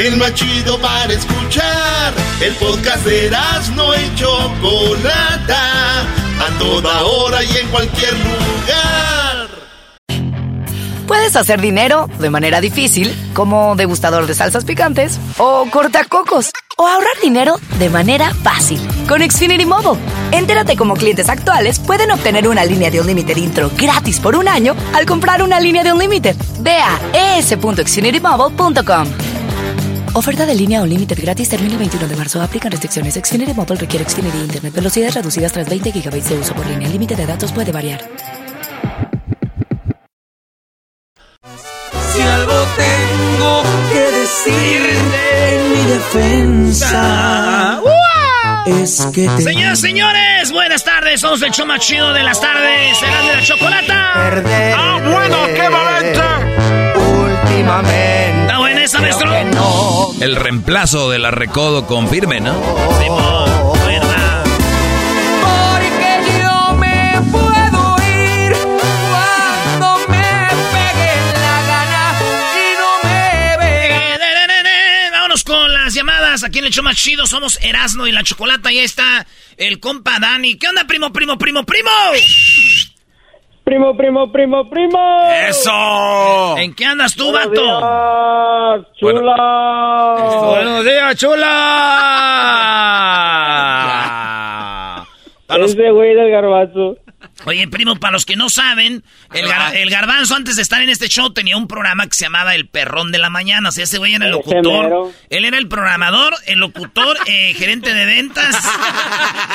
[0.00, 2.14] El más chido para escuchar.
[2.40, 3.30] El podcast de
[3.76, 6.00] no y Chocolata.
[6.00, 9.48] A toda hora y en cualquier lugar.
[11.06, 17.20] Puedes hacer dinero de manera difícil, como degustador de salsas picantes, o cortacocos, o ahorrar
[17.22, 20.00] dinero de manera fácil con Xfinity Mobile.
[20.32, 24.48] Entérate cómo clientes actuales pueden obtener una línea de un límite intro gratis por un
[24.48, 26.34] año al comprar una línea de un límite.
[26.60, 26.98] Ve a.
[30.12, 32.42] Oferta de línea o límite gratis termina el 21 de marzo.
[32.42, 33.14] Aplican restricciones.
[33.14, 34.74] Xfinity Mobile requiere Xfinity Internet.
[34.74, 36.86] Velocidades reducidas tras 20 GB de uso por línea.
[36.86, 38.00] El límite de datos puede variar.
[42.12, 43.62] Si algo tengo
[43.92, 47.80] que decirte en mi defensa
[48.66, 51.20] es que te Señoras, señores, buenas tardes.
[51.20, 52.98] Somos el show más chido de las tardes.
[52.98, 54.12] Será de la chocolata.
[54.76, 55.46] ¡Ah, bueno!
[55.54, 56.20] ¡Qué valente!
[57.50, 58.39] últimamente
[58.92, 60.12] No.
[60.20, 62.54] El reemplazo de la recodo confirme, ¿no?
[65.40, 72.20] Porque yo me puedo ir cuando me pegue la gana
[72.56, 75.10] y no me ve.
[75.12, 76.42] Vámonos con las llamadas.
[76.42, 78.72] Aquí en el show más chido somos Erasno y la chocolata.
[78.72, 79.24] Y ahí está
[79.56, 80.56] el compa Dani.
[80.56, 81.90] ¿Qué onda, primo, primo, primo, primo?
[83.70, 84.98] Primo, primo, primo, primo.
[85.48, 86.58] ¡Eso!
[86.58, 87.62] ¿En qué andas tú, Buenos vato?
[87.62, 89.36] días, chula.
[90.44, 91.56] Buenos días, chula.
[95.64, 96.96] Ese güey del garbazo.
[97.46, 99.02] Oye, primo, para los que no saben,
[99.32, 102.24] el, gar- el garbanzo antes de estar en este show tenía un programa que se
[102.24, 103.70] llamaba El Perrón de la Mañana.
[103.70, 105.10] O sea, ese güey era el locutor.
[105.30, 108.56] Él era el programador, el locutor, eh, gerente de ventas.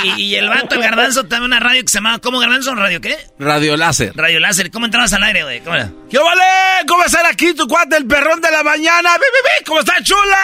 [0.03, 2.20] Y, y el vato, el garbanzo, también una radio que se llamaba...
[2.20, 2.74] ¿Cómo garbanzo?
[2.76, 3.18] ¿Radio qué?
[3.40, 4.14] Radio Láser.
[4.16, 4.72] Radio Láser.
[4.72, 5.60] ¿Cómo entrabas al aire, güey?
[5.62, 5.90] ¿Cómo era?
[6.10, 6.41] ¿Qué vale?
[6.88, 9.10] ¿Cómo están aquí tu cuate, el perrón de la mañana?
[9.18, 9.66] ¡Bi, bi, bi!
[9.66, 10.38] ¿Cómo está, chula?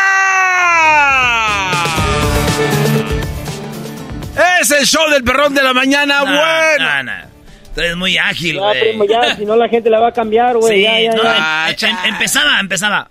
[4.61, 7.03] Es el show del perrón de la mañana, No, bueno.
[7.03, 7.30] no, no.
[7.73, 8.81] Tú eres muy ágil, Ya, güey.
[8.89, 10.75] primo, ya, si no la gente la va a cambiar, güey.
[10.77, 11.69] Sí, ya, ya, no, ya.
[11.69, 13.07] em- em- empezaba, empezaba.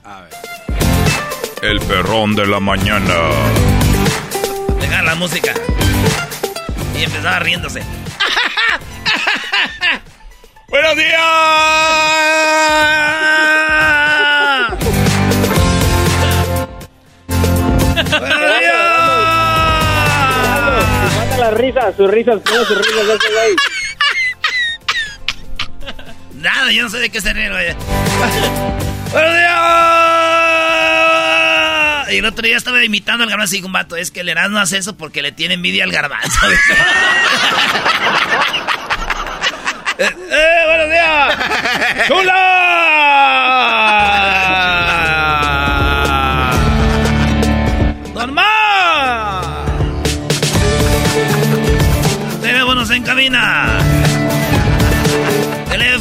[1.63, 3.15] El perrón de la mañana.
[4.81, 5.53] Dejar la música.
[6.99, 7.83] Y empezaba riéndose.
[10.69, 11.21] ¡Buenos días!
[18.19, 18.75] ¡Buenos días!
[21.17, 23.57] Manda las risas, sus risas, sus risas ese güey.
[26.41, 27.51] Nada, yo no sé de qué se güey.
[29.13, 29.61] ¡Buenos días!
[32.13, 34.59] Y el otro día estaba imitando al garbanzo y un vato, es que el Erasmo
[34.59, 36.41] hace eso porque le tiene envidia al garbanzo.
[39.99, 41.37] ¡Eh, eh, buenos días!
[42.09, 42.41] ¡Chula!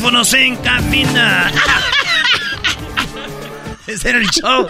[0.10, 1.52] Teléfonos en cabina.
[3.86, 4.68] Ese era el show.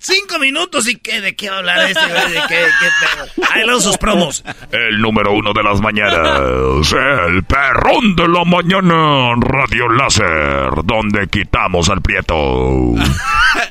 [0.00, 2.66] Cinco minutos y qué, de qué va a hablar este, güey, de qué,
[3.36, 4.44] qué Ahí luego sus promos.
[4.70, 11.88] El número uno de las mañanas, el perrón de la mañana, Radio Láser, donde quitamos
[11.88, 12.34] al prieto.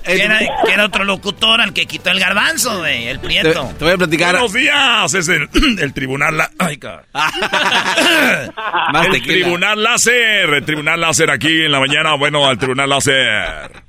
[0.03, 3.73] que, era, que era otro locutor al que quitó el garbanzo, güey, el prieto.
[3.77, 4.33] Te, voy a platicar.
[4.33, 5.49] Buenos días, es el,
[5.79, 6.35] el tribunal.
[6.35, 6.51] La...
[6.59, 7.05] Ay, cabrón.
[9.13, 12.15] el tribunal láser, el tribunal láser aquí en la mañana.
[12.15, 13.86] Bueno, al tribunal láser.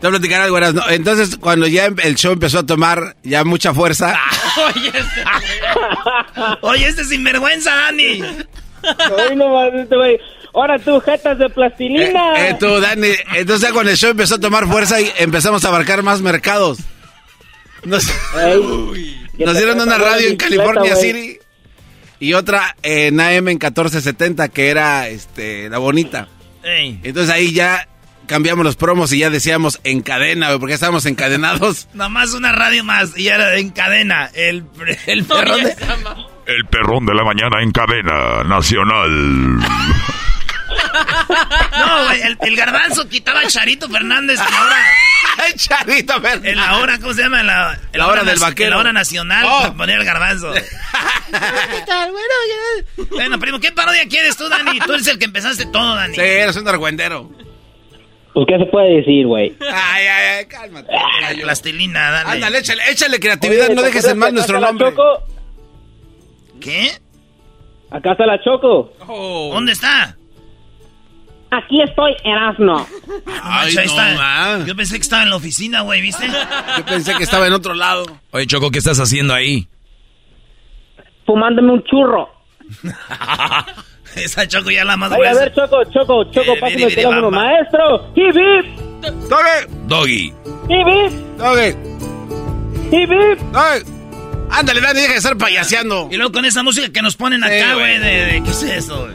[0.00, 0.82] Te voy a platicar algo, Erasmo.
[0.90, 4.16] Entonces, cuando ya el show empezó a tomar ya mucha fuerza.
[4.74, 5.24] Oye, este,
[6.60, 8.22] Oye, este sinvergüenza, Dani.
[8.22, 10.18] Oye, este güey.
[10.54, 12.38] Ahora tú, jetas de plastilina.
[12.38, 13.08] Eh, eh, tú, Dani.
[13.34, 16.78] Entonces, cuando el show empezó a tomar fuerza y empezamos a abarcar más mercados.
[17.84, 18.06] Nos,
[19.38, 21.38] nos dieron una radio en California City
[22.20, 26.28] y otra en AM en 1470 que era este la bonita.
[26.64, 27.00] Ey.
[27.04, 27.88] Entonces ahí ya
[28.28, 31.88] cambiamos los promos y ya decíamos en cadena, porque estábamos encadenados.
[31.94, 34.30] Nomás una radio más y era en cadena.
[34.34, 34.64] El,
[35.06, 35.74] el perrón de...
[36.46, 39.58] El perrón de la mañana en cadena nacional.
[41.78, 44.76] No, güey, el, el, garbanzo quitaba a Charito Fernández en la hora.
[45.56, 46.52] Charito Fernández.
[46.52, 47.40] En la hora, ¿cómo se llama?
[47.40, 48.66] En la, en la, la hora del vaquero.
[48.66, 49.74] En la hora nacional, Oh.
[49.76, 50.52] ponía el garbanzo.
[53.10, 54.78] bueno, primo, ¿qué parodia quieres tú, Dani?
[54.80, 56.14] Tú eres el que empezaste todo, Dani.
[56.14, 57.30] Sí, eres un argüendero.
[58.38, 59.52] Pues, ¿qué se puede decir, güey?
[59.60, 60.92] Ay, ay, ay, cálmate.
[61.26, 62.30] Ay, plastilina, dale.
[62.30, 64.90] Ándale, échale, échale creatividad, Oye, no ¿te dejes en mal nuestro nombre.
[64.90, 65.24] Choco?
[66.60, 66.92] ¿Qué?
[67.90, 68.92] Acá está la Choco.
[69.08, 69.50] Oh.
[69.54, 70.16] ¿Dónde está?
[71.50, 72.86] Aquí estoy, Erasno.
[73.42, 74.64] Ay, no, ahí está.
[74.64, 76.28] Yo pensé que estaba en la oficina, güey, ¿viste?
[76.28, 78.06] Yo pensé que estaba en otro lado.
[78.30, 79.66] Oye, Choco, ¿qué estás haciendo ahí?
[81.26, 82.28] Fumándome un churro.
[84.24, 87.22] Esa Choco ya la más Ay, a ver, Choco, Choco, Choco, Eh, pásame el teléfono,
[87.30, 87.42] bamba.
[87.44, 88.12] maestro.
[89.28, 89.72] ¡Toque!
[89.86, 90.32] Doggy.
[90.68, 91.38] ¡Hip, hip!
[91.38, 91.76] ¡Toque!
[92.92, 93.38] ¡Hip, hip!
[93.52, 93.98] ¡Toque!
[94.50, 96.08] Ándale, Dani, deja de estar payaseando.
[96.10, 97.98] Y luego con esa música que nos ponen Sí, acá, güey.
[97.98, 99.14] güey, de, de- ¿qué es eso, güey?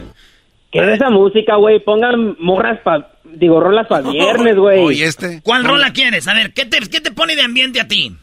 [0.70, 1.80] ¿Qué es esa música, güey?
[1.80, 3.10] Pongan morras pa...
[3.24, 4.78] Digo, rolas para viernes, güey.
[4.80, 5.40] Oye, este.
[5.42, 6.28] ¿Cuál rola quieres?
[6.28, 8.14] A ver, ¿qué te, ¿qué te pone de ambiente a ti?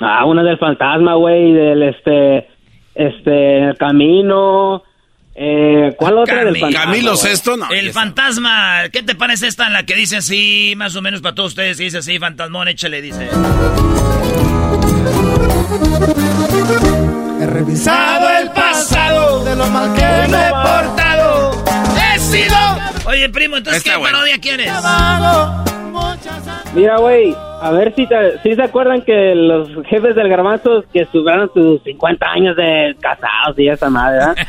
[0.00, 2.46] Ah, una del fantasma, güey, del este...
[2.94, 4.82] Este, el camino...
[5.40, 6.84] Eh, ¿Cuál otra del Cami- fantasma?
[6.90, 7.16] Camilo?
[7.16, 7.70] Sesto, no.
[7.70, 11.36] El fantasma, ¿qué te parece esta en la que dice así, más o menos para
[11.36, 11.78] todos ustedes?
[11.78, 13.28] Dice así, fantasmón, échale, dice.
[17.40, 21.64] He revisado el pasado de lo mal que me he portado.
[22.14, 22.56] He sido
[23.06, 24.16] Oye, primo, entonces, Está ¿qué bueno.
[24.18, 24.72] parodia quieres?
[26.74, 31.02] Mira, güey, a ver si, te- si se acuerdan que los jefes del garbanzo que
[31.02, 34.36] estuvieron sus 50 años de casados y esa madre, ¿verdad?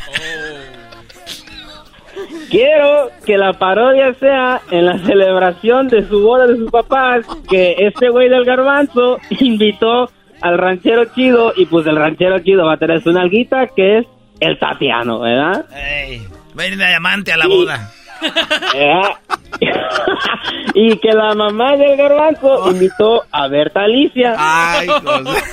[2.50, 7.74] Quiero que la parodia sea en la celebración de su boda de sus papás, que
[7.78, 12.76] este güey del garbanzo invitó al ranchero chido y pues el ranchero chido va a
[12.78, 14.06] tener su nalguita que es
[14.40, 15.64] el Tatiano, ¿verdad?
[15.76, 16.22] Ey,
[16.58, 17.90] va a ir de diamante a la boda.
[18.74, 19.10] ¿verdad?
[20.74, 24.34] y que la mamá del garbanzo invitó a Berta Alicia.
[24.38, 25.42] Ay, hijos.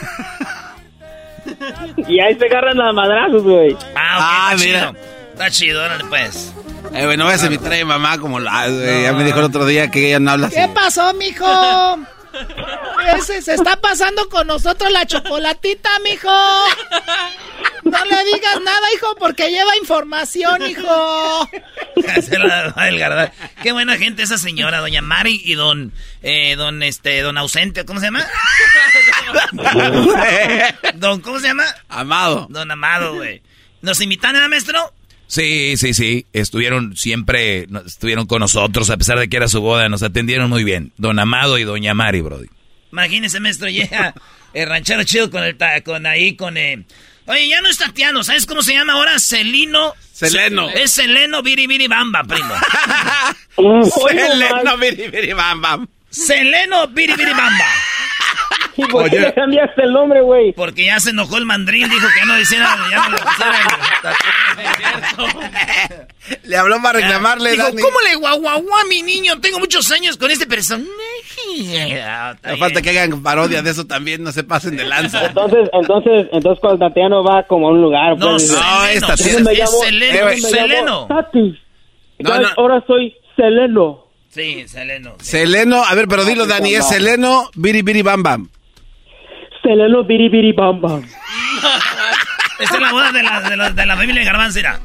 [2.07, 3.73] Y ahí se agarran a madrazos, güey.
[3.95, 4.89] Ah, Ah, mira.
[4.91, 5.16] chido.
[5.37, 6.51] Está chido, órale pues.
[6.95, 8.67] Eh, güey, no vayas a a mi mamá como la...
[8.67, 10.55] ya me dijo el otro día que ella no habla así.
[10.55, 11.45] ¿Qué pasó, mijo?
[13.15, 16.31] Ese se está pasando con nosotros la chocolatita, mijo.
[17.83, 21.47] No le digas nada, hijo, porque lleva información, hijo.
[23.61, 25.93] Qué buena gente esa señora, doña Mari y don,
[26.23, 28.25] eh, don, este, don ausente, ¿cómo se llama?
[30.95, 31.65] don, ¿cómo se llama?
[31.89, 32.47] Amado.
[32.49, 33.43] Don Amado, güey.
[33.81, 34.93] ¿Nos invitan, ¿eh, maestro?
[35.27, 36.25] Sí, sí, sí.
[36.33, 40.63] Estuvieron siempre, estuvieron con nosotros, a pesar de que era su boda, nos atendieron muy
[40.63, 40.93] bien.
[40.97, 42.47] Don Amado y Doña Mari, Brody.
[42.91, 44.13] Imagínese, maestro, llega
[44.53, 46.85] el ranchero chido con el, ta- con ahí, con, eh...
[47.25, 49.19] Oye, ya no es Tatiano, ¿sabes cómo se llama ahora?
[49.19, 49.93] Celino.
[50.13, 50.69] Seleno.
[50.69, 52.53] Es Seleno Biribiri Bamba, primo.
[53.83, 55.87] Seleno, biri, biri, bam, bam.
[56.09, 57.65] Seleno Biribiri Bamba.
[58.77, 60.53] ¿Y por qué le cambiaste el nombre, güey?
[60.53, 64.17] Porque ya se enojó el mandril, dijo que no hiciera, ya no le pusiera
[66.43, 67.81] Le habló para reclamarle, Dijo, Dani.
[67.81, 69.39] ¿cómo le guaguaguá a mi niño?
[69.39, 70.91] Tengo muchos años con este personaje.
[72.03, 75.25] Ah, No falta que hagan parodia de eso también, no se pasen de lanza.
[75.25, 79.01] Entonces, entonces, entonces cuando Tatiano va como a un lugar, No, pues, No, es,
[79.43, 81.07] me es Seleno, Seleno.
[81.07, 81.59] Tati.
[82.19, 82.47] No, Ya, no.
[82.57, 84.05] Ahora soy Seleno.
[84.29, 85.15] Sí, Seleno.
[85.19, 85.25] sí.
[85.31, 88.49] Seleno, a ver, pero dilo, Dani, es Seleno, biri, biri, bam, bam.
[89.67, 91.03] Seleno biribiri bam bam.
[92.59, 94.79] Esta es la boda de la, de la, de la familia Garbanzo, mira.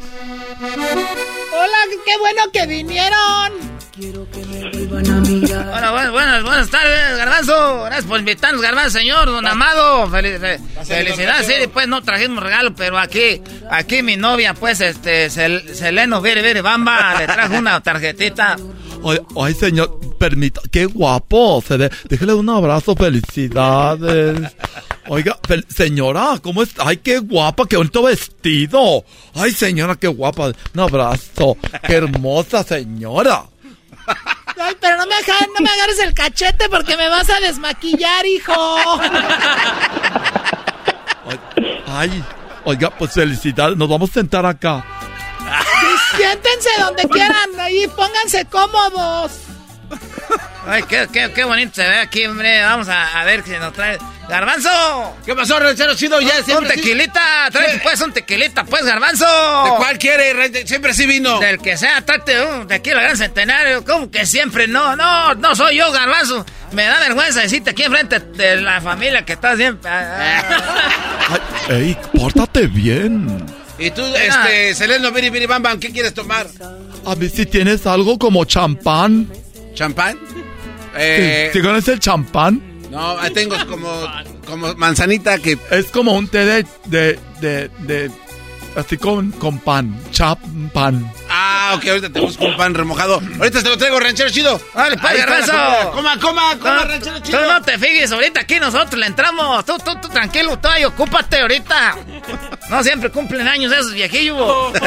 [0.60, 3.52] Hola, qué bueno que vinieron.
[3.94, 5.92] Quiero que me vuelvan a mirar.
[5.92, 7.84] Bueno, buenas, buenas tardes, Garbanzo.
[7.84, 10.10] Gracias por invitarnos, Garbanzo, señor, don Amado.
[10.10, 13.40] felicidades, sí, pues no trajimos regalo, pero aquí,
[13.70, 18.56] aquí mi novia, pues, este, Seleno Vere Vere Bamba, le trajo una tarjetita.
[19.04, 21.90] Ay, ay, señor, permita, qué guapo se ve.
[22.08, 24.40] Déjele un abrazo, felicidades.
[25.08, 25.38] Oiga,
[25.68, 26.86] señora, ¿cómo está?
[26.86, 29.04] Ay, qué guapa, qué bonito vestido.
[29.34, 30.52] Ay, señora, qué guapa.
[30.74, 31.56] Un abrazo.
[31.84, 33.44] Qué hermosa señora.
[34.58, 35.14] Ay, pero no me,
[35.54, 38.54] no me agarres el cachete porque me vas a desmaquillar, hijo.
[41.86, 42.22] Ay,
[42.64, 43.76] oiga, pues felicidades.
[43.76, 44.84] Nos vamos a sentar acá.
[46.16, 49.32] Siéntense donde quieran, ahí pónganse cómodos.
[50.66, 52.62] Ay, qué, qué, qué, bonito se ve aquí, hombre.
[52.62, 53.98] Vamos a, a ver si nos trae.
[54.28, 55.16] ¡Garbanzo!
[55.26, 56.20] ¿Qué pasó, ranchero chido?
[56.20, 59.26] Ya un tequilita, trae pues un tequilita, pues, garbanzo.
[59.26, 60.66] ¿De cuál quiere?
[60.66, 61.38] Siempre sí vino.
[61.40, 63.84] Del que sea, trate un tequila gran centenario.
[63.84, 64.96] ¿Cómo que siempre no?
[64.96, 66.46] No, no soy yo, garbanzo.
[66.70, 69.90] Me da vergüenza decirte aquí enfrente de la familia que está siempre.
[71.68, 73.61] ey, pórtate bien.
[73.78, 76.46] Y tú, este, Seleno, Biri, Biri, Bam, Bam, ¿qué quieres tomar?
[77.04, 79.28] A ver si tienes algo como champán.
[79.74, 80.18] ¿Champán?
[80.96, 81.50] Eh...
[81.52, 82.62] ¿Sí, conoces el champán?
[82.90, 83.90] No, tengo como,
[84.46, 85.58] como manzanita que...
[85.70, 88.10] Es como un té de, de, de, de
[88.76, 91.10] así con, con pan, champán.
[91.34, 93.22] Ah, ok, ahorita te busco un pan remojado.
[93.38, 94.60] Ahorita te lo traigo, ranchero chido.
[94.74, 95.92] Dale, pues, eso.
[95.92, 97.40] Coma, coma, coma, ranchero chido.
[97.40, 99.64] Tú no te fijes, ahorita aquí nosotros le entramos.
[99.64, 101.96] Tú, tú, tú, tranquilo, tú ahí, ocúpate ahorita.
[102.68, 104.72] No siempre cumplen años esos viejillos.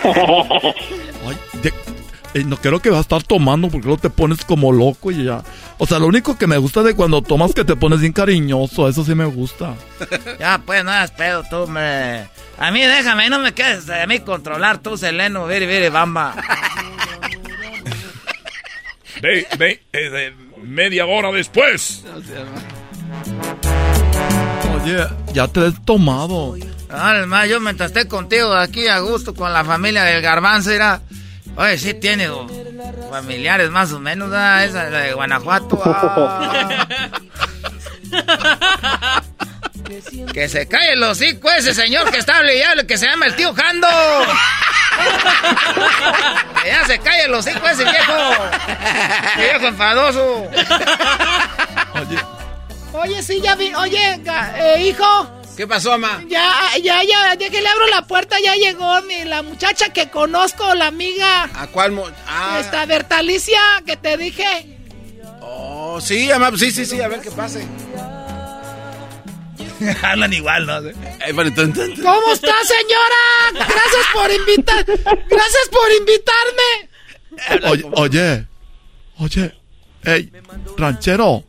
[2.32, 5.24] Eh, no quiero que vas a estar tomando porque luego te pones como loco y
[5.24, 5.42] ya.
[5.78, 8.88] O sea, lo único que me gusta de cuando tomas que te pones bien cariñoso,
[8.88, 9.74] eso sí me gusta.
[10.38, 12.28] ya, pues no hagas pedo tú, me.
[12.58, 16.36] A mí déjame, no me quedes a mí controlar tú, Seleno, viri, viri, bamba.
[19.22, 20.32] ve, ve, eh,
[20.62, 22.04] media hora después.
[24.82, 26.54] Oye, ya te he tomado.
[26.88, 31.00] Además, yo mientras esté contigo aquí a gusto con la familia del garbanzo, irá.
[31.56, 32.28] Oye, sí tiene
[33.10, 34.64] familiares más o menos, ¿ah?
[34.64, 35.80] esa de Guanajuato.
[35.84, 36.86] Ah.
[40.32, 43.52] que se cae el hocico ese señor que está hablando, que se llama el tío
[43.54, 43.88] Jando.
[46.62, 48.12] que ya se cae el hocico ese viejo.
[49.36, 50.48] viejo enfadoso.
[51.94, 52.18] Oye.
[52.92, 53.72] Oye, sí, ya vi.
[53.74, 54.20] Oye,
[54.56, 55.39] eh, hijo.
[55.56, 56.22] ¿Qué pasó, mamá?
[56.28, 56.50] Ya,
[56.82, 60.74] ya, ya, ya que le abro la puerta, ya llegó mi, la muchacha que conozco,
[60.74, 61.50] la amiga.
[61.54, 61.98] ¿A cuál?
[62.26, 62.58] Ah.
[62.60, 64.78] Esta Bertalicia que te dije.
[65.40, 67.66] Oh, sí, mamá, sí, sí, sí, a ver qué pase.
[70.02, 70.80] Hablan igual, ¿no?
[70.80, 73.52] ¿Cómo está, señora?
[73.52, 74.84] Gracias por invitar.
[74.84, 77.70] Gracias por invitarme.
[77.70, 78.46] Oye, oye,
[79.18, 79.54] oye,
[80.04, 80.32] hey,
[80.76, 81.44] ranchero.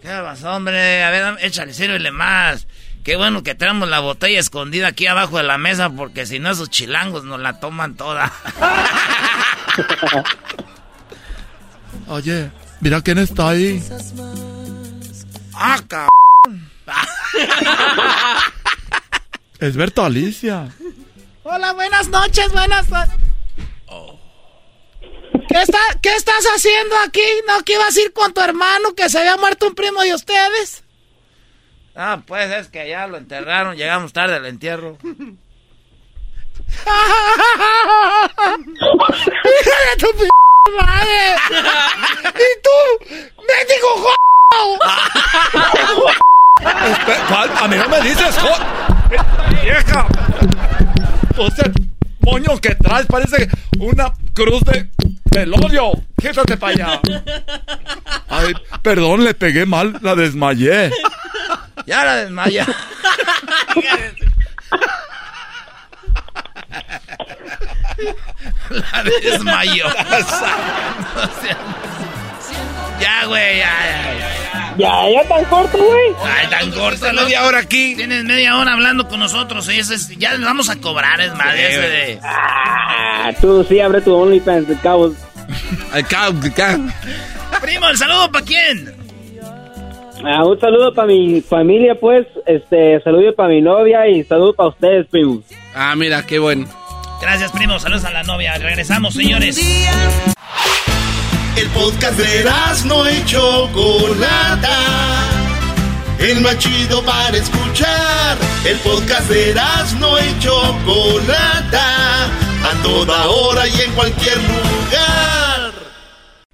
[0.00, 1.02] ¿Qué pasó, hombre?
[1.02, 2.66] A ver, échale, sírvele más.
[3.04, 6.50] Qué bueno que tenemos la botella escondida aquí abajo de la mesa porque si no
[6.50, 8.30] esos chilangos nos la toman toda.
[12.08, 12.50] Oye,
[12.80, 13.82] mira quién está ahí.
[15.54, 15.78] Ah,
[19.58, 20.68] Es Berta Alicia.
[21.42, 22.86] Hola, buenas noches, buenas
[25.48, 27.24] ¿Qué, está, ¿Qué estás haciendo aquí?
[27.48, 30.14] ¿No que ibas a ir con tu hermano que se había muerto un primo de
[30.14, 30.84] ustedes?
[31.94, 34.96] Ah, pues es que ya lo enterraron, llegamos tarde al entierro.
[35.02, 35.26] ¡Hija
[39.86, 40.28] de tu p
[40.78, 41.36] madre!
[42.34, 42.78] ¡Y tú!
[43.42, 43.88] ¡Médico
[47.28, 47.50] ¿Cuál?
[47.56, 48.36] A mí no me dices
[49.62, 50.06] ¡Vieja!
[51.36, 51.70] O sea,
[52.20, 53.48] moño que traes parece
[53.78, 54.88] una cruz de
[55.24, 55.92] velorio.
[56.20, 57.00] Quédate para allá.
[58.28, 58.52] Ay,
[58.82, 60.90] perdón, le pegué mal, la desmayé.
[61.90, 62.64] Ya la desmaya.
[68.70, 69.86] la desmayó.
[73.00, 74.14] ya, güey, ya, ya,
[74.78, 75.10] ya.
[75.10, 76.14] Ya, tan corto, güey.
[76.24, 77.12] Ay, tan corto.
[77.12, 77.96] media hora aquí.
[77.96, 79.68] Tienes media hora hablando con nosotros.
[79.68, 82.20] Y ese es, ya vamos a cobrar, es más, ese de...
[82.22, 85.14] Ah, tú sí, abre tu OnlyFans de cabos.
[85.92, 86.38] Al cabo,
[87.60, 88.99] Primo, ¿el saludo para quién?
[90.24, 92.26] Ah, un saludo para mi familia, pues.
[92.46, 95.42] Este, saludo para mi novia y saludo para ustedes, primo.
[95.74, 96.66] Ah, mira, qué bueno.
[97.20, 97.78] Gracias, primo.
[97.78, 98.56] Saludos a la novia.
[98.58, 99.58] Regresamos, señores.
[101.56, 102.44] El podcast de
[102.86, 104.78] no hecho Chocolata.
[106.18, 108.38] El más chido para escuchar.
[108.64, 109.54] El podcast de
[109.98, 112.26] no hecho Chocolata.
[112.62, 115.39] A toda hora y en cualquier lugar.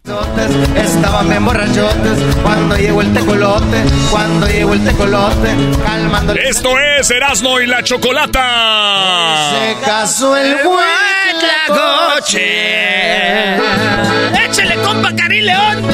[0.06, 5.48] Estaban bien borrachotes cuando llegó el tecolote, cuando llegó el tecolote,
[5.84, 6.32] calmando.
[6.34, 9.50] Esto es Erasmo y la Chocolata.
[9.50, 10.58] Se casó el
[11.66, 13.56] coche.
[14.44, 15.84] Échale, compa Cari León.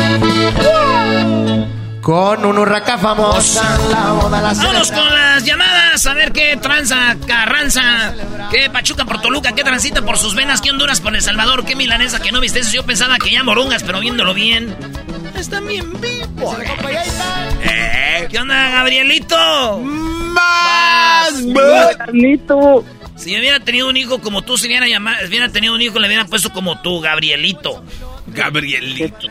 [2.02, 8.12] Con un hurraca famosa, la boda la con las llamadas, a ver qué tranza, carranza,
[8.50, 11.76] qué pachuca por Toluca, qué transita por sus venas, qué Honduras por El Salvador, qué
[11.76, 12.72] milanesa que no viste eso.
[12.72, 14.76] Yo pensaba que ya morongas, pero viéndolo bien.
[15.36, 16.56] Está bien vivo.
[17.62, 19.78] Eh, ¿Qué onda, Gabrielito?
[19.78, 22.84] Más, Gabrielito.
[23.14, 25.82] Si yo hubiera tenido un hijo como tú, si hubiera, llamado, si hubiera tenido un
[25.82, 27.84] hijo, le hubieran puesto como tú, Gabrielito.
[28.26, 29.28] Gabrielito.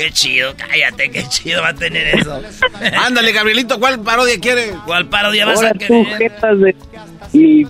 [0.00, 2.40] Qué chido, cállate, qué chido va a tener eso.
[3.04, 4.72] Ándale, Gabrielito, ¿cuál parodia quiere?
[4.86, 5.78] ¿Cuál parodia vas Ahora a tú,
[6.18, 6.32] querer?
[6.58, 6.76] de...
[7.32, 7.66] Y...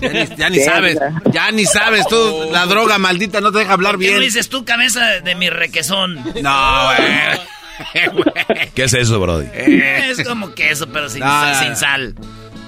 [0.00, 0.98] Ya ni, ya ni sabes,
[1.32, 4.18] ya ni sabes tú, la droga maldita no te deja hablar ¿Por qué bien.
[4.18, 6.16] no dices tú, cabeza de mi requesón?
[6.40, 8.68] No, güey.
[8.74, 9.46] ¿Qué es eso, Brody?
[9.54, 11.76] Es como queso, pero sin, No, sal, no, sin no.
[11.76, 12.14] sal.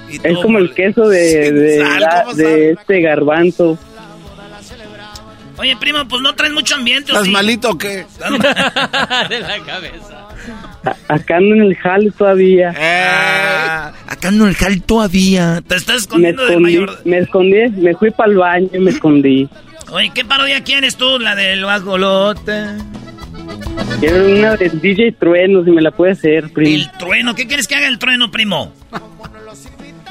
[0.09, 2.70] Y Es como el queso de, de, sal, la- ¿cómo de sabe?
[2.73, 3.78] este garbanzo.
[5.61, 7.32] Oye, primo, pues no traes mucho ambiente, ¿o ¿Estás sí?
[7.32, 8.07] malito o qué?
[9.28, 10.28] de la cabeza.
[10.85, 12.73] A- Acá ando en el jale todavía.
[12.77, 15.62] Ah, acá no el jal todavía.
[15.66, 17.01] Te estás Me escondiendo del escondí, mayor.
[17.05, 19.49] me escondí, me fui para el baño y me escondí.
[19.93, 21.19] Oye, ¿qué parodia quieres tú?
[21.19, 22.65] La del guajolote.
[23.99, 26.74] Quiero una de DJ Trueno, si me la puede hacer, primo.
[26.77, 27.35] El trueno.
[27.35, 28.73] ¿Qué quieres que haga el trueno, primo?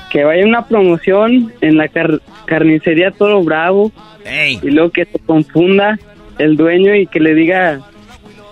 [0.09, 3.91] Que vaya una promoción en la car- carnicería Toro Bravo
[4.25, 4.59] Ey.
[4.63, 5.99] y luego que se confunda
[6.39, 7.79] el dueño y que le diga,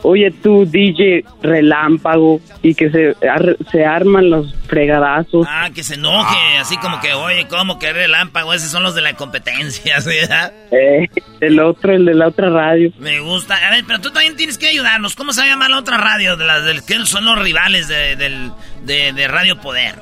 [0.03, 5.47] oye tú DJ Relámpago y que se, ar- se arman los fregadazos.
[5.49, 6.38] Ah, que se enoje.
[6.59, 8.53] Así como que, oye, ¿cómo que relámpago?
[8.53, 10.09] Esos son los de la competencia, ¿sí?
[10.09, 10.53] ¿verdad?
[10.71, 11.07] Eh,
[11.41, 12.91] el otro, el de la otra radio.
[12.99, 13.55] Me gusta.
[13.67, 15.15] A ver, pero tú también tienes que ayudarnos.
[15.15, 16.35] ¿Cómo se llama la otra radio?
[16.38, 18.51] De las del que son los rivales de, del,
[18.84, 19.95] de, de Radio Poder.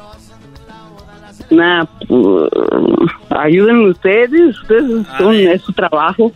[1.52, 2.50] Nah, pues,
[3.30, 6.32] ayúdenme ustedes, ustedes son, es su trabajo.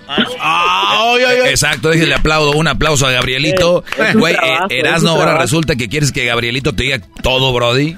[1.45, 3.83] Exacto, déjenle aplaudo, un aplauso a Gabrielito.
[3.97, 5.41] Eh, Güey, eh, Erasno, ahora trabajo.
[5.43, 7.97] resulta que quieres que Gabrielito te diga todo, Brody.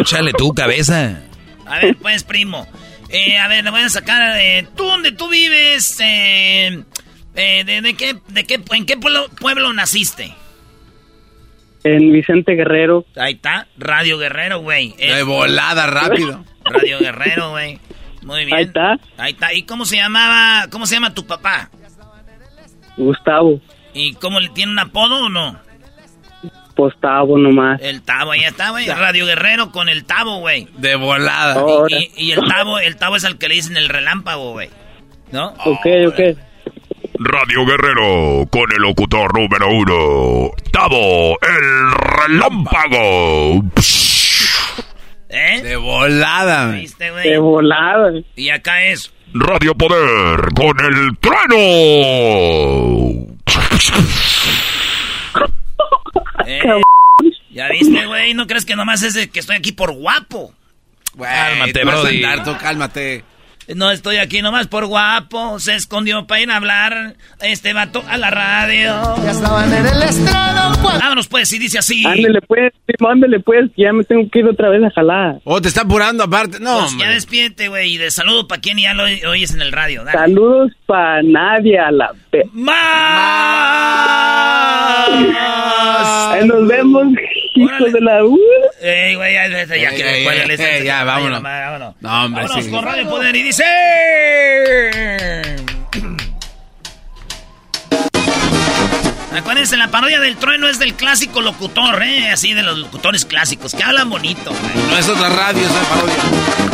[0.00, 1.20] Échale tu cabeza.
[1.66, 2.66] A ver, pues, primo.
[3.08, 4.38] Eh, a ver, le voy a sacar.
[4.38, 5.98] eh, ¿Tú dónde tú vives?
[6.00, 6.82] Eh,
[7.34, 10.34] eh, de, de qué, de qué, ¿En qué pueblo, pueblo naciste?
[11.84, 13.04] En Vicente Guerrero.
[13.16, 14.94] Ahí está, Radio Guerrero, güey.
[14.98, 16.44] Eh, De volada, rápido.
[16.64, 17.78] Radio Guerrero, güey.
[18.22, 18.56] Muy bien.
[18.58, 18.98] Ahí está.
[19.16, 19.54] Ahí está.
[19.54, 20.66] ¿Y cómo se llamaba?
[20.70, 21.70] ¿Cómo se llama tu papá?
[22.96, 23.60] Gustavo,
[23.94, 25.56] ¿Y cómo le tiene un apodo o no?
[26.74, 27.80] Postavo nomás.
[27.82, 28.86] El Tabo, ahí está, güey.
[28.86, 30.68] Radio Guerrero con el Tabo, güey.
[30.76, 31.64] De volada.
[31.88, 34.68] Y, y- y el Tabo, el Tabo es al que le dicen el relámpago, güey.
[35.32, 35.48] ¿No?
[35.64, 36.20] Ok, ok.
[37.20, 43.64] Radio Guerrero con el locutor número uno, Tavo, el relámpago.
[45.28, 45.60] ¿Eh?
[45.62, 46.70] De volada.
[46.70, 47.28] ¿Viste, güey?
[47.28, 48.12] De volada.
[48.36, 49.12] Y acá es.
[49.34, 51.56] Radio Poder con el trueno.
[56.46, 56.62] Eh,
[57.50, 58.32] ¿Ya viste, güey?
[58.34, 60.54] ¿No crees que nomás es de que estoy aquí por guapo?
[61.18, 62.24] Cálmate, Brody.
[62.24, 63.24] andar, tú cálmate.
[63.76, 65.58] No estoy aquí nomás por guapo.
[65.60, 68.94] Se escondió para ir a hablar este vato a la radio.
[69.22, 71.00] Ya estaban en el estrado cuando...
[71.00, 72.04] Vámonos, pues, y dice así.
[72.06, 72.72] Ándele pues,
[73.06, 75.36] ándele pues, que ya me tengo que ir otra vez a jalar.
[75.44, 76.58] Oh, te está apurando aparte.
[76.60, 77.94] No, Pues ya despídete, güey.
[77.94, 80.04] Y de saludo para quien ya lo oy- oyes en el radio.
[80.04, 80.18] Dale.
[80.18, 82.12] Saludos para nadie a la...
[82.30, 82.78] pe- ¡Más!
[86.32, 87.04] Ahí nos vemos,
[87.58, 88.24] hijos de la...
[88.24, 88.36] Uh.
[88.80, 90.26] Ey, güey, ya, ya, ya, Ey, que ey,
[90.58, 91.42] ey, ya, vámonos.
[91.42, 91.94] vámonos.
[92.00, 92.70] No, hombre, Vámonos sí.
[92.70, 93.64] con Radio Poder y dice...
[99.36, 102.30] Acuérdense, la parodia del trueno es del clásico locutor, ¿eh?
[102.30, 104.86] Así de los locutores clásicos, que hablan bonito, güey.
[104.90, 106.67] No es otra radio, es una parodia.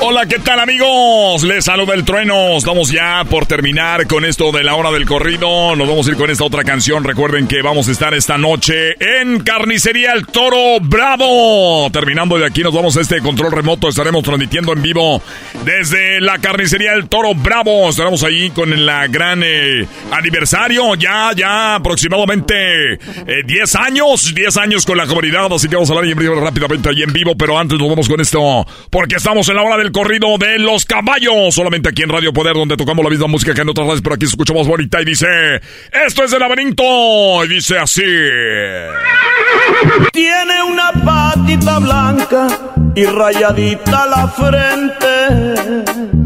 [0.00, 1.42] Hola, ¿qué tal amigos?
[1.42, 2.56] Les saluda el trueno.
[2.56, 5.74] Estamos ya por terminar con esto de la hora del corrido.
[5.74, 7.02] Nos vamos a ir con esta otra canción.
[7.02, 11.90] Recuerden que vamos a estar esta noche en Carnicería El Toro Bravo.
[11.90, 13.88] Terminando de aquí nos vamos a este control remoto.
[13.88, 15.20] Estaremos transmitiendo en vivo
[15.64, 17.88] desde la Carnicería El Toro Bravo.
[17.88, 20.94] Estaremos ahí con la gran eh, aniversario.
[20.94, 24.32] Ya, ya aproximadamente eh, 10 años.
[24.34, 25.52] 10 años con la comunidad.
[25.52, 27.34] Así que vamos a hablar rápidamente ahí en vivo.
[27.36, 30.84] Pero antes nos vamos con esto porque estamos en la hora del corrido de los
[30.84, 31.54] caballos.
[31.54, 34.14] Solamente aquí en Radio Poder, donde tocamos la misma música que en otras radios, pero
[34.14, 35.00] aquí se escucha más bonita.
[35.00, 35.26] Y dice:
[36.06, 37.44] Esto es el laberinto.
[37.44, 38.02] Y dice así:
[40.12, 42.46] Tiene una patita blanca
[42.94, 46.23] y rayadita la frente.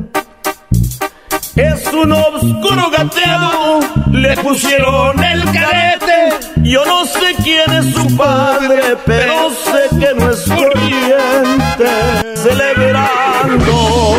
[1.58, 3.80] Es un oscuro gateado,
[4.12, 6.30] le pusieron el carete.
[6.62, 12.36] Yo no sé quién es su padre, pero sé que no es corriente.
[12.36, 14.16] Celebrando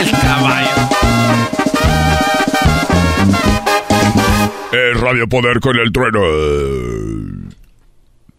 [0.00, 0.68] el caballo.
[4.72, 6.20] El Radio Poder con el trueno.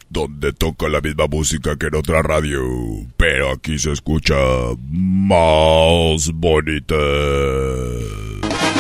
[0.10, 2.61] Donde toca la misma música que en otra radio.
[3.18, 4.36] Pero aquí se escucha
[4.90, 6.95] más bonita.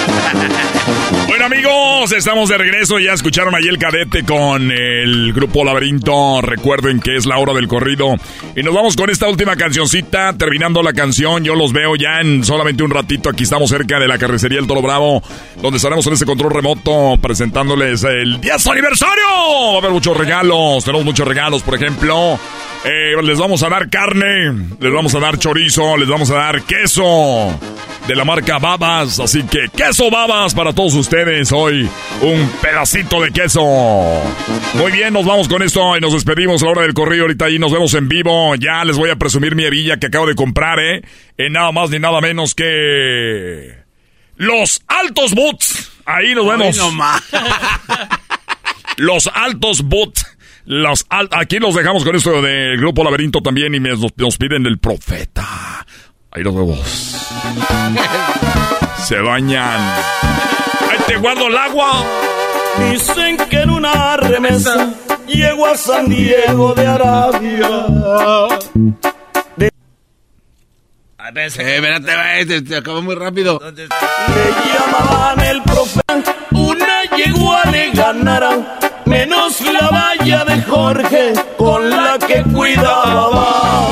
[1.27, 2.99] Bueno amigos, estamos de regreso.
[2.99, 6.41] Ya escucharon ahí el cadete con el grupo Laberinto.
[6.41, 8.15] Recuerden que es la hora del corrido.
[8.55, 10.33] Y nos vamos con esta última cancioncita.
[10.33, 13.29] Terminando la canción, yo los veo ya en solamente un ratito.
[13.29, 15.21] Aquí estamos cerca de la carnicería El Toro Bravo,
[15.61, 19.23] donde estaremos en ese control remoto presentándoles el 10 aniversario.
[19.25, 20.83] Va a haber muchos regalos.
[20.83, 22.39] Tenemos muchos regalos, por ejemplo.
[22.83, 26.61] Eh, les vamos a dar carne, les vamos a dar chorizo, les vamos a dar
[26.63, 27.59] queso
[28.09, 29.19] de la marca Babas.
[29.19, 31.87] Así que queso Babas para todos ustedes hoy.
[32.21, 33.61] Un pedacito de queso.
[34.73, 37.25] Muy bien, nos vamos con esto y nos despedimos a la hora del corrido.
[37.25, 38.55] Ahorita ahí nos vemos en vivo.
[38.55, 41.03] Ya les voy a presumir mi hebilla que acabo de comprar, ¿eh?
[41.37, 43.75] En nada más ni nada menos que...
[44.37, 45.91] Los Altos Boots.
[46.05, 46.77] Ahí nos vemos.
[48.97, 50.25] Los Altos Boots.
[50.65, 55.83] Los aquí los dejamos con esto del grupo Laberinto también y nos, piden el profeta.
[56.31, 56.79] Ahí los vemos.
[59.03, 59.81] Se bañan.
[60.89, 62.03] Ahí te guardo el agua.
[62.91, 64.93] Dicen que en una remesa
[65.27, 67.69] llego a San Diego de Arabia.
[71.35, 73.59] Eh, espérate, te acabó muy rápido.
[73.75, 73.87] Le
[74.73, 76.35] llamaban el profeta.
[76.51, 78.67] Una yegua le ganarán
[79.05, 83.89] menos la valla de Jorge con la que cuidaba.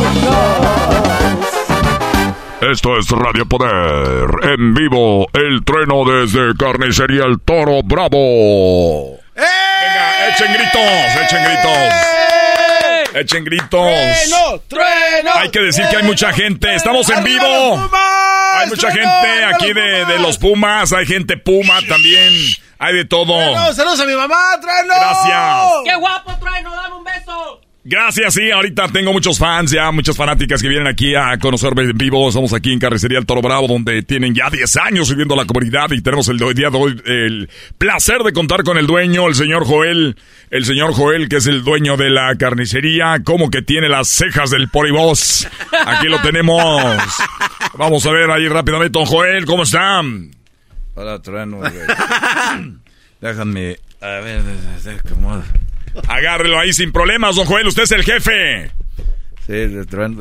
[2.61, 9.19] Esto es Radio Poder, en vivo, el trueno desde Carnicería El Toro Bravo.
[9.35, 11.93] Venga, echen gritos, echen gritos.
[13.13, 13.69] Echen gritos.
[13.69, 14.59] ¡Trueno!
[14.67, 15.31] ¡Trueno!
[15.35, 16.73] Hay que decir que hay mucha gente.
[16.73, 17.89] Estamos en vivo.
[18.55, 20.91] Hay mucha gente aquí de, de los Pumas.
[20.93, 22.33] Hay gente Puma también.
[22.79, 23.33] Hay de todo.
[23.73, 24.93] ¡Saludos a mi mamá, Trueno!
[24.95, 25.63] Gracias.
[25.85, 26.71] ¡Qué guapo, Trueno!
[26.75, 27.61] ¡Dame un beso!
[27.89, 31.97] Gracias, sí, ahorita tengo muchos fans ya, muchas fanáticas que vienen aquí a conocerme en
[31.97, 32.27] vivo.
[32.27, 35.91] Estamos aquí en Carnicería El Toro Bravo, donde tienen ya 10 años viviendo la comunidad
[35.91, 39.65] y tenemos el día de hoy el placer de contar con el dueño, el señor
[39.65, 40.17] Joel.
[40.49, 44.49] El señor Joel, que es el dueño de la carnicería, como que tiene las cejas
[44.49, 45.47] del poribos.
[45.85, 46.83] Aquí lo tenemos.
[47.77, 50.31] Vamos a ver ahí rápidamente, don Joel, ¿cómo están?
[50.93, 51.61] Hola, trueno.
[53.21, 53.77] Déjame.
[54.01, 54.41] A ver,
[55.07, 55.41] cómo.
[56.07, 58.71] Agárrelo ahí sin problemas, don Joel, usted es el jefe.
[59.45, 59.53] Sí,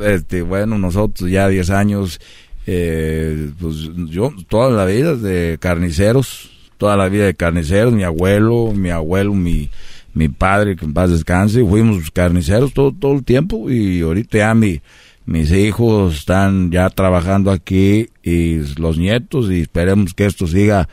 [0.03, 2.19] este, bueno, nosotros ya 10 años,
[2.65, 8.71] eh, pues yo toda la vida de carniceros, toda la vida de carniceros, mi abuelo,
[8.73, 9.69] mi abuelo, mi,
[10.13, 14.53] mi padre, que en paz descanse, fuimos carniceros todo, todo el tiempo y ahorita ya
[14.53, 14.81] mi,
[15.25, 20.87] mis hijos están ya trabajando aquí y los nietos y esperemos que esto siga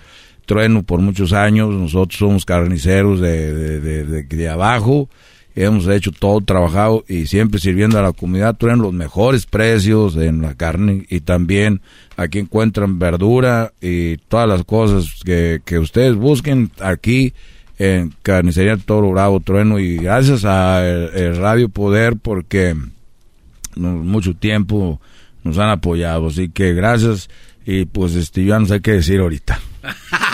[0.47, 1.75] trueno por muchos años.
[1.75, 5.09] Nosotros somos carniceros de, de, de, abajo.
[5.57, 8.57] Hemos hecho todo, trabajado y siempre sirviendo a la comunidad.
[8.57, 11.81] Trueno los mejores precios en la carne y también
[12.17, 17.35] aquí encuentran verdura y todas las cosas que, que ustedes busquen aquí
[17.79, 19.79] en Carnicería Toro Bravo Trueno.
[19.79, 22.75] Y gracias a el, Radio Poder porque
[23.77, 25.01] mucho tiempo
[25.43, 26.29] nos han apoyado.
[26.29, 27.29] Así que gracias
[27.67, 29.61] y pues este, yo no sé qué decir ahorita.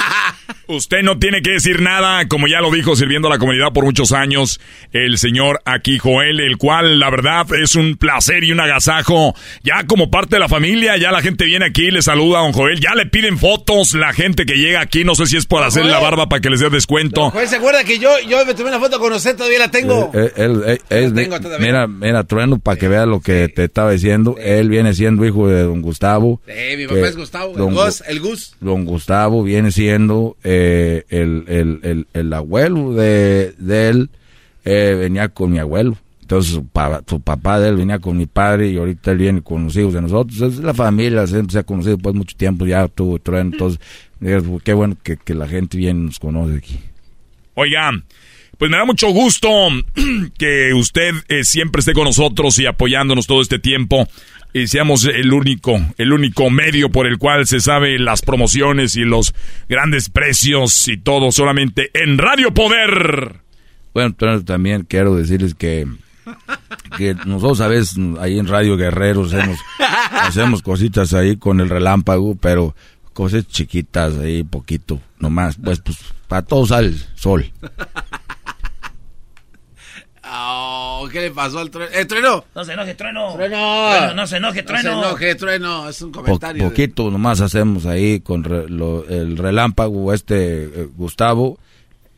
[0.66, 3.84] Usted no tiene que decir nada, como ya lo dijo sirviendo a la comunidad por
[3.84, 4.60] muchos años,
[4.92, 9.34] el señor aquí Joel, el cual la verdad es un placer y un agasajo.
[9.62, 12.52] Ya como parte de la familia, ya la gente viene aquí, le saluda a don
[12.52, 15.62] Joel, ya le piden fotos la gente que llega aquí, no sé si es por
[15.62, 17.30] hacer la barba para que les dé descuento.
[17.30, 19.36] Joel, ¿se acuerda que yo, yo me tomé una foto con usted?
[19.36, 20.10] Todavía la tengo.
[20.14, 21.12] Eh, eh, él,
[21.60, 25.48] Mira, mira, Trueno, para que vea lo que te estaba diciendo, él viene siendo hijo
[25.48, 26.40] de don Gustavo.
[26.46, 28.56] Sí, mi papá es Gustavo, el Gus, el Gus.
[28.60, 30.36] Don Gustavo viene siendo...
[30.42, 34.08] Eh, el, el, el, el, abuelo de, él
[34.64, 35.96] eh, venía con mi abuelo.
[36.22, 39.76] Entonces su, papá de él venía con mi padre y ahorita él viene con los
[39.76, 40.40] hijos de nosotros.
[40.40, 43.52] Es la familia, siempre se ha conocido pues mucho tiempo, ya tuvo tren.
[43.52, 43.80] Entonces,
[44.62, 46.78] qué bueno que, la gente nos conoce aquí.
[47.54, 47.90] Oiga,
[48.56, 49.48] pues me da mucho gusto
[50.38, 54.06] que usted eh, siempre esté con nosotros y apoyándonos todo este tiempo
[54.52, 59.04] y seamos el único, el único medio por el cual se sabe las promociones y
[59.04, 59.34] los
[59.68, 63.36] grandes precios y todo solamente en Radio Poder.
[63.92, 64.14] Bueno,
[64.44, 65.86] también quiero decirles que
[66.96, 69.58] que nosotros a veces ahí en Radio Guerrero hacemos,
[70.12, 72.74] hacemos cositas ahí con el relámpago, pero
[73.12, 75.98] cosas chiquitas ahí, poquito, nomás, pues, pues,
[76.28, 77.50] para todos al sol.
[80.32, 81.90] Oh, ¿Qué le pasó al trueno?
[81.92, 82.44] ¡Eh, trueno!
[82.54, 83.32] No se enoje, trueno.
[83.34, 84.14] ¡Trueno!
[84.14, 84.90] no se enoje, trueno.
[84.92, 85.88] No se enoje, trueno.
[85.88, 86.68] Es un comentario.
[86.68, 91.58] poquito nomás hacemos ahí con el relámpago, este eh, Gustavo.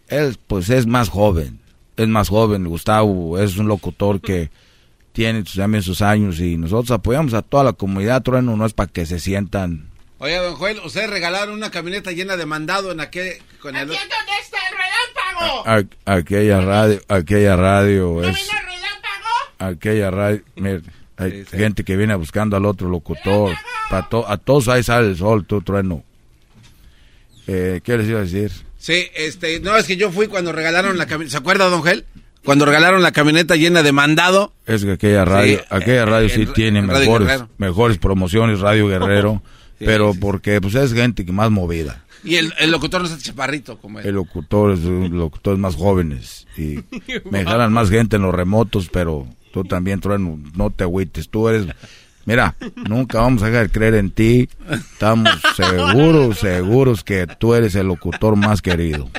[0.09, 1.60] Él, pues, es más joven.
[1.97, 3.39] Es más joven, Gustavo.
[3.39, 4.51] Es un locutor que
[5.12, 8.22] tiene también sus años y nosotros apoyamos a toda la comunidad.
[8.22, 9.89] Trueno no es para que se sientan.
[10.18, 13.43] Oye, don Joel, ustedes regalaron una camioneta llena de mandado en aquel...
[13.60, 13.90] Con el...
[13.90, 15.22] ¿Aquí dónde está el relámpago?
[15.64, 18.48] A, aquella radio, aquella radio ¿No es...
[19.59, 20.81] Aquella radio, mire,
[21.16, 23.55] hay gente que viene buscando al otro locutor.
[23.90, 26.02] Pa to, a todos ahí sale el sol, tú, trueno.
[27.47, 28.51] Eh, ¿Qué les iba a decir?
[28.78, 31.31] Sí, este, no, es que yo fui cuando regalaron la camioneta.
[31.32, 32.05] ¿Se acuerda, don Gel?
[32.44, 34.52] Cuando regalaron la camioneta llena de mandado.
[34.66, 38.59] Es que aquella radio, Sí, aquella eh, radio eh, sí en- tiene mejores, mejores promociones,
[38.59, 39.43] Radio Guerrero,
[39.78, 40.19] Sí, pero sí.
[40.20, 42.05] porque pues es gente que más movida.
[42.24, 44.07] Y el, el locutor no es chaparrito como él.
[44.07, 46.78] El locutor es un- locutores más jóvenes y
[47.31, 51.49] me jalan más gente en los remotos, pero tú también, trueno, no te agüites, tú
[51.49, 51.66] eres...
[52.24, 52.55] Mira,
[52.89, 54.49] nunca vamos a dejar de creer en ti.
[54.70, 59.11] Estamos seguros, seguros que tú eres el locutor más querido.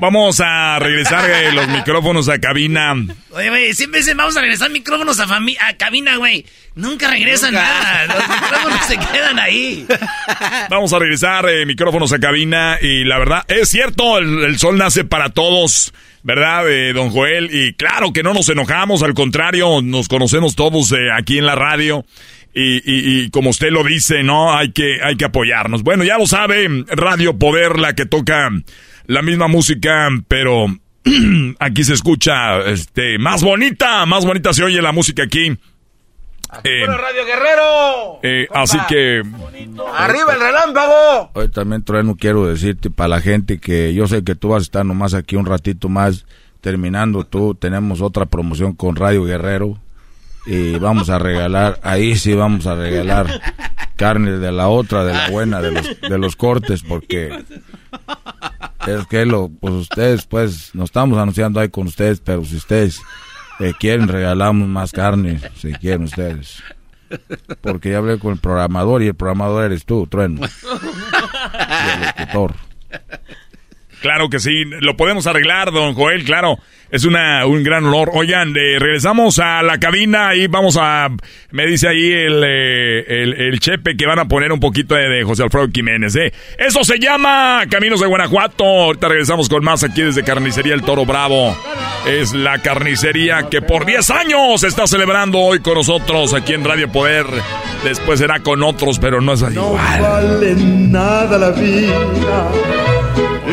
[0.00, 2.94] Vamos a regresar eh, los micrófonos a cabina.
[3.30, 6.44] Oye, güey, siempre dicen vamos a regresar micrófonos a, fami- a cabina, güey.
[6.74, 7.62] Nunca regresan Nunca.
[7.66, 8.06] nada.
[8.06, 9.86] Los micrófonos se quedan ahí.
[10.70, 14.78] Vamos a regresar eh, micrófonos a cabina y la verdad, es cierto, el, el sol
[14.78, 15.92] nace para todos,
[16.22, 17.50] ¿verdad, eh, don Joel?
[17.52, 21.54] Y claro que no nos enojamos, al contrario, nos conocemos todos eh, aquí en la
[21.54, 22.04] radio.
[22.54, 24.54] Y, y- y como usted lo dice, ¿no?
[24.56, 25.82] Hay que, hay que apoyarnos.
[25.82, 28.50] Bueno, ya lo sabe, Radio Poder, la que toca
[29.06, 30.66] la misma música, pero
[31.58, 35.56] aquí se escucha este, más bonita, más bonita se oye la música aquí.
[36.64, 38.20] Eh, Radio Guerrero!
[38.22, 39.22] eh, así que
[39.96, 41.30] ¡Arriba el relámpago!
[41.32, 44.64] Hoy también, Trueno, quiero decirte para la gente que yo sé que tú vas a
[44.64, 46.26] estar nomás aquí un ratito más.
[46.60, 49.78] Terminando tú, tenemos otra promoción con Radio Guerrero.
[50.46, 53.40] Y vamos a regalar, ahí sí vamos a regalar
[53.96, 57.44] carne de la otra, de la buena, de los, de los cortes, porque
[58.86, 63.00] es que lo, pues ustedes, pues, nos estamos anunciando ahí con ustedes, pero si ustedes
[63.60, 66.62] eh, quieren, regalamos más carne, si quieren ustedes.
[67.60, 70.40] Porque ya hablé con el programador y el programador eres tú, Trueno.
[70.44, 72.54] Y el locutor.
[74.02, 76.58] Claro que sí, lo podemos arreglar, don Joel, claro.
[76.90, 78.10] Es una, un gran honor.
[78.12, 81.08] Oigan, eh, regresamos a la cabina y vamos a...
[81.50, 85.44] Me dice ahí el, eh, el, chepe que van a poner un poquito de, José
[85.44, 86.34] Alfredo Jiménez, ¿eh?
[86.58, 88.64] Eso se llama Caminos de Guanajuato.
[88.64, 91.56] Ahorita regresamos con más aquí desde Carnicería El Toro Bravo.
[92.06, 96.92] Es la carnicería que por 10 años está celebrando hoy con nosotros aquí en Radio
[96.92, 97.24] Poder.
[97.84, 100.02] Después será con otros, pero no es igual.
[100.02, 102.50] vale nada la vida.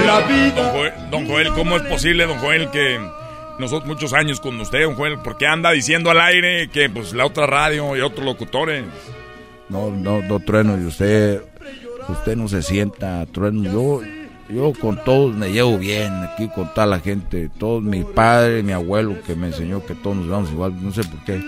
[0.10, 0.56] La vida.
[0.56, 3.00] Don Joel, don Joel, ¿cómo es posible, don Joel, que
[3.60, 7.28] nosotros muchos años con usted, don Joel, porque anda diciendo al aire que pues la
[7.28, 8.86] otra radio y otros locutores?
[9.70, 11.44] No, no, no, Trueno, y usted,
[12.08, 14.02] usted no se sienta, Trueno, yo,
[14.50, 18.72] yo con todos me llevo bien, aquí con toda la gente, todos, mi padre, mi
[18.72, 21.40] abuelo, que me enseñó que todos nos vamos igual, no sé por qué,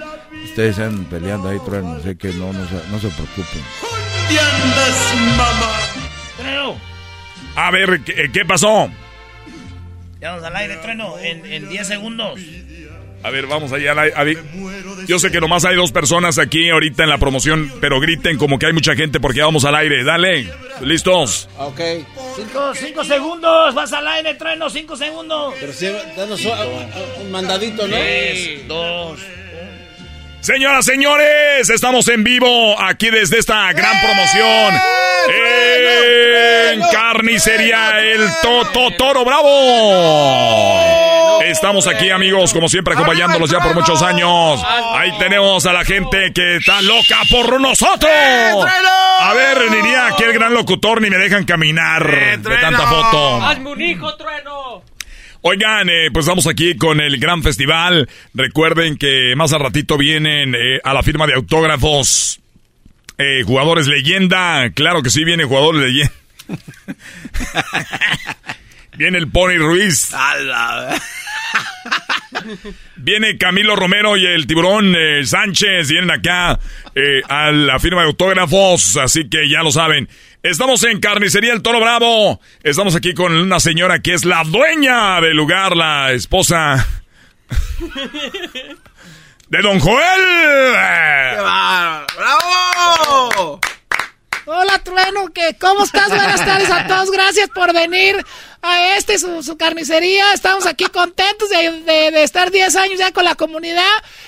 [0.45, 3.63] ustedes están peleando ahí, Trueno, sé que no, no, se, no se preocupen.
[3.81, 5.90] ¿Dónde andas, mamá?
[7.61, 8.89] A ver, ¿qué, qué pasó?
[10.19, 12.39] Ya vamos al aire, trueno, en, en 10 segundos.
[13.23, 13.91] A ver, vamos allá.
[13.91, 14.37] a ver.
[15.07, 18.57] Yo sé que nomás hay dos personas aquí ahorita en la promoción, pero griten como
[18.57, 20.03] que hay mucha gente porque vamos al aire.
[20.03, 20.51] Dale,
[20.81, 21.47] ¿listos?
[21.59, 21.79] Ok.
[22.35, 25.53] Cinco, cinco segundos, vas al aire, trueno, cinco segundos.
[25.59, 27.95] Pero sí, danos un, un mandadito, ¿no?
[27.95, 29.19] Tres, dos.
[30.41, 34.73] Señoras, señores, estamos en vivo aquí desde esta gran promoción
[35.29, 39.51] en Carnicería El Toto Toro Bravo.
[41.43, 44.59] Estamos aquí, amigos, como siempre, acompañándolos ya por muchos años.
[44.93, 48.11] Ahí tenemos a la gente que está loca por nosotros.
[49.19, 52.03] A ver, diría aquel gran locutor, ni me dejan caminar
[52.39, 53.43] de tanta foto.
[53.43, 54.81] ¡Hazme un hijo, trueno!
[55.43, 58.07] Oigan, eh, pues estamos aquí con el gran festival.
[58.33, 62.39] Recuerden que más al ratito vienen eh, a la firma de autógrafos
[63.17, 64.69] eh, jugadores leyenda.
[64.71, 66.13] Claro que sí, viene jugadores leyenda.
[68.97, 70.13] viene el Pony Ruiz.
[72.95, 75.89] Viene Camilo Romero y el tiburón eh, Sánchez.
[75.89, 76.59] Vienen acá
[76.95, 78.97] eh, a la firma de autógrafos.
[78.97, 80.07] Así que ya lo saben.
[80.43, 82.41] Estamos en Carnicería El Toro Bravo.
[82.63, 86.83] Estamos aquí con una señora que es la dueña del lugar, la esposa
[89.49, 90.71] de Don Joel.
[92.17, 93.59] ¡Bravo!
[94.45, 96.09] Hola, Trueno, que ¿cómo estás?
[96.09, 98.15] Buenas tardes a todos, gracias por venir
[98.63, 100.33] a este, su, carnicería.
[100.33, 103.83] Estamos aquí contentos de, estar 10 años ya con la comunidad.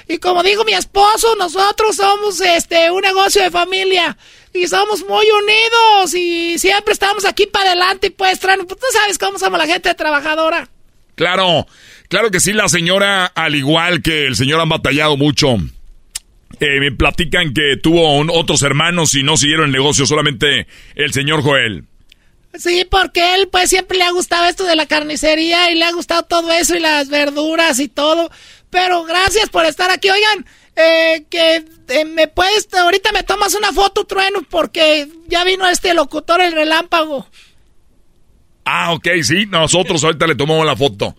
[0.08, 4.16] Y como dijo mi esposo, nosotros somos este un negocio de familia.
[4.54, 8.08] Y somos muy unidos y siempre estamos aquí para adelante.
[8.08, 10.70] Y pues, Trueno, pues, tú sabes cómo somos la gente trabajadora.
[11.16, 11.68] Claro,
[12.08, 15.58] claro que sí, la señora, al igual que el señor, han batallado mucho.
[16.60, 21.42] Eh, me platican que tuvo otros hermanos y no siguieron el negocio, solamente el señor
[21.42, 21.86] Joel.
[22.56, 25.92] Sí, porque él pues siempre le ha gustado esto de la carnicería y le ha
[25.92, 28.30] gustado todo eso y las verduras y todo.
[28.74, 30.10] Pero gracias por estar aquí.
[30.10, 30.46] Oigan,
[30.76, 35.94] eh, que eh, me puedes, ahorita me tomas una foto, Trueno, porque ya vino este
[35.94, 37.30] locutor, el relámpago.
[38.66, 41.16] Ah, ok, sí, nosotros ahorita le tomamos la foto.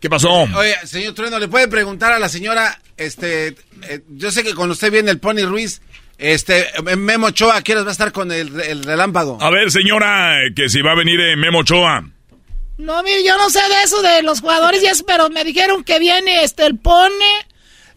[0.00, 0.30] ¿Qué pasó?
[0.30, 3.48] Oye, señor Trueno, ¿le puede preguntar a la señora, este,
[3.88, 5.82] eh, yo sé que con usted viene el Pony Ruiz,
[6.16, 6.66] este,
[6.96, 9.36] Memo Ochoa, ¿qué va a estar con el, relámpago?
[9.42, 12.15] A ver, señora, que si va a venir eh, Memo Ochoa.
[12.78, 15.98] No, mire, yo no sé de eso, de los jugadores y pero me dijeron que
[15.98, 17.08] viene este, el Pony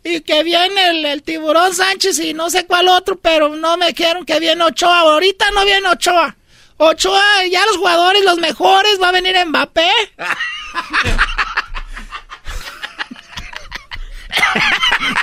[0.04, 4.26] y que viene el, Tiburón Sánchez y no sé cuál otro, pero no me dijeron
[4.26, 5.02] que viene Ochoa.
[5.02, 6.38] Ahorita no viene Ochoa.
[6.78, 9.92] Ochoa, ya los jugadores, los mejores, va a venir Mbappé.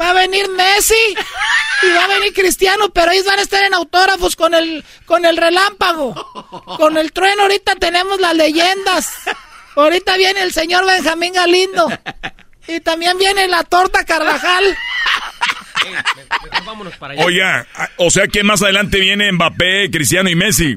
[0.00, 1.16] Va a venir Messi
[1.82, 5.24] y va a venir Cristiano, pero ellos van a estar en autógrafos con el, con
[5.24, 6.14] el relámpago.
[6.76, 9.12] Con el trueno ahorita tenemos las leyendas.
[9.76, 11.88] Ahorita viene el señor Benjamín Galindo.
[12.66, 14.76] Y también viene la torta Carvajal.
[17.24, 17.42] Oye,
[17.96, 20.76] o sea que más adelante viene Mbappé, Cristiano y Messi.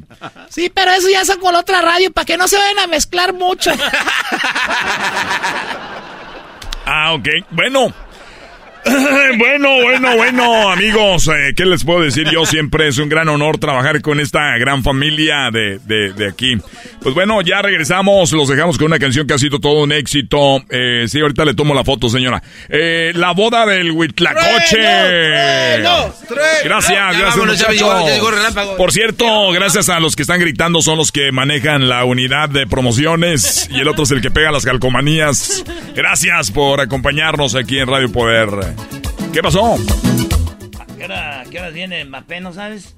[0.50, 3.34] Sí, pero eso ya son con otra radio, para que no se vayan a mezclar
[3.34, 3.72] mucho.
[6.86, 7.28] Ah, ok.
[7.52, 7.94] Bueno,
[9.38, 12.28] bueno, bueno, bueno, amigos, eh, ¿qué les puedo decir?
[12.32, 16.58] Yo siempre es un gran honor trabajar con esta gran familia de, de, aquí.
[17.02, 20.64] Pues bueno, ya regresamos, los dejamos con una canción que ha sido todo un éxito.
[20.70, 22.42] Eh, sí, ahorita le tomo la foto, señora.
[22.70, 24.80] Eh, la boda del Huitlacoche.
[26.64, 27.36] Gracias, gracias,
[28.78, 32.66] Por cierto, gracias a los que están gritando, son los que manejan la unidad de
[32.66, 35.64] promociones y el otro es el que pega las calcomanías.
[35.96, 38.71] Gracias por acompañarnos aquí en Radio Poder.
[39.34, 39.78] ¿Qué pasó?
[41.50, 42.96] qué, hora, viene Mbappé, no sabes?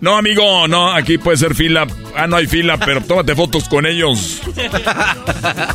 [0.00, 1.86] No, amigo, no, aquí puede ser fila.
[2.16, 4.42] Ah, no hay fila, pero tómate fotos con ellos.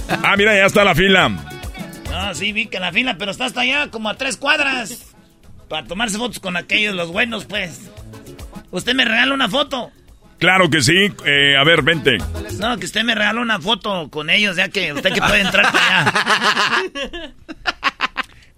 [0.10, 1.30] Ah, mira, ya está la fila.
[1.30, 5.14] No, sí, vi que la fila, pero está hasta allá, como a tres cuadras.
[5.70, 7.90] Para tomarse fotos con aquellos, los buenos, pues.
[8.72, 9.92] ¿Usted me regala una foto?
[10.40, 11.12] Claro que sí.
[11.26, 12.18] Eh, a ver, vente.
[12.60, 15.72] No, que usted me regala una foto con ellos, ya que usted que puede entrar
[15.72, 17.34] para allá.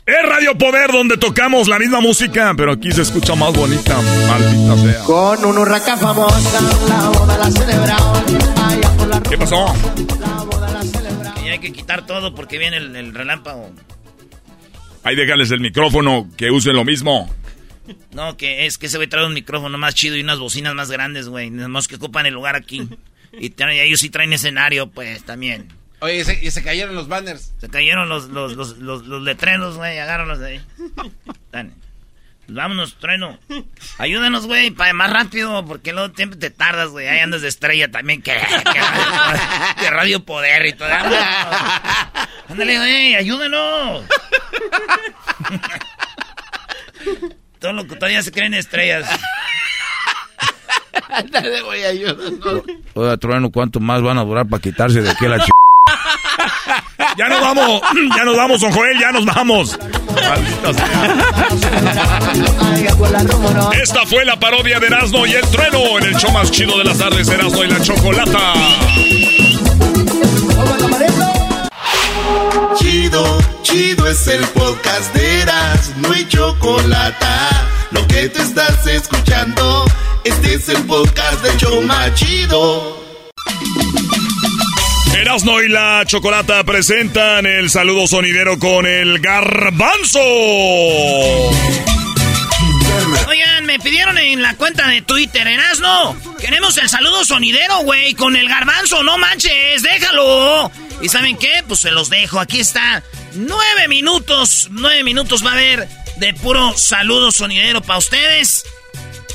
[0.10, 3.96] Es Radio Poder donde tocamos la misma música, pero aquí se escucha más bonita,
[4.28, 5.04] maldita sea.
[5.04, 9.24] Con un huracán famosa, la boda la celebraron.
[9.30, 9.68] ¿Qué pasó?
[11.36, 13.72] Que ya hay que quitar todo porque viene el, relámpago.
[15.04, 17.32] Ahí déjales el micrófono, que usen lo mismo.
[18.12, 20.74] No, que es que se va a traer un micrófono más chido y unas bocinas
[20.74, 21.52] más grandes, güey.
[21.52, 22.82] Nada que ocupan el lugar aquí.
[23.32, 25.68] Y, y ellos sí traen escenario, pues, también.
[26.02, 27.54] Oye, y se cayeron los banners.
[27.60, 30.00] Se cayeron los, los, los, los, los letreros, güey.
[30.00, 30.62] Agárralos de ahí.
[31.52, 31.72] Dale.
[32.52, 33.38] Vámonos, trueno.
[34.00, 37.08] Ayúdanos, güey, para más rápido, porque luego siempre te tardas, güey.
[37.08, 38.36] Ahí andas de estrella también, que,
[39.80, 40.90] que, radio, poder y todo.
[42.50, 44.06] Ándale, güey, ayúdanos.
[47.60, 49.08] Todos los que todavía se creen estrellas.
[51.10, 52.64] Ándale, güey, ayúdanos.
[52.96, 55.50] Oiga, trueno, ¿cuánto más van a durar para quitarse de aquí la ch...
[57.18, 57.82] Ya nos vamos,
[58.18, 59.78] ya nos vamos, don Joel, ya nos vamos.
[63.82, 66.84] Esta fue la parodia de Erasmo y el Trueno en el show más chido de
[66.84, 68.54] las tardes, Erasmo y la Chocolata.
[72.78, 77.50] Chido, chido es el podcast de Erasmo y Chocolata.
[77.92, 79.86] Lo que te estás escuchando,
[80.24, 83.00] este es el podcast de Choma Chido.
[85.20, 90.22] Erasno y la Chocolata presentan el saludo sonidero con el garbanzo.
[93.28, 98.38] Oigan, me pidieron en la cuenta de Twitter, Erasno, queremos el saludo sonidero, güey, con
[98.38, 100.72] el garbanzo, no manches, déjalo.
[101.02, 101.64] ¿Y saben qué?
[101.68, 103.04] Pues se los dejo, aquí está.
[103.34, 108.64] Nueve minutos, nueve minutos va a haber de puro saludo sonidero para ustedes.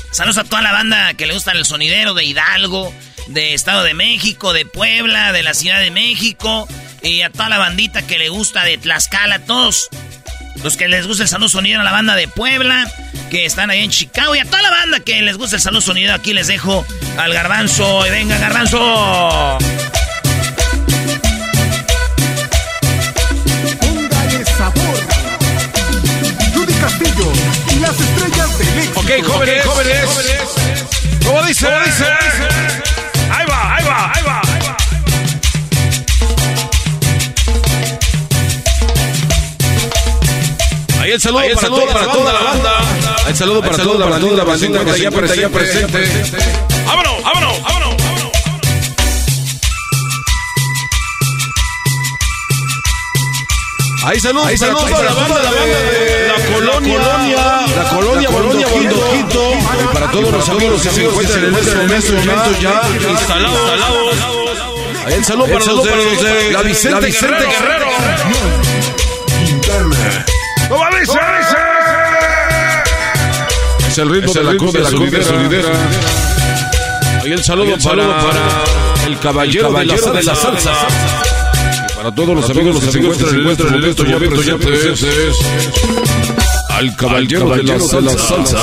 [0.09, 2.91] Saludos a toda la banda que le gusta el sonidero de Hidalgo,
[3.27, 6.67] de Estado de México, de Puebla, de la Ciudad de México,
[7.01, 9.89] y a toda la bandita que le gusta de Tlaxcala, todos
[10.63, 12.91] los que les gusta el saludo sonido a la banda de Puebla,
[13.29, 15.81] que están ahí en Chicago y a toda la banda que les gusta el saludo
[15.81, 16.13] sonido.
[16.13, 16.85] Aquí les dejo
[17.17, 18.05] al garbanzo.
[18.07, 19.57] Y venga, garbanzo.
[26.79, 27.31] Castillo
[27.71, 28.99] y las estrellas del éxito.
[28.99, 30.05] Ok, jóvenes, jóvenes.
[31.25, 31.65] ¿Cómo dice?
[31.65, 33.14] ¿Cómo dice?
[33.31, 34.41] Ahí va, ahí va, ahí va.
[41.01, 42.71] Ahí el saludo, para, toda, para toda la banda.
[43.27, 46.37] El saludo para toda la banda, la bandita que está presente, presente.
[46.85, 47.95] Vámonos, vámonos, vámonos.
[54.05, 56.24] Ahí saludos, Ahí saludos para, la banda, la banda de
[56.65, 57.37] la colonia,
[57.75, 59.51] la colonia, colonia Bondoquito.
[59.83, 64.35] Y para todos los amigos que se encuentran en este momento ya instalados.
[65.07, 67.87] El saludo para los de la Vicente Guerrero.
[70.69, 71.19] ¿Cómo dice?
[73.87, 75.69] Es el ritmo de la cumbia sonidera.
[77.23, 78.03] Ahí el saludo para
[79.05, 80.73] el caballero de la salsa.
[81.95, 83.63] Para todos los amigos que se encuentran en este
[84.03, 85.05] momento ya presentes.
[86.75, 88.57] Al caballero de la salsa.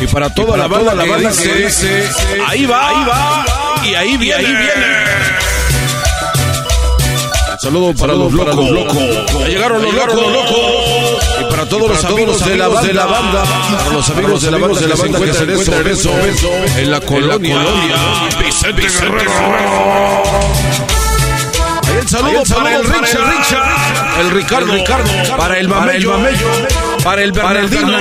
[0.00, 2.08] Y para toda la banda, la banda que dice,
[2.46, 3.44] ahí va, ahí va,
[3.84, 5.04] y ahí viene, ahí viene.
[7.60, 8.68] Saludo para los locos.
[9.40, 10.20] Ya llegaron los locos.
[11.40, 13.42] Y para todos los amigos de la banda.
[13.78, 16.10] Para los amigos de la banda de la banda que se encuentran eso
[16.78, 17.58] en la colonia.
[18.38, 19.32] Vicente Guerrero.
[21.94, 23.22] Ahí el saludo para el Richard.
[24.18, 24.72] El Ricardo.
[24.72, 25.36] Ricardo.
[25.36, 26.18] Para el Mamello.
[27.04, 27.96] Para el Bernardino.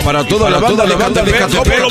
[0.00, 1.84] Y para toda la banda de Catepec.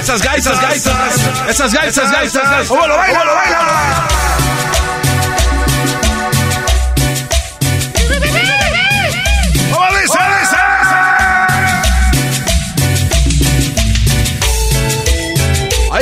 [0.00, 2.68] Esas gaitas, gaitas, esas gaitas, gaitas.
[2.68, 4.27] ¿Cómo lo baila, lo baila?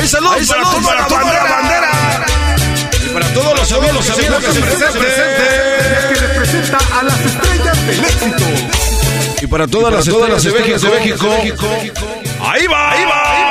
[0.07, 1.91] Ahí saludos, Ahí saludos para, para toda la bandera.
[3.05, 4.93] Y para todos los amigos, los amigos que se presenten.
[6.07, 8.43] Que representa a las estrellas del éxito.
[9.41, 11.27] Y para todas las todas las de México.
[12.39, 13.46] Ahí va, ahí va, ahí va.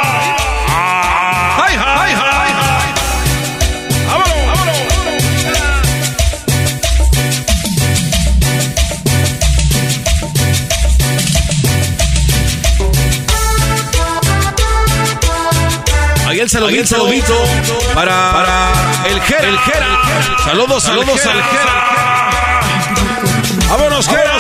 [16.47, 18.73] Ahí el saludito, saludito para, para
[19.09, 19.49] el Jera.
[19.49, 19.87] El Jera.
[20.45, 22.61] Saludos, saludos al Jera.
[23.69, 24.39] ¡Vámonos, Jera,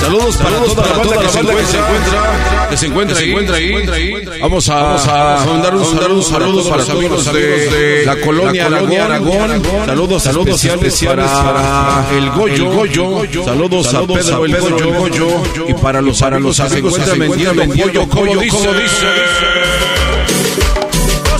[0.00, 3.22] Saludos para, Saludos toda, para toda, la banda, que, se encuentra, que se encuentra, que
[3.22, 3.56] se encuentra,
[3.96, 4.40] ahí, ahí.
[4.40, 8.16] Vamos a, vamos a, mandar un, saludo, un saludo para, los amigos de, de la
[8.16, 9.42] colonia, la colonia Aragón.
[9.42, 9.86] Aragón.
[9.86, 12.54] Saludos, saludos especiales para, para el Goyo.
[12.54, 13.44] El Goyo.
[13.44, 15.42] Saludos, saludos a Pedro, el Pedro, el Goyo.
[15.68, 18.68] Y para los, para los amigos que se encuentran vendiendo pollo, como dice.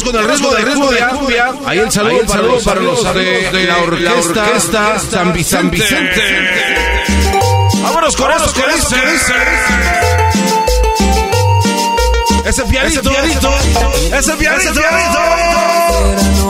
[0.05, 0.51] Con el riesgo
[0.91, 1.53] de cumbia.
[1.67, 6.90] Ahí el saludo, para, los de, la orquesta San Vicente.
[8.11, 8.95] Vámonos con eso que dice.
[12.45, 13.51] Ese pianito, ese pianito,
[14.17, 15.21] ese pianito, pianito.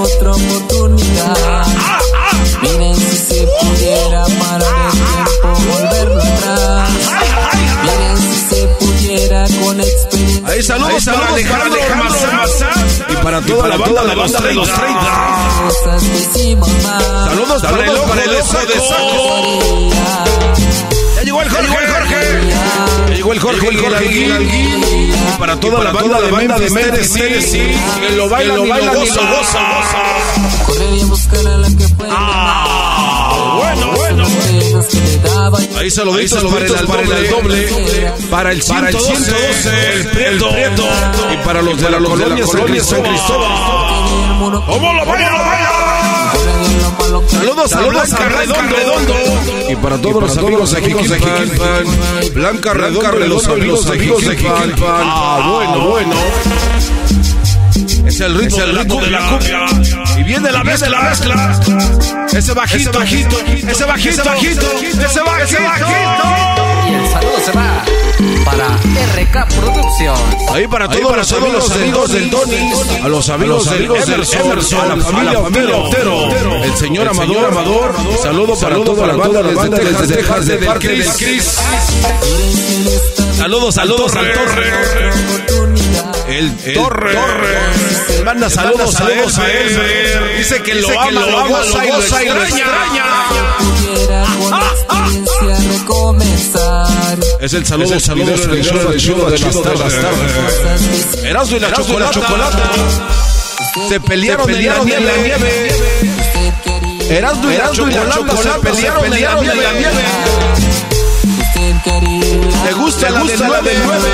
[0.01, 1.67] otra oportunidad.
[2.63, 6.89] Miren si se pudiera parar el tiempo, volverlo atrás.
[7.83, 10.49] Miren si se pudiera con experiencia.
[10.49, 14.33] Ahí saludos, Ahí saludos para Alejandro, Alejandro Marzán y para toda la banda de los
[14.33, 14.65] 30.
[17.29, 19.91] Saludos para el ojo de saco.
[21.41, 23.15] Ya llegó el Jorge, Jorge.
[23.15, 28.29] Llegó el Jorge, el Jorge Para toda la banda, la banda de Memphis, que lo
[28.29, 29.61] baila, lo baila, goza, goza,
[32.11, 34.27] Ah, bueno, bueno.
[35.79, 37.69] Ahí saluditos, saluditos para el doble,
[38.31, 40.51] para el 112, el Prieto,
[41.33, 43.17] y para los de la colonia San Cristóbal.
[44.67, 46.00] ¿Cómo lo baila, lo baila?
[47.29, 49.15] Saludos, saludos a Blanca Redondo.
[49.69, 52.35] Y para todos los amigos de Jiquilpan.
[52.35, 54.75] Blanca Redondo, los amigos de Jiquilpan.
[54.83, 56.15] Ah, bueno, bueno.
[58.07, 60.00] Es el ritmo, es el ritmo de la cumbia.
[60.31, 61.61] Y viene la mezcla, la mezcla.
[62.33, 63.37] Ese bajito, bajito,
[63.69, 65.89] ese bajito, ese bajito, ese bajito.
[66.89, 67.85] Y el saludo se va
[68.45, 68.69] para
[69.17, 70.51] RK Productions.
[70.53, 75.03] Ahí para todos los amigos, amigos del Tony, a los amigos del Emerson, a la
[75.03, 80.89] familia Otero, el señor Amador, Amador, saludo para toda la banda desde Texas, de parte
[80.91, 81.59] del Cris.
[83.37, 85.11] Saludos, saludos al Torre.
[86.29, 87.19] El Torre.
[88.21, 89.01] Les manda saludos,
[89.39, 90.37] a él.
[90.37, 92.35] Dice que lo ama, lo goza y lo extraña.
[97.41, 101.25] Es el saludo, saludo, del show de las tardes.
[101.25, 102.71] Erasmo y la chocolata.
[103.89, 105.73] Se pelearon en la nieve.
[107.09, 109.05] Erasmo y la chocolata se pelearon
[109.47, 110.05] en la nieve.
[112.65, 114.09] Le gusta, la, gusta la del 9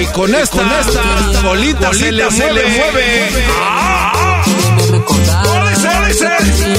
[0.00, 1.02] y con esta, con esta
[1.42, 3.28] bolita, bolita se, le, se le mueve.
[3.60, 3.90] ¡Ah!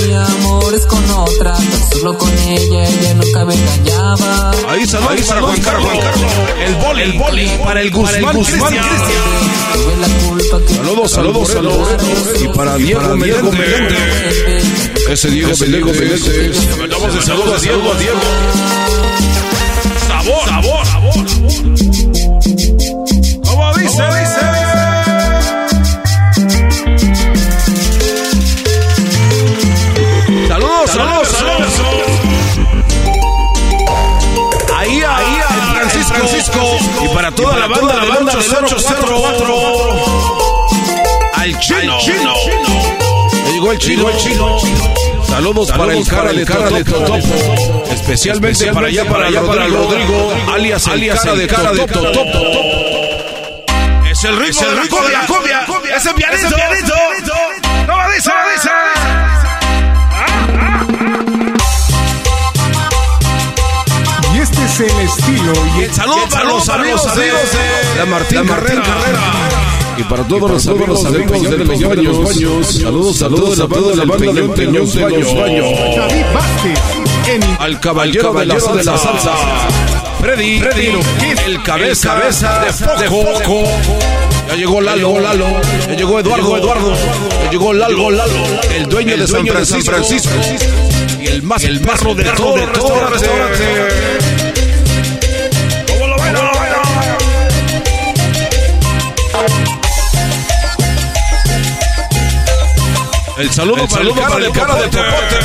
[0.08, 1.56] Mi amor es con otra,
[1.92, 4.52] solo con ella, ella nunca me engañaba.
[4.68, 5.92] Ahí saludos Ahí para Juan Carlos.
[6.66, 8.74] El boli, el boli para el Guzmán, Guzmán
[10.68, 11.88] Saludos, saludos, saludos.
[12.42, 13.50] Y para Diego Meléndez.
[15.10, 16.78] Ese Diego Meléndez.
[16.78, 18.20] Mandamos de saludos a Diego, a Diego.
[20.08, 20.91] Sabor, sabor,
[23.44, 24.04] ¿Cómo dice?
[24.04, 24.42] dice?
[30.48, 31.72] Saludos, saludos, saludos.
[34.78, 35.42] Ahí, ahí,
[35.74, 36.14] Francisco.
[36.14, 36.60] Francisco.
[37.04, 39.56] Y para toda la banda, la banda del 804.
[41.34, 41.98] Al chino.
[43.46, 44.58] Ya llegó el chino, el chino.
[45.32, 47.18] Saludos, para el cara, de cara de Totopo.
[47.90, 52.28] Especialmente, para allá, para allá, para Rodrigo, alias, alias el cara de Totopo.
[54.12, 54.82] Es el ritmo, de la
[55.26, 55.96] cumbia, cumbia.
[55.96, 56.50] Es el pianito.
[56.50, 56.92] ¿Cómo dice?
[57.88, 58.70] ¿Cómo dice?
[64.34, 67.32] Y este es el estilo y el saludo para los amigos de
[67.98, 68.84] la Martín Carrera.
[69.98, 74.50] Y para todos los amigos de los baños, saludos, saludos a toda la banda del
[74.50, 75.68] Peñón de los Baños.
[75.96, 76.80] David Vázquez.
[77.60, 78.96] Al caballero de la salsa.
[80.20, 80.92] Freddy, Freddy,
[81.46, 83.64] el cabeza, de foco.
[84.48, 85.48] Ya llegó Lalo, Lalo.
[85.88, 86.94] Ya llegó Eduardo, Eduardo.
[87.46, 88.34] Ya llegó Lalo, Lalo.
[88.76, 89.94] El dueño de San Francisco.
[91.20, 93.28] Y el más, el más de todo restaurante.
[103.42, 105.40] El saludo, para, el cara, el cara de Topote.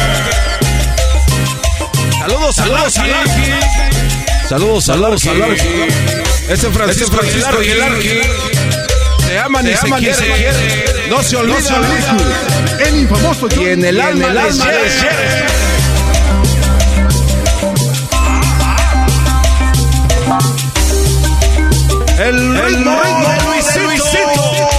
[2.18, 2.92] Saludos, saludos,
[4.46, 5.60] saludos, saludos, saludos.
[6.46, 8.20] Ese Francisco, Francisco y el Arqui
[9.26, 11.08] se aman, y, se aman y se quieren.
[11.08, 11.62] No se olviden.
[12.86, 14.64] El infamoso y en el alma, el alma
[22.18, 23.45] El ritmo.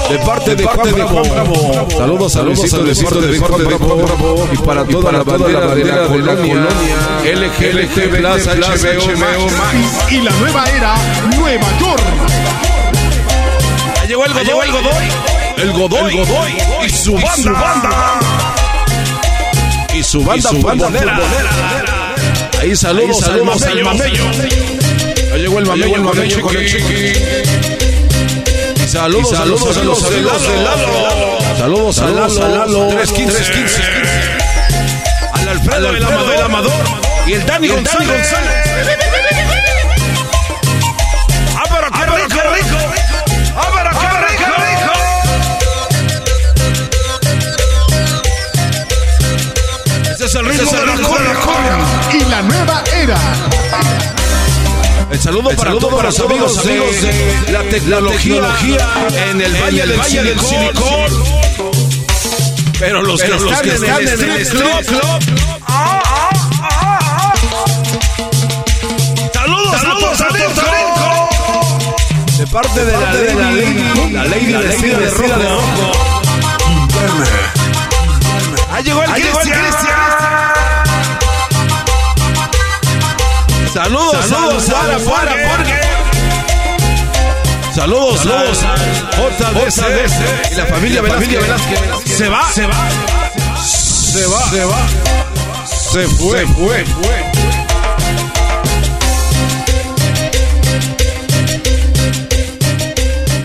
[0.10, 1.88] De parte de, parte de Juan Bravo.
[1.90, 4.50] Saludos, saludos Luisito de parte de Juan Bravo.
[4.52, 6.68] Y para toda la bandera de la colonia
[7.24, 9.48] LGBT Plus HBO
[10.10, 10.96] Y la nueva era,
[11.38, 12.04] Nueva York.
[14.08, 15.10] Llegó el Godoy, el Godoy,
[15.58, 18.20] el Godoy, el Godoy y su banda,
[19.94, 20.90] y su banda, y su banda
[22.62, 24.24] Ahí saludos, saludos al mamello.
[25.36, 27.97] Llegó el mamello, el mamello con el chiqui.
[28.98, 29.96] Saludos, saludos, Lalo.
[31.56, 32.88] Saludos, saludos a Lalo.
[32.88, 33.82] 315.
[35.34, 36.72] Al Alfredo, el Amador.
[37.28, 38.34] Y el Dani González.
[41.56, 42.78] ¡Ah, pero qué rico!
[43.56, 44.52] ¡Ah, pero qué rico!
[50.12, 50.96] Ese es el ritmo de la.
[52.14, 53.18] Y la nueva era.
[55.10, 58.44] El saludo, para, todos los amigos, de, la tecnología,
[59.30, 61.12] en el Valle del, Valle del Silicón.
[62.78, 65.02] Pero los que, están, en el Street Club.
[69.34, 70.28] Saludos, saludos a
[72.38, 73.14] De parte de la
[73.52, 75.62] ley, la ley vestida de rojo.
[78.72, 80.17] Ahí llegó el Cristian.
[83.78, 85.80] Saludos, saludos, para, para, porque.
[87.76, 88.58] Saludos, saludos.
[89.68, 91.80] JDC y la familia Velázquez.
[92.06, 92.90] Se va, se va.
[93.62, 94.88] Se va, se va.
[95.68, 96.86] Se fue, se fue.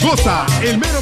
[0.00, 1.01] Goza, el mero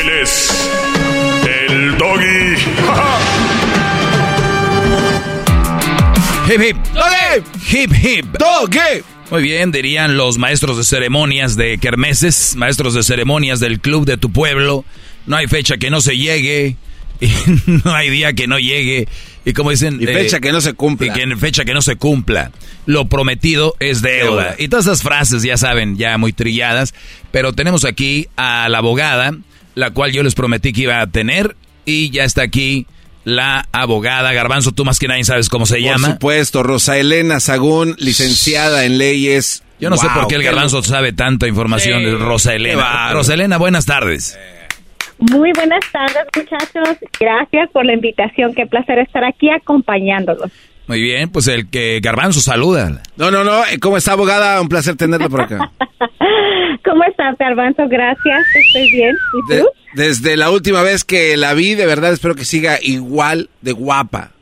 [0.00, 0.70] Él es
[1.68, 2.56] el doggy.
[6.52, 6.76] hip hip.
[6.94, 7.42] Doggy.
[7.70, 8.26] Hip hip.
[8.38, 9.02] Doggy.
[9.30, 14.16] Muy bien, dirían los maestros de ceremonias de Kermeses, maestros de ceremonias del club de
[14.16, 14.86] tu pueblo.
[15.26, 16.76] No hay fecha que no se llegue.
[17.22, 17.28] Y
[17.84, 19.06] no hay día que no llegue.
[19.44, 20.00] Y como dicen...
[20.00, 21.08] Y fecha eh, que no se cumpla.
[21.08, 22.50] Y que fecha que no se cumpla.
[22.86, 24.54] Lo prometido es deuda.
[24.56, 26.94] Y todas esas frases, ya saben, ya muy trilladas.
[27.30, 29.34] Pero tenemos aquí a la abogada,
[29.74, 31.56] la cual yo les prometí que iba a tener.
[31.84, 32.86] Y ya está aquí
[33.24, 34.32] la abogada.
[34.32, 36.08] Garbanzo, tú más que nadie sabes cómo se llama.
[36.08, 39.62] Por supuesto, Rosa Elena Sagún, licenciada en leyes.
[39.78, 43.12] Yo no sé por qué el Garbanzo sabe tanta información de Rosa Elena.
[43.12, 44.38] Rosa Elena, buenas tardes.
[45.18, 46.96] Muy buenas tardes, muchachos.
[47.18, 48.54] Gracias por la invitación.
[48.54, 50.50] Qué placer estar aquí acompañándolos.
[50.86, 53.00] Muy bien, pues el que Garbanzo saluda.
[53.16, 53.62] No, no, no.
[53.80, 54.60] ¿Cómo está, abogada?
[54.60, 55.70] Un placer tenerla por acá.
[57.00, 57.88] ¿Cómo estás, Garbanzo?
[57.88, 58.46] Gracias.
[58.54, 59.16] Estoy bien.
[59.32, 59.68] ¿Y tú?
[59.94, 64.32] desde la última vez que la vi, de verdad espero que siga igual de guapa.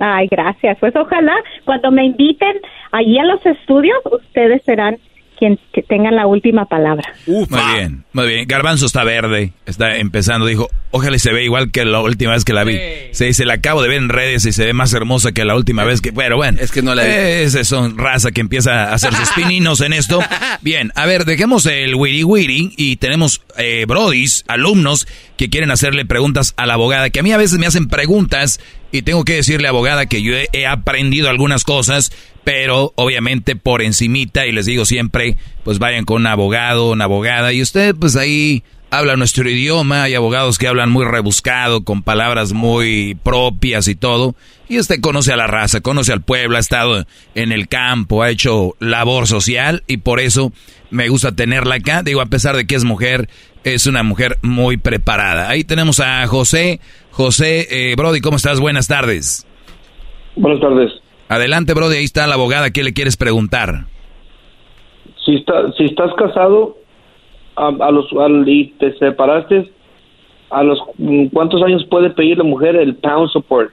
[0.00, 0.76] Ay, gracias.
[0.80, 1.34] Pues ojalá
[1.64, 2.60] cuando me inviten
[2.90, 4.98] allí a los estudios, ustedes serán
[5.38, 7.14] quien que tenga la última palabra.
[7.26, 8.48] muy bien, muy bien.
[8.48, 12.52] Garbanzo está verde, está empezando, dijo, ojalá se ve igual que la última vez que
[12.52, 12.78] la vi.
[13.12, 15.54] Se dice, la acabo de ver en redes y se ve más hermosa que la
[15.54, 16.12] última vez que...
[16.12, 19.80] Pero bueno, es que no la Esa son raza que empieza a hacer sus pininos
[19.80, 20.20] en esto.
[20.62, 25.06] Bien, a ver, dejemos el wiri wiri y tenemos eh, brodis, alumnos
[25.36, 28.60] que quieren hacerle preguntas a la abogada, que a mí a veces me hacen preguntas
[28.90, 32.10] y tengo que decirle, abogada, que yo he, aprendido algunas cosas,
[32.48, 37.52] pero obviamente por encimita, y les digo siempre, pues vayan con un abogado, una abogada,
[37.52, 42.54] y usted pues ahí habla nuestro idioma, hay abogados que hablan muy rebuscado, con palabras
[42.54, 44.34] muy propias y todo,
[44.66, 47.04] y usted conoce a la raza, conoce al pueblo, ha estado
[47.34, 50.50] en el campo, ha hecho labor social, y por eso
[50.90, 53.28] me gusta tenerla acá, digo, a pesar de que es mujer,
[53.62, 55.50] es una mujer muy preparada.
[55.50, 56.80] Ahí tenemos a José.
[57.10, 58.58] José, eh, Brody, ¿cómo estás?
[58.58, 59.46] Buenas tardes.
[60.34, 61.07] Buenas tardes.
[61.28, 62.70] Adelante, Brody, ahí está la abogada.
[62.70, 63.84] ¿Qué le quieres preguntar?
[65.24, 66.78] Si, está, si estás casado
[67.56, 68.06] a, los,
[68.46, 69.70] y te separaste,
[70.50, 70.78] ¿a los
[71.32, 73.72] cuántos años puede pedir la mujer el pound support?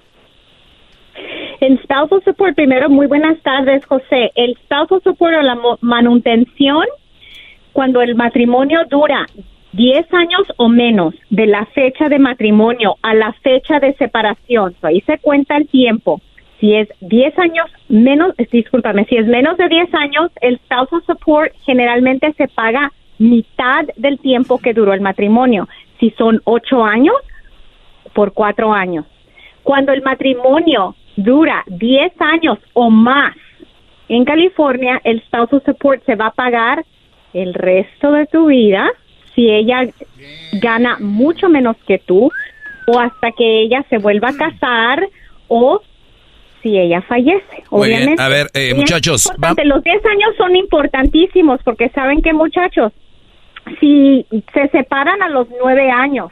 [1.61, 4.31] El spousal support, primero, muy buenas tardes, José.
[4.35, 6.85] El spousal support o la manutención,
[7.71, 9.25] cuando el matrimonio dura
[9.71, 15.01] 10 años o menos de la fecha de matrimonio a la fecha de separación, ahí
[15.01, 16.21] se cuenta el tiempo.
[16.59, 21.51] Si es 10 años menos, discúlpame, si es menos de 10 años, el spousal support
[21.65, 25.67] generalmente se paga mitad del tiempo que duró el matrimonio.
[25.99, 27.15] Si son 8 años,
[28.13, 29.05] por 4 años.
[29.63, 33.35] Cuando el matrimonio dura 10 años o más
[34.07, 36.85] en California, el spousal support se va a pagar
[37.33, 38.89] el resto de tu vida
[39.33, 39.87] si ella
[40.53, 42.31] gana mucho menos que tú
[42.87, 45.07] o hasta que ella se vuelva a casar
[45.47, 45.81] o
[46.65, 47.63] si ella fallece.
[47.69, 48.21] Obviamente.
[48.21, 49.31] A ver, eh, muchachos.
[49.63, 52.91] Los 10 años son importantísimos porque saben que muchachos,
[53.79, 56.31] si se separan a los 9 años,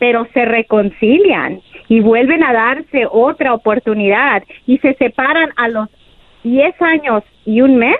[0.00, 5.88] pero se reconcilian y vuelven a darse otra oportunidad y se separan a los
[6.42, 7.98] 10 años y un mes,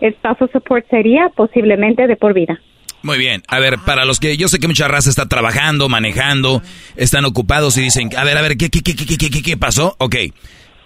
[0.00, 2.58] el paso support sería posiblemente de por vida.
[3.02, 3.42] Muy bien.
[3.48, 6.62] A ver, para los que yo sé que mucha raza está trabajando, manejando,
[6.96, 9.96] están ocupados y dicen, a ver, a ver, ¿qué, qué, qué, qué, qué, qué pasó?
[9.98, 10.16] Ok.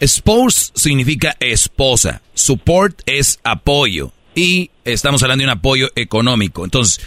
[0.07, 2.23] Spouse significa esposa.
[2.35, 4.13] Support es apoyo.
[4.35, 6.65] Y estamos hablando de un apoyo económico.
[6.65, 7.05] Entonces,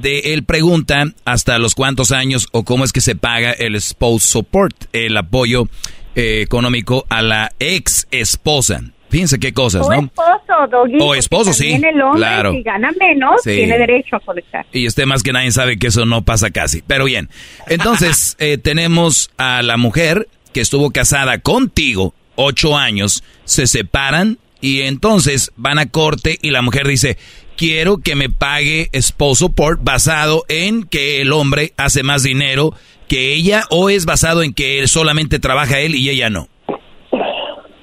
[0.00, 4.24] de él pregunta hasta los cuántos años o cómo es que se paga el spouse
[4.24, 5.68] support, el apoyo
[6.14, 8.82] eh, económico a la ex esposa.
[9.08, 10.00] Fíjense qué cosas, o ¿no?
[10.00, 11.72] Esposo, Doggy, o esposo, sí.
[11.72, 12.52] El hombre, claro.
[12.52, 14.66] Si gana menos, tiene derecho a colectar.
[14.72, 16.82] Y usted más que nadie sabe que eso no pasa casi.
[16.82, 17.28] Pero bien,
[17.68, 24.82] entonces eh, tenemos a la mujer que estuvo casada contigo ocho años, se separan y
[24.82, 27.16] entonces van a corte y la mujer dice,
[27.56, 32.72] quiero que me pague esposo por basado en que el hombre hace más dinero
[33.08, 36.48] que ella o es basado en que él solamente trabaja él y ella no.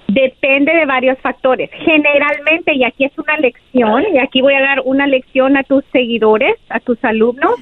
[0.07, 1.71] Depende de varios factores.
[1.85, 5.83] Generalmente, y aquí es una lección, y aquí voy a dar una lección a tus
[5.91, 7.55] seguidores, a tus alumnos,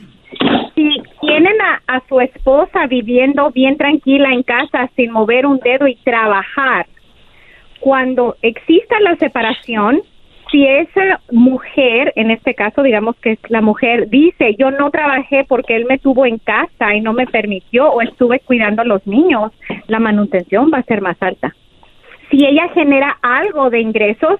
[0.75, 5.87] si tienen a, a su esposa viviendo bien tranquila en casa sin mover un dedo
[5.87, 6.87] y trabajar,
[7.79, 10.01] cuando exista la separación,
[10.51, 15.45] si esa mujer, en este caso digamos que es la mujer, dice yo no trabajé
[15.47, 19.05] porque él me tuvo en casa y no me permitió o estuve cuidando a los
[19.07, 19.51] niños,
[19.87, 21.55] la manutención va a ser más alta
[22.31, 24.39] si ella genera algo de ingresos,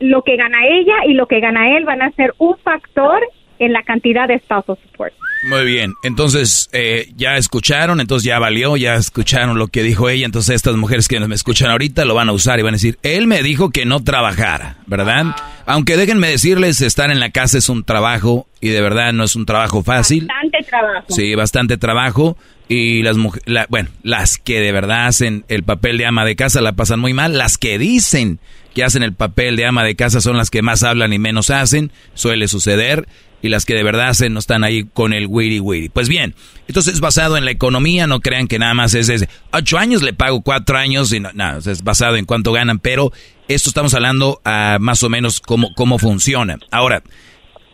[0.00, 3.20] lo que gana ella y lo que gana él van a ser un factor
[3.58, 5.12] en la cantidad de spousal support.
[5.44, 10.26] Muy bien, entonces eh, ya escucharon, entonces ya valió, ya escucharon lo que dijo ella,
[10.26, 12.98] entonces estas mujeres que me escuchan ahorita lo van a usar y van a decir,
[13.02, 15.36] él me dijo que no trabajara, ¿verdad?
[15.66, 19.36] Aunque déjenme decirles, estar en la casa es un trabajo y de verdad no es
[19.36, 20.26] un trabajo fácil.
[20.26, 21.06] Bastante trabajo.
[21.08, 22.36] Sí, bastante trabajo
[22.68, 26.60] y las mujeres, bueno, las que de verdad hacen el papel de ama de casa
[26.60, 28.40] la pasan muy mal, las que dicen
[28.74, 31.48] que hacen el papel de ama de casa son las que más hablan y menos
[31.48, 33.06] hacen, suele suceder,
[33.42, 35.88] y las que de verdad hacen no están ahí con el wiri wiri.
[35.88, 36.34] Pues bien,
[36.68, 40.02] entonces es basado en la economía, no crean que nada más es de ocho años
[40.02, 43.12] le pago cuatro años y no, nada, es basado en cuánto ganan, pero
[43.48, 46.58] esto estamos hablando a más o menos cómo, cómo funciona.
[46.70, 47.02] Ahora,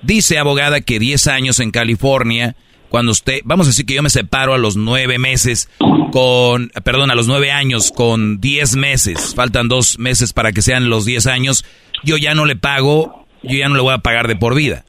[0.03, 2.57] dice abogada que 10 años en California,
[2.89, 5.71] cuando usted, vamos a decir que yo me separo a los nueve meses
[6.13, 10.91] con, perdón, a los nueve años con diez meses, faltan dos meses para que sean
[10.91, 11.65] los diez años,
[12.05, 14.85] yo ya no le pago, yo ya no le voy a pagar de por vida.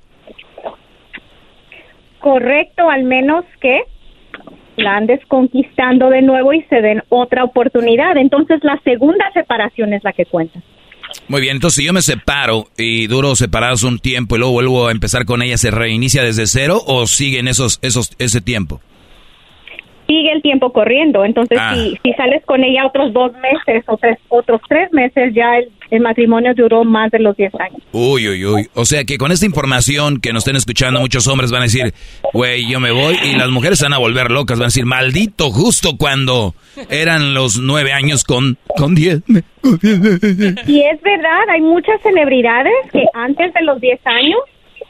[2.23, 3.81] Correcto, al menos que
[4.77, 8.15] la andes conquistando de nuevo y se den otra oportunidad.
[8.15, 10.61] Entonces la segunda separación es la que cuenta.
[11.27, 14.87] Muy bien, entonces si yo me separo y duro separados un tiempo y luego vuelvo
[14.87, 18.79] a empezar con ella, ¿se reinicia desde cero o siguen esos, esos, ese tiempo?
[20.14, 21.26] Sigue el tiempo corriendo.
[21.26, 21.73] Entonces, Ah.
[21.76, 25.69] si, si sales con ella otros dos meses o tres, otros tres meses, ya el,
[25.90, 27.81] el matrimonio duró más de los 10 años.
[27.91, 28.68] Uy, uy, uy.
[28.76, 31.94] O sea que con esta información que nos estén escuchando, muchos hombres van a decir,
[32.34, 33.15] güey, yo me voy.
[33.23, 34.57] Y las mujeres se van a volver locas.
[34.60, 36.53] Van a decir, maldito, justo cuando
[36.90, 39.22] eran los nueve años con, con diez.
[40.68, 44.40] Y es verdad, hay muchas celebridades que antes de los 10 años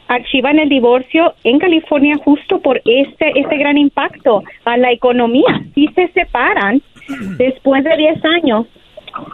[0.08, 5.62] archivan el divorcio en California justo por este, este gran impacto a la economía.
[5.74, 6.82] Si se separan
[7.38, 8.66] después de 10 años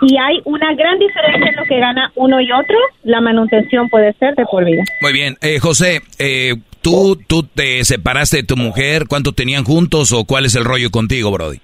[0.03, 4.13] y hay una gran diferencia en lo que gana uno y otro, la manutención puede
[4.15, 4.83] ser de por vida.
[5.01, 5.37] Muy bien.
[5.41, 9.05] Eh, José, eh, ¿tú, ¿tú te separaste de tu mujer?
[9.09, 11.59] ¿Cuánto tenían juntos o cuál es el rollo contigo, Brody?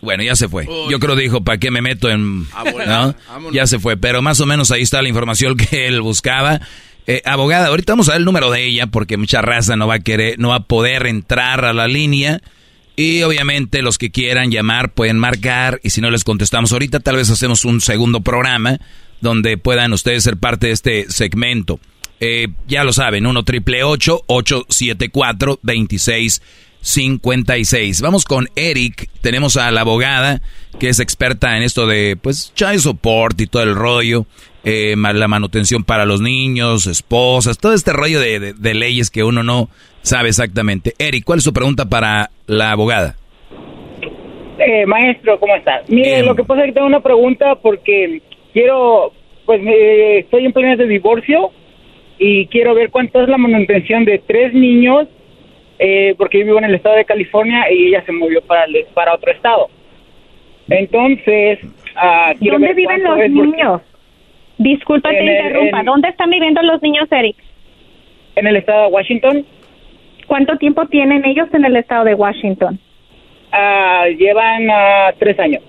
[0.00, 0.66] Bueno, ya se fue.
[0.88, 2.46] Yo creo dijo, ¿para qué me meto en...?
[2.86, 3.14] ¿no?
[3.52, 6.60] Ya se fue, pero más o menos ahí está la información que él buscaba.
[7.06, 9.94] Eh, abogada, ahorita vamos a ver el número de ella porque mucha raza no va
[9.94, 12.40] a querer, no va a poder entrar a la línea.
[12.96, 17.16] Y obviamente los que quieran llamar pueden marcar y si no les contestamos ahorita, tal
[17.16, 18.78] vez hacemos un segundo programa
[19.20, 21.80] donde puedan ustedes ser parte de este segmento.
[22.20, 25.60] Eh, ya lo saben, 1 triple 874
[26.80, 28.00] 2656.
[28.02, 29.08] Vamos con Eric.
[29.20, 30.40] Tenemos a la abogada
[30.78, 34.26] que es experta en esto de pues child support y todo el rollo,
[34.64, 39.24] eh, la manutención para los niños, esposas, todo este rollo de, de- de leyes que
[39.24, 39.68] uno no
[40.02, 40.94] sabe exactamente.
[40.98, 43.16] Eric, ¿cuál es su pregunta para la abogada?
[44.60, 45.82] Eh, maestro, ¿cómo está?
[45.88, 48.22] Mire, lo que pasa es que tengo una pregunta porque
[48.52, 49.12] quiero,
[49.46, 51.50] pues estoy en planes de divorcio
[52.18, 55.06] y quiero ver cuánto es la manutención de tres niños,
[55.78, 58.86] eh, porque yo vivo en el estado de California y ella se movió para, el-
[58.94, 59.68] para otro estado.
[60.68, 61.58] Entonces,
[61.96, 63.82] ah, quiero ¿Dónde viven los niños?
[64.58, 65.80] Disculpa, te interrumpa.
[65.80, 67.36] en- ¿Dónde están viviendo los niños, Eric?
[68.36, 69.46] En el estado de Washington.
[70.26, 72.78] ¿Cuánto tiempo tienen ellos en el estado de Washington?
[73.52, 75.62] Ah, llevan ah, tres años.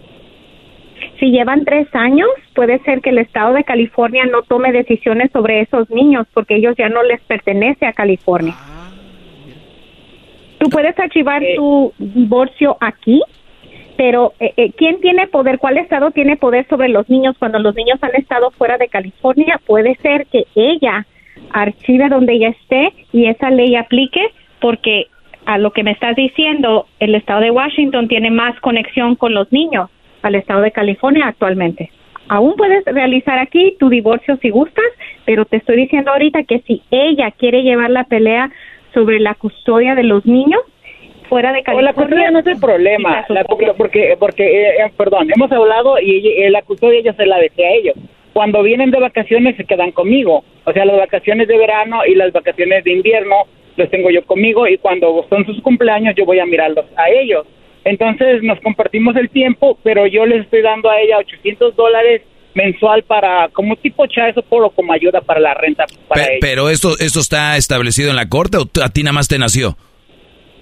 [1.17, 5.61] Si llevan tres años, puede ser que el estado de California no tome decisiones sobre
[5.61, 8.55] esos niños porque ellos ya no les pertenece a California.
[10.59, 13.21] Tú puedes archivar tu divorcio aquí,
[13.97, 15.57] pero eh, eh, ¿quién tiene poder?
[15.57, 19.59] ¿Cuál estado tiene poder sobre los niños cuando los niños han estado fuera de California?
[19.65, 21.05] Puede ser que ella
[21.51, 24.21] archive donde ella esté y esa ley aplique
[24.59, 25.07] porque
[25.45, 29.51] a lo que me estás diciendo, el estado de Washington tiene más conexión con los
[29.51, 29.89] niños
[30.21, 31.89] al estado de California actualmente.
[32.27, 34.85] Aún puedes realizar aquí tu divorcio si gustas,
[35.25, 38.51] pero te estoy diciendo ahorita que si ella quiere llevar la pelea
[38.93, 40.61] sobre la custodia de los niños
[41.27, 44.91] fuera de O California, la custodia no es el problema, la- porque, porque, eh, eh,
[44.97, 47.95] perdón, hemos hablado y eh, la custodia yo se la dejé a ellos.
[48.33, 52.31] Cuando vienen de vacaciones se quedan conmigo, o sea, las vacaciones de verano y las
[52.31, 53.35] vacaciones de invierno
[53.75, 57.45] los tengo yo conmigo y cuando son sus cumpleaños yo voy a mirarlos a ellos.
[57.85, 62.21] Entonces nos compartimos el tiempo, pero yo les estoy dando a ella 800 dólares
[62.63, 66.97] mensual para como tipo child support o como ayuda para la renta para pero esto,
[66.99, 69.77] esto está establecido en la corte o a ti nada más te nació?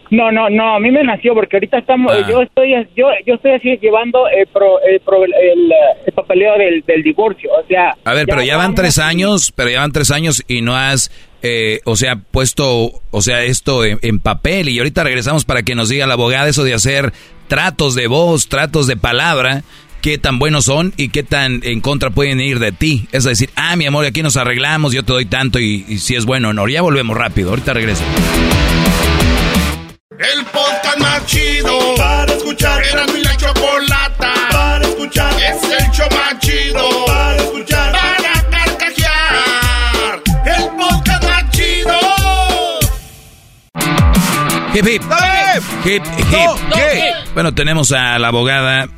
[0.09, 2.25] No, no, no, a mí me nació porque ahorita estamos, Ah.
[2.29, 5.69] yo estoy, yo, yo estoy así llevando el, pro- el, pro- el,
[6.05, 7.93] el papeleo del, del divorcio, o sea.
[8.05, 11.11] A ver, pero ya van tres años, pero ya van tres años y no has,
[11.41, 14.69] eh, o sea, puesto, o sea, esto en, en papel.
[14.69, 17.11] Y ahorita regresamos para que nos diga la abogada eso de hacer
[17.49, 19.63] tratos de voz, tratos de palabra,
[20.01, 23.07] qué tan buenos son y qué tan en contra pueden ir de ti.
[23.11, 26.25] Es decir, ah, mi amor, aquí nos arreglamos, yo te doy tanto y, si es
[26.25, 26.67] bueno o no.
[26.67, 28.03] Ya volvemos rápido, ahorita regreso.
[30.19, 32.83] El podcast más chido para escuchar.
[32.83, 35.33] Era mi la chocolata para escuchar.
[35.33, 37.91] Es el show más chido para escuchar.
[37.91, 40.21] Para carcajear.
[40.45, 41.99] El podcast más chido.
[44.73, 45.03] Hip hip.
[45.85, 47.33] Hip hip.
[47.33, 48.89] Bueno, tenemos a la abogada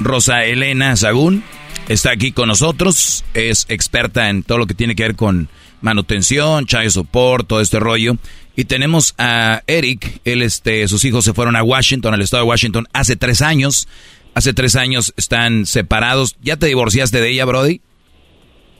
[0.00, 1.44] Rosa Elena Sagún.
[1.88, 3.24] Está aquí con nosotros.
[3.34, 5.48] Es experta en todo lo que tiene que ver con
[5.80, 8.14] manutención, child support, todo este rollo.
[8.56, 12.48] Y tenemos a Eric, él, este, sus hijos se fueron a Washington, al estado de
[12.48, 13.88] Washington, hace tres años.
[14.34, 16.36] Hace tres años están separados.
[16.40, 17.80] ¿Ya te divorciaste de ella, Brody?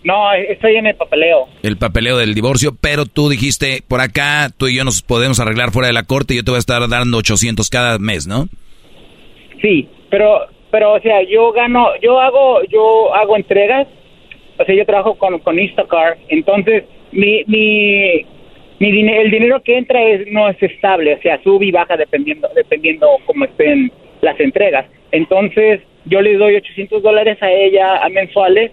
[0.04, 1.48] No, estoy en el papeleo.
[1.62, 5.72] El papeleo del divorcio, pero tú dijiste, por acá tú y yo nos podemos arreglar
[5.72, 8.48] fuera de la corte y yo te voy a estar dando 800 cada mes, ¿no?
[9.60, 13.86] Sí, pero, pero, o sea, yo gano, yo hago, yo hago entregas,
[14.58, 18.24] o sea, yo trabajo con, con Instacart, entonces mi, mi,
[18.78, 22.48] mi el dinero que entra es, no es estable, o sea, sube y baja dependiendo,
[22.54, 23.90] dependiendo cómo estén
[24.20, 24.86] las entregas.
[25.12, 28.70] Entonces, yo le doy 800 dólares a ella a mensuales,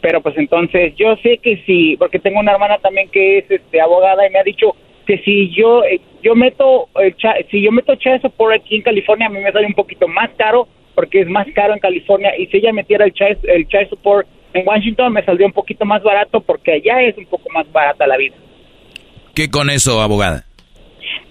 [0.00, 3.80] pero pues entonces yo sé que si, porque tengo una hermana también que es este,
[3.80, 4.74] abogada y me ha dicho
[5.06, 7.14] que si yo eh, yo meto el
[7.50, 11.20] si yo meto aquí en California a mí me sale un poquito más caro porque
[11.20, 14.66] es más caro en California y si ella metiera el child, el child support en
[14.66, 18.16] Washington me saldría un poquito más barato porque allá es un poco más barata la
[18.16, 18.34] vida.
[19.34, 20.44] ¿Qué con eso, abogada?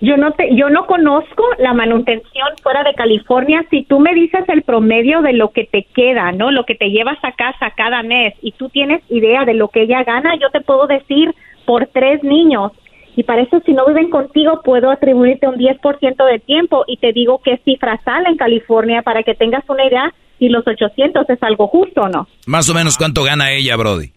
[0.02, 3.64] Yo no te, yo no conozco la manutención fuera de California.
[3.70, 6.50] Si tú me dices el promedio de lo que te queda, ¿no?
[6.50, 9.84] Lo que te llevas a casa cada mes y tú tienes idea de lo que
[9.84, 11.34] ella gana, yo te puedo decir
[11.66, 12.72] por tres niños.
[13.16, 17.12] Y para eso, si no viven contigo, puedo atribuirte un 10% de tiempo y te
[17.12, 21.44] digo qué cifra sale en California para que tengas una idea si los 800 es
[21.44, 22.28] algo justo o no.
[22.48, 24.12] Más o menos cuánto gana ella, Brody.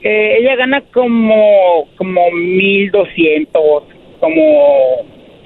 [0.00, 3.82] Eh, ella gana como como 1200,
[4.20, 4.42] como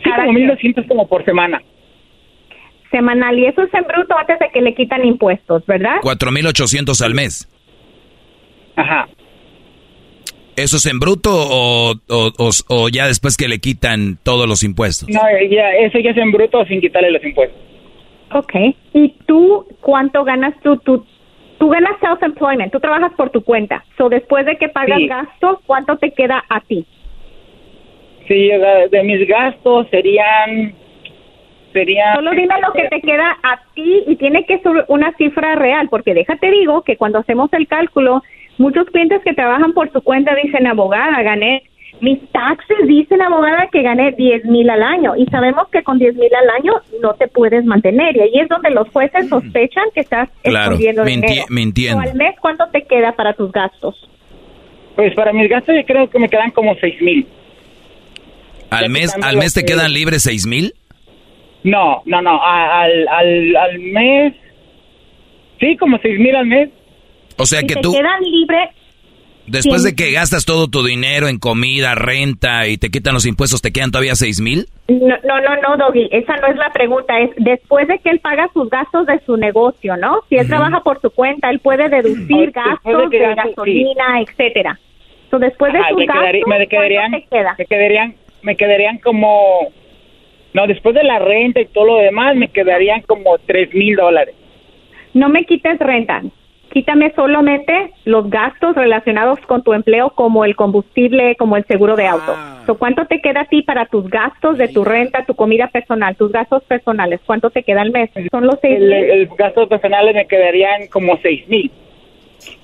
[0.03, 1.63] sí, como 1200 como por semana.
[2.91, 6.01] Semanal y eso es en bruto antes de que le quitan impuestos, ¿verdad?
[6.03, 7.49] 4800 al mes.
[8.77, 9.09] Ajá.
[10.57, 15.09] ¿Eso es en bruto o, o, o, ya después que le quitan todos los impuestos?
[15.09, 15.21] No,
[15.51, 17.59] ya, eso ya es en bruto sin quitarle los impuestos.
[18.35, 18.53] Ok.
[18.93, 20.77] ¿Y tú cuánto ganas tú?
[20.79, 21.07] Tú,
[21.59, 23.85] tú ganas self-employment, tú trabajas por tu cuenta.
[23.97, 26.87] So, después de que pagas gastos, ¿cuánto te queda a ti?
[28.29, 28.51] Sí,
[28.91, 30.75] de mis gastos serían...
[31.73, 35.55] serían Solo dime lo que te queda a ti y tiene que ser una cifra
[35.55, 38.23] real, porque déjate digo que cuando hacemos el cálculo
[38.63, 41.65] Muchos clientes que trabajan por su cuenta dicen, abogada, gané,
[42.01, 45.17] mis taxes dicen, abogada, que gané 10 mil al año.
[45.17, 48.17] Y sabemos que con 10 mil al año no te puedes mantener.
[48.17, 51.99] Y ahí es donde los jueces sospechan que estás claro, escondiendo dinero.
[51.99, 54.09] al mes, ¿cuánto te queda para tus gastos?
[54.95, 57.27] Pues para mis gastos yo creo que me quedan como 6 mil.
[58.71, 60.73] ¿Al mes, ¿al mes te quedan libres 6 mil?
[61.65, 64.35] No, no, no, al, al, al mes,
[65.59, 66.71] sí, como 6 mil al mes.
[67.43, 67.93] O sea que tú...
[67.93, 68.71] quedan libre...
[69.47, 73.61] Después de que gastas todo tu dinero en comida, renta y te quitan los impuestos,
[73.61, 74.67] ¿te quedan todavía seis mil?
[74.87, 78.21] No, no, no, no, Doggy, esa no es la pregunta, es después de que él
[78.21, 80.21] paga sus gastos de su negocio, ¿no?
[80.29, 84.79] Si él trabaja por su cuenta, él puede deducir gastos de, gasolina, etcétera.
[85.29, 89.73] So, después de sus me gastos, me quedarían, Me quedarían, me quedarían como...
[90.55, 94.37] No, después de la renta y todo lo demás, me quedarían como tres mil dólares.
[95.15, 96.23] No me quites renta,
[96.73, 102.07] quítame solamente los gastos relacionados con tu empleo como el combustible, como el seguro de
[102.07, 102.35] auto.
[102.35, 102.65] Ah.
[102.79, 106.33] ¿Cuánto te queda a ti para tus gastos de tu renta, tu comida personal, tus
[106.33, 107.21] gastos personales?
[107.27, 108.11] ¿Cuánto te queda al mes?
[108.31, 111.71] Son los seis el, el gastos personales me quedarían como seis mil.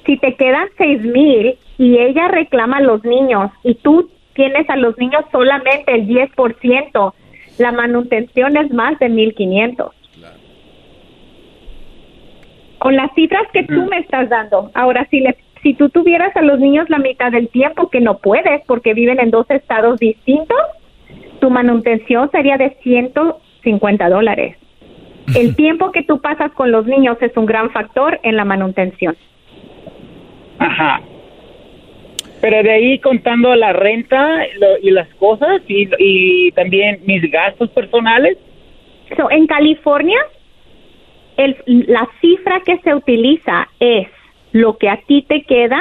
[0.07, 4.77] Si te quedan seis mil y ella reclama a los niños y tú tienes a
[4.77, 7.13] los niños solamente el 10%,
[7.59, 9.98] la manutención es más de mil quinientos
[12.79, 14.71] con las cifras que tú me estás dando.
[14.75, 18.19] Ahora, si, le, si tú tuvieras a los niños la mitad del tiempo, que no
[18.19, 20.59] puedes porque viven en dos estados distintos,
[21.41, 24.57] tu manutención sería de 150 dólares.
[25.35, 29.17] El tiempo que tú pasas con los niños es un gran factor en la manutención.
[30.59, 31.03] Ajá.
[32.41, 34.47] Pero de ahí contando la renta
[34.83, 38.39] y las cosas y, y también mis gastos personales.
[39.17, 40.19] So, en California,
[41.39, 41.57] el,
[41.87, 44.09] la cifra que se utiliza es
[44.53, 45.81] lo que a ti te queda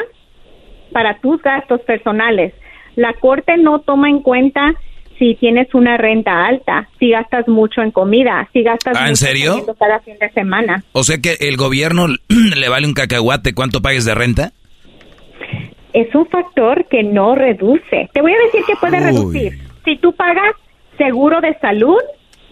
[0.94, 2.54] para tus gastos personales.
[2.96, 4.76] La corte no toma en cuenta
[5.18, 9.66] si tienes una renta alta, si gastas mucho en comida, si gastas ¿Ah, ¿en serio?
[9.80, 10.84] cada fin de semana.
[10.92, 12.08] O sea que el gobierno
[12.56, 14.52] le vale un cacahuate cuánto pagues de renta.
[15.94, 18.10] Es un factor que no reduce.
[18.14, 19.58] Te voy a decir que puede reducir.
[19.84, 20.54] Si tú pagas
[21.00, 21.98] seguro de salud,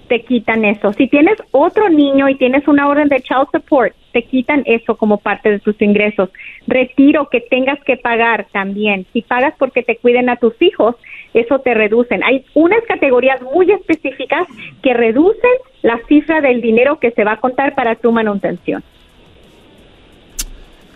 [0.07, 0.93] te quitan eso.
[0.93, 5.17] Si tienes otro niño y tienes una orden de child support, te quitan eso como
[5.17, 6.29] parte de tus ingresos.
[6.67, 9.05] Retiro que tengas que pagar también.
[9.13, 10.95] Si pagas porque te cuiden a tus hijos,
[11.33, 12.23] eso te reducen.
[12.23, 14.47] Hay unas categorías muy específicas
[14.81, 15.51] que reducen
[15.81, 18.83] la cifra del dinero que se va a contar para tu manutención.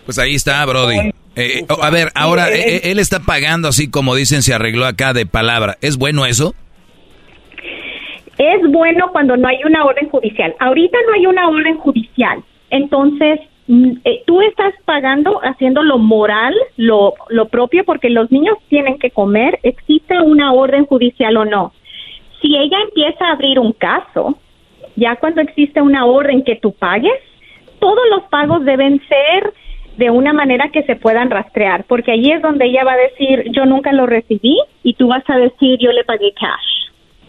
[0.04, 1.12] Pues ahí está, Brody.
[1.36, 5.26] Eh, a ver, ahora eh, él está pagando así como dicen, se arregló acá de
[5.26, 5.78] palabra.
[5.80, 6.54] ¿Es bueno eso?
[8.40, 10.54] Es bueno cuando no hay una orden judicial.
[10.60, 12.42] Ahorita no hay una orden judicial.
[12.70, 18.56] Entonces, mm, eh, tú estás pagando haciendo lo moral, lo, lo propio, porque los niños
[18.70, 21.74] tienen que comer, existe una orden judicial o no.
[22.40, 24.38] Si ella empieza a abrir un caso,
[24.96, 27.20] ya cuando existe una orden que tú pagues,
[27.78, 29.52] todos los pagos deben ser
[29.98, 33.52] de una manera que se puedan rastrear, porque ahí es donde ella va a decir,
[33.52, 36.79] yo nunca lo recibí, y tú vas a decir, yo le pagué cash.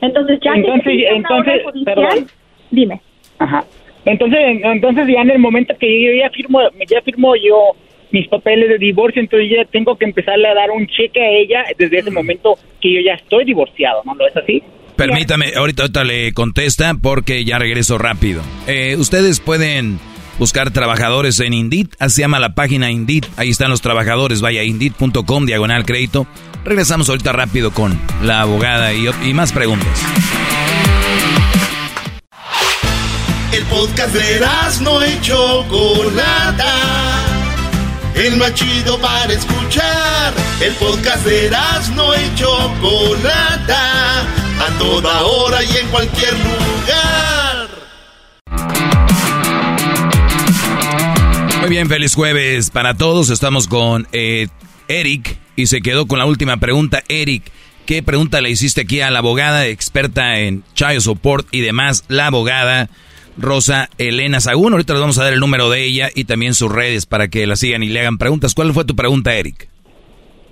[0.02, 2.26] Entonces, ya entonces, que entonces, judicial,
[2.72, 3.02] dime.
[3.40, 3.64] Ajá.
[4.06, 6.60] Entonces, entonces ya en el momento que yo ya firmo,
[6.90, 7.76] ya firmo yo
[8.12, 11.64] mis papeles de divorcio, entonces ya tengo que empezarle a dar un cheque a ella
[11.78, 14.16] desde ese momento que yo ya estoy divorciado, ¿no?
[14.16, 14.62] ¿Lo es así?
[14.96, 18.42] Permítame, ahorita, ahorita le contesta porque ya regreso rápido.
[18.68, 20.00] Eh, ustedes pueden
[20.40, 24.64] buscar trabajadores en Indeed, así se llama la página Indeed, ahí están los trabajadores, vaya
[24.64, 26.28] indeed.com, diagonal crédito.
[26.64, 29.90] Regresamos ahorita rápido con la abogada y, más preguntas.
[33.52, 34.42] El podcast de
[34.82, 36.76] no y Chocolata.
[38.16, 40.34] El más chido para escuchar.
[40.62, 41.50] El podcast de
[41.96, 44.22] no y Chocolata.
[44.22, 47.21] A toda hora y en cualquier lugar.
[51.62, 53.30] Muy bien, feliz jueves para todos.
[53.30, 54.48] Estamos con eh,
[54.88, 57.04] Eric y se quedó con la última pregunta.
[57.08, 57.44] Eric,
[57.86, 62.04] ¿qué pregunta le hiciste aquí a la abogada experta en child support y demás?
[62.10, 62.90] La abogada
[63.38, 64.74] Rosa Elena Sagún.
[64.74, 67.46] Ahorita les vamos a dar el número de ella y también sus redes para que
[67.46, 68.56] la sigan y le hagan preguntas.
[68.56, 69.70] ¿Cuál fue tu pregunta, Eric?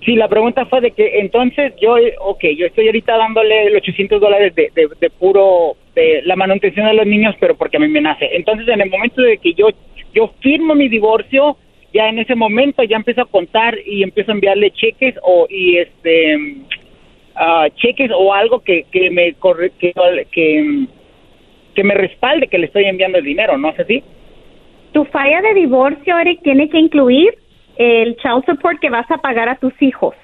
[0.06, 4.22] Sí, la pregunta fue de que entonces yo, ok, yo estoy ahorita dándole los 800
[4.22, 8.00] dólares de, de, puro, de la manutención de los niños, pero porque a mí me
[8.00, 8.30] nace.
[8.32, 9.68] Entonces, en el momento de que yo,
[10.14, 11.58] yo firmo mi divorcio,
[11.94, 15.78] ya en ese momento ya empiezo a contar y empiezo a enviarle cheques o y
[15.78, 16.38] este
[17.36, 19.94] uh, cheques o algo que, que me corre, que,
[20.32, 20.86] que,
[21.74, 24.04] que me respalde que le estoy enviando el dinero, ¿no es así?
[24.94, 27.36] Tu falla de divorcio, Eric, tiene que incluir
[27.78, 30.16] el child support que vas a pagar a tus hijos.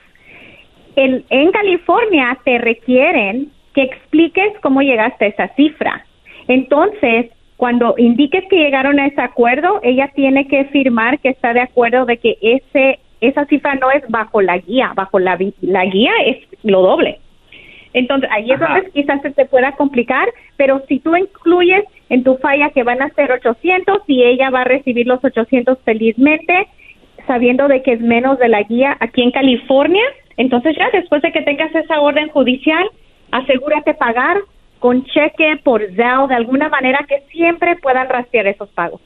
[0.96, 6.06] El, en California te requieren que expliques cómo llegaste a esa cifra.
[6.48, 7.28] Entonces,
[7.58, 12.06] cuando indiques que llegaron a ese acuerdo, ella tiene que firmar que está de acuerdo
[12.06, 16.38] de que ese esa cifra no es bajo la guía, bajo la, la guía es
[16.64, 17.20] lo doble.
[17.94, 20.28] Entonces, ahí es donde quizás se te pueda complicar,
[20.58, 24.62] pero si tú incluyes en tu falla que van a ser 800 y ella va
[24.62, 26.68] a recibir los 800 felizmente,
[27.26, 30.04] sabiendo de que es menos de la guía aquí en California,
[30.36, 32.86] entonces ya después de que tengas esa orden judicial,
[33.32, 34.40] asegúrate pagar
[34.86, 39.02] con cheque, por Zelle, de alguna manera que siempre puedan rastrear esos pagos.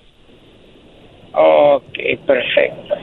[1.32, 2.96] Ok, perfecto.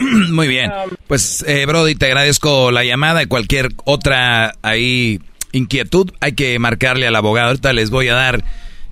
[0.32, 0.72] Muy bien.
[0.72, 5.20] Um, pues, eh, Brody, te agradezco la llamada y cualquier otra ahí
[5.52, 6.10] inquietud.
[6.20, 7.50] Hay que marcarle al abogado.
[7.50, 8.42] Ahorita les voy a dar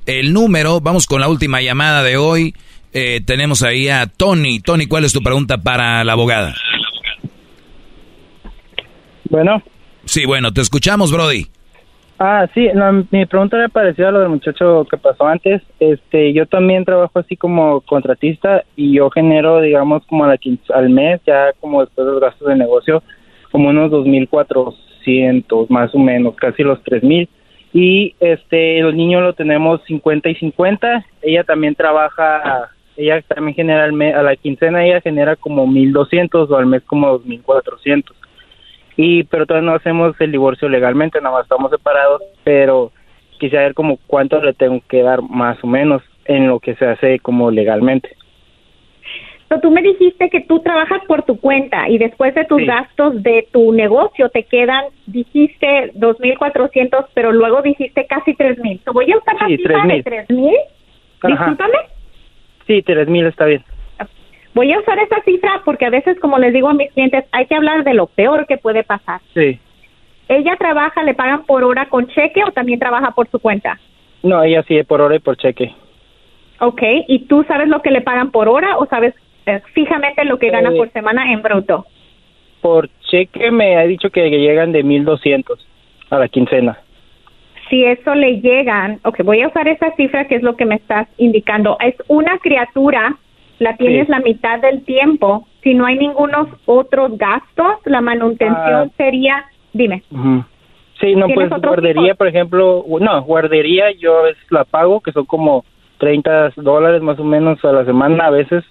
[0.06, 0.80] el número.
[0.80, 2.54] Vamos con la última llamada de hoy.
[2.92, 4.60] Eh, tenemos ahí a Tony.
[4.60, 6.54] Tony, ¿cuál es tu pregunta para la abogada?
[9.30, 9.64] Bueno.
[10.04, 11.48] Sí, bueno, te escuchamos, Brody.
[12.18, 12.66] Ah, sí,
[13.10, 15.60] mi pregunta era parecida a lo del muchacho que pasó antes.
[15.78, 20.38] Este, yo también trabajo así como contratista y yo genero, digamos, como a la
[20.72, 23.02] al mes, ya como después de los gastos de negocio,
[23.52, 27.28] como unos 2.400 más o menos, casi los 3.000.
[27.74, 31.04] Y este, el niño lo tenemos 50 y 50.
[31.20, 36.48] Ella también trabaja, ella también genera al mes, a la quincena ella genera como 1.200
[36.48, 38.04] o al mes como 2.400
[38.96, 42.92] y pero todavía no hacemos el divorcio legalmente, nada más estamos separados, pero
[43.38, 46.86] quisiera ver como cuánto le tengo que dar más o menos en lo que se
[46.86, 48.16] hace como legalmente.
[49.48, 53.22] Pero tú me dijiste que tú trabajas por tu cuenta y después de tus gastos
[53.22, 58.80] de tu negocio te quedan, dijiste 2.400, pero luego dijiste casi 3.000.
[58.82, 60.52] ¿Te voy a usar la cifra de 3.000?
[61.22, 61.78] Discúlpame.
[62.66, 63.62] Sí, 3.000 está bien.
[64.56, 67.44] Voy a usar esa cifra porque a veces, como les digo a mis clientes, hay
[67.44, 69.20] que hablar de lo peor que puede pasar.
[69.34, 69.60] Sí.
[70.30, 73.78] ¿Ella trabaja, le pagan por hora con cheque o también trabaja por su cuenta?
[74.22, 75.74] No, ella sí, por hora y por cheque.
[76.58, 80.38] Ok, ¿y tú sabes lo que le pagan por hora o sabes eh, fijamente lo
[80.38, 81.84] que gana Eh, por semana en bruto?
[82.62, 85.68] Por cheque me ha dicho que llegan de 1200
[86.08, 86.78] a la quincena.
[87.68, 90.76] Si eso le llegan, ok, voy a usar esa cifra que es lo que me
[90.76, 91.76] estás indicando.
[91.78, 93.16] Es una criatura,
[93.58, 94.12] la tienes Sí.
[94.12, 95.46] la mitad del tiempo.
[95.62, 98.90] Si no hay ningunos otros gastos, la manutención Ah.
[98.96, 100.02] sería, dime.
[100.10, 100.44] Ujú.
[101.00, 105.12] Sí, no, ¿Tienes pues guardería, por ejemplo, no, guardería yo a veces la pago, que
[105.12, 105.64] son como
[105.98, 108.64] 30 dólares más o menos a la semana a veces,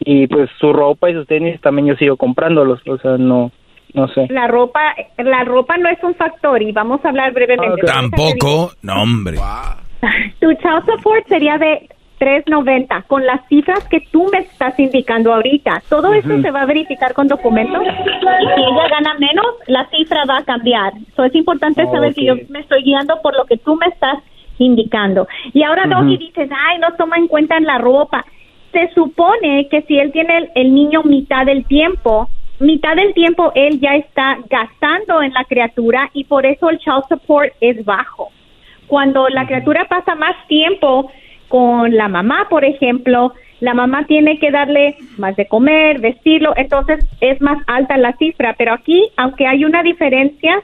[0.00, 3.50] y pues su ropa y sus tenis también yo sigo comprándolos, o sea, no,
[3.92, 4.26] no sé.
[4.30, 4.80] La ropa,
[5.18, 7.82] la ropa no es un factor y vamos a hablar brevemente.
[7.86, 9.36] Tampoco, no hombre.
[10.40, 11.90] Tu child support sería de
[12.20, 15.82] 3.90 con las cifras que tú me estás indicando ahorita.
[15.88, 16.42] Todo eso Ujú.
[16.42, 17.82] se va a verificar con documentos.
[17.82, 20.92] Y si ella gana menos, la cifra va a cambiar.
[21.16, 23.86] So, es importante Oh, saber que yo me estoy guiando por lo que tú me
[23.86, 24.18] estás
[24.58, 25.26] indicando.
[25.54, 25.94] Y ahora, Ujú.
[25.94, 28.24] Doggy, dices, ay, no toma en cuenta en la ropa.
[28.72, 32.28] Se supone que si él tiene el, el niño mitad del tiempo,
[32.60, 37.04] mitad del tiempo él ya está gastando en la criatura y por eso el child
[37.08, 38.28] support es bajo.
[38.86, 41.10] Cuando la criatura pasa más tiempo
[41.50, 47.04] con la mamá, por ejemplo, la mamá tiene que darle más de comer, vestirlo, entonces
[47.20, 48.54] es más alta la cifra.
[48.56, 50.62] Pero aquí, aunque hay una diferencia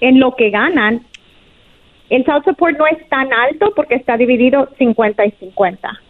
[0.00, 1.00] en lo que ganan,
[2.10, 6.00] el child support no es tan alto porque está dividido 50 y 50.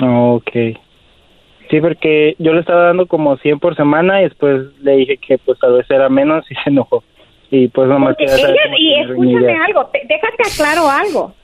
[0.00, 0.50] Ok.
[1.70, 5.38] Sí, porque yo le estaba dando como 100 por semana y después le dije que
[5.38, 7.02] pues tal vez era menos y se enojó.
[7.50, 11.34] Y pues nomás Porque cómo y escúchame algo, te- déjate aclaro algo.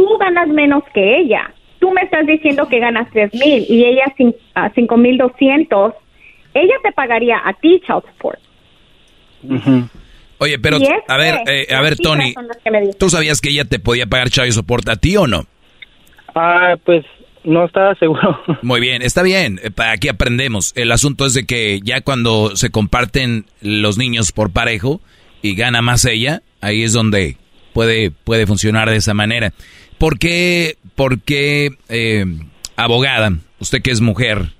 [0.00, 1.52] Tú ganas menos que ella.
[1.78, 5.92] Tú me estás diciendo que ganas tres mil y ella cin- a cinco mil doscientos.
[6.54, 8.38] Ella te pagaría a ti child support.
[9.42, 9.88] Ujú.
[10.38, 12.32] Oye, pero a ver, eh, a ver, Tony.
[12.98, 15.44] ¿tú sabías que ella te podía pagar child support a ti o no?
[16.34, 17.04] Ah, pues
[17.44, 18.40] no estaba seguro.
[18.62, 20.72] Muy bien, está bien, eh, pa- aquí aprendemos.
[20.76, 25.00] El asunto es de que ya cuando se comparten los niños por parejo
[25.42, 27.36] y gana más ella, ahí es donde
[27.72, 29.52] puede, puede funcionar de esa manera.
[29.98, 32.24] ¿Por qué, por qué, eh,
[32.76, 34.52] abogada, usted que es mujer,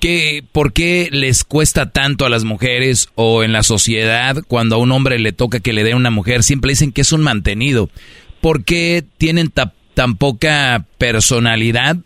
[0.00, 4.78] que, ¿por qué les cuesta tanto a las mujeres o en la sociedad cuando a
[4.78, 6.42] un hombre le toca que le dé a una mujer?
[6.42, 7.88] Siempre dicen que es un mantenido.
[8.42, 11.96] ¿Por qué tienen ta- tan poca personalidad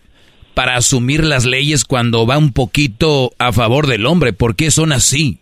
[0.54, 4.32] para asumir las leyes cuando va un poquito a favor del hombre?
[4.32, 5.38] ¿Por qué son así?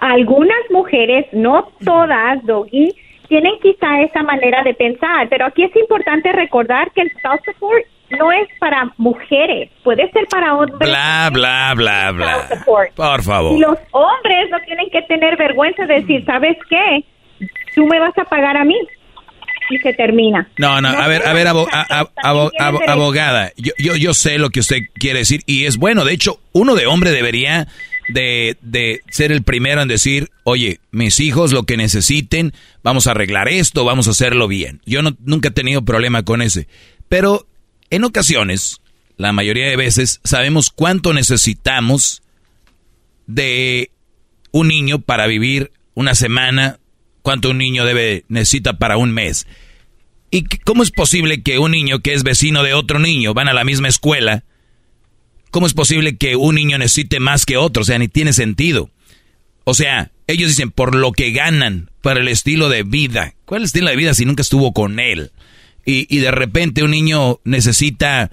[0.00, 2.94] Algunas mujeres, no todas, Doggy,
[3.28, 7.84] tienen quizá esa manera de pensar, pero aquí es importante recordar que el child support
[8.18, 10.78] no es para mujeres, puede ser para hombres.
[10.80, 12.48] Bla, bla, bla, bla.
[12.96, 13.56] Por favor.
[13.56, 17.04] Y los hombres no tienen que tener vergüenza de decir, ¿sabes qué?
[17.76, 18.76] Tú me vas a pagar a mí.
[19.72, 20.48] Y se termina.
[20.58, 22.92] No, no, a ver, a ver, abo- a- a- abo- tienen abo- derecho.
[22.92, 26.40] abogada, yo, yo, yo sé lo que usted quiere decir y es bueno, de hecho,
[26.52, 27.68] uno de hombre debería
[28.12, 33.12] de, de ser el primero en decir, oye, mis hijos lo que necesiten, vamos a
[33.12, 34.80] arreglar esto, vamos a hacerlo bien.
[34.86, 36.68] Yo nunca he tenido problema con ese,
[37.08, 37.46] pero
[37.90, 38.80] en ocasiones,
[39.16, 42.22] la mayoría de veces, sabemos cuánto necesitamos
[43.26, 43.90] de
[44.52, 46.78] un niño para vivir una semana,
[47.22, 49.46] cuánto un niño debe necesita para un mes.
[50.30, 53.52] ¿Y cómo es posible que un niño que es vecino de otro niño van a
[53.52, 54.44] la misma escuela?
[55.50, 57.82] ¿Cómo es posible que un niño necesite más que otro?
[57.82, 58.90] O sea, ni tiene sentido.
[59.64, 63.34] O sea, ellos dicen por lo que ganan, para el estilo de vida.
[63.44, 65.30] ¿Cuál es el estilo de vida si nunca estuvo con él?
[65.84, 68.30] Y, y de repente un niño necesita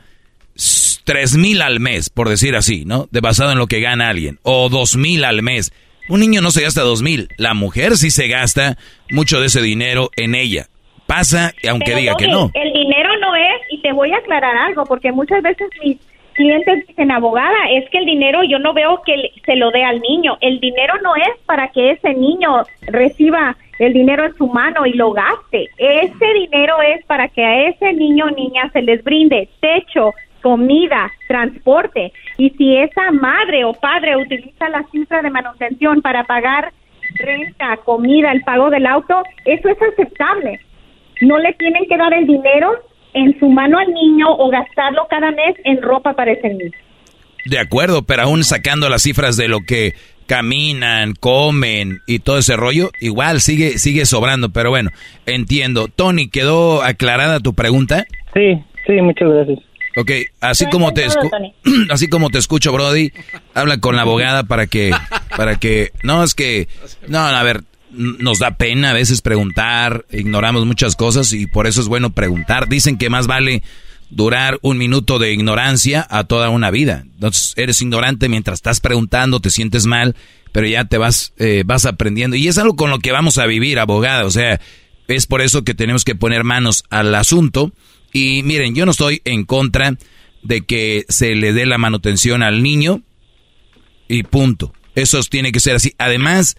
[1.04, 3.08] tres mil al mes, por decir así, ¿no?
[3.12, 4.40] De basado en lo que gana alguien.
[4.44, 5.74] O dos mil al mes.
[6.10, 7.30] Un niño no se gasta dos mil.
[7.38, 8.78] La mujer sí se gasta
[9.10, 10.68] mucho de ese dinero en ella.
[11.06, 12.52] Pasa, aunque Pero, diga que no.
[12.54, 15.98] El dinero no es, y te voy a aclarar algo, porque muchas veces mis
[16.38, 20.00] clientes dicen, abogada, es que el dinero yo no veo que se lo dé al
[20.00, 20.38] niño.
[20.40, 24.94] El dinero no es para que ese niño reciba el dinero en su mano y
[24.94, 25.70] lo gaste.
[25.78, 31.12] Ese dinero es para que a ese niño o niña se les brinde techo, comida,
[31.28, 32.14] transporte.
[32.38, 36.72] Y si esa madre o padre utiliza la cifra de manutención para pagar
[37.20, 40.62] renta, comida, el pago del auto, eso es aceptable
[41.22, 42.72] no le tienen que dar el dinero
[43.18, 46.72] en su mano al niño o gastarlo cada mes en ropa para ese niño.
[47.46, 49.94] De acuerdo, pero aún sacando las cifras de lo que
[50.28, 54.92] caminan, comen y todo ese rollo, igual sigue sigue sobrando, pero bueno,
[55.26, 55.88] entiendo.
[55.88, 58.06] Tony, ¿quedó aclarada tu pregunta?
[58.34, 59.60] Sí, sí, muchas gracias.
[59.96, 61.54] Ok, así como te escu-
[61.90, 63.12] así como te escucho, Brody,
[63.56, 64.92] habla con la abogada para que
[65.36, 66.68] Para que, no, es que,
[67.08, 67.62] no, a ver,
[67.98, 72.70] nos da pena a veces preguntar, ignoramos muchas cosas y por eso es bueno preguntar.
[72.70, 73.64] Dicen que más vale
[74.10, 77.04] durar un minuto de ignorancia a toda una vida.
[77.16, 80.16] Entonces, eres ignorante mientras estás preguntando, te sientes mal,
[80.52, 82.36] pero ya te vas, eh, vas aprendiendo.
[82.36, 84.26] Y es algo con lo que vamos a vivir, abogada.
[84.26, 84.62] O sea,
[85.08, 87.74] es por eso que tenemos que poner manos al asunto.
[88.14, 89.98] Y miren, yo no estoy en contra
[90.44, 93.02] de que se le dé la manutención al niño
[94.08, 94.74] y punto.
[94.96, 95.94] Eso tiene que ser así.
[95.98, 96.58] Además,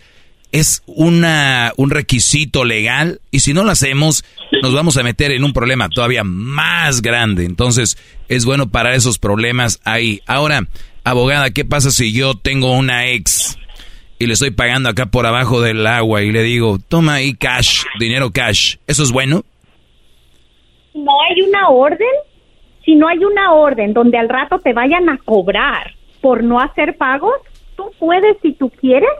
[0.53, 4.25] es una, un requisito legal y si no lo hacemos
[4.63, 7.45] nos vamos a meter en un problema todavía más grande.
[7.45, 7.97] Entonces
[8.29, 10.21] es bueno parar esos problemas ahí.
[10.27, 10.67] Ahora,
[11.05, 13.59] abogada, ¿qué pasa si yo tengo una ex
[14.19, 17.85] y le estoy pagando acá por abajo del agua y le digo, toma ahí cash,
[17.99, 18.77] dinero cash?
[18.87, 19.45] ¿Eso es bueno?
[20.95, 22.09] No hay una orden.
[22.85, 26.97] Si no hay una orden donde al rato te vayan a cobrar por no hacer
[26.97, 27.35] pagos,
[27.77, 29.11] tú puedes, si tú quieres,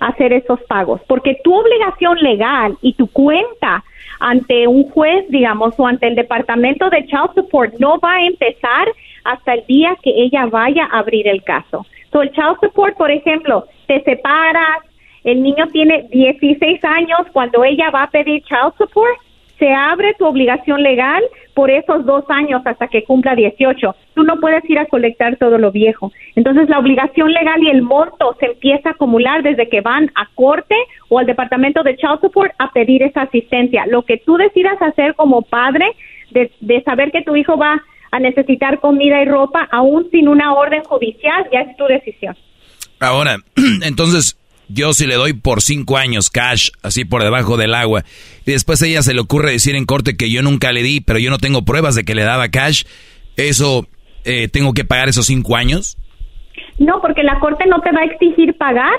[0.00, 3.84] hacer esos pagos, porque tu obligación legal y tu cuenta
[4.20, 8.88] ante un juez, digamos, o ante el departamento de Child Support no va a empezar
[9.24, 11.86] hasta el día que ella vaya a abrir el caso.
[12.12, 14.78] So, el Child Support, por ejemplo, te separas,
[15.24, 19.18] el niño tiene 16 años cuando ella va a pedir Child Support,
[19.58, 21.22] se abre tu obligación legal
[21.54, 23.94] por esos dos años hasta que cumpla 18.
[24.14, 26.12] Tú no puedes ir a colectar todo lo viejo.
[26.36, 30.28] Entonces la obligación legal y el monto se empieza a acumular desde que van a
[30.34, 30.76] corte
[31.08, 33.86] o al departamento de Child Support a pedir esa asistencia.
[33.86, 35.86] Lo que tú decidas hacer como padre
[36.30, 40.54] de, de saber que tu hijo va a necesitar comida y ropa aún sin una
[40.54, 42.36] orden judicial ya es tu decisión.
[43.00, 43.36] Ahora,
[43.84, 44.37] entonces
[44.68, 48.04] yo si le doy por cinco años cash, así por debajo del agua,
[48.46, 51.00] y después a ella se le ocurre decir en corte que yo nunca le di,
[51.00, 52.84] pero yo no tengo pruebas de que le daba cash,
[53.36, 53.86] ¿eso
[54.24, 55.96] eh, tengo que pagar esos cinco años?
[56.78, 58.98] No, porque la corte no te va a exigir pagar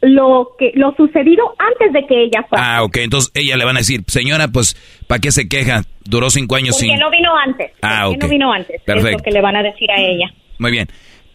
[0.00, 2.76] lo que lo sucedido antes de que ella fuera.
[2.76, 4.76] Ah, ok, entonces ella le van a decir, señora, pues,
[5.06, 5.82] ¿para qué se queja?
[6.04, 6.98] Duró cinco años porque sin...
[6.98, 7.72] no vino antes.
[7.82, 8.80] Ah, no vino antes.
[8.82, 9.08] Perfecto.
[9.08, 10.32] Es lo que le van a decir a ella.
[10.58, 10.88] Muy bien.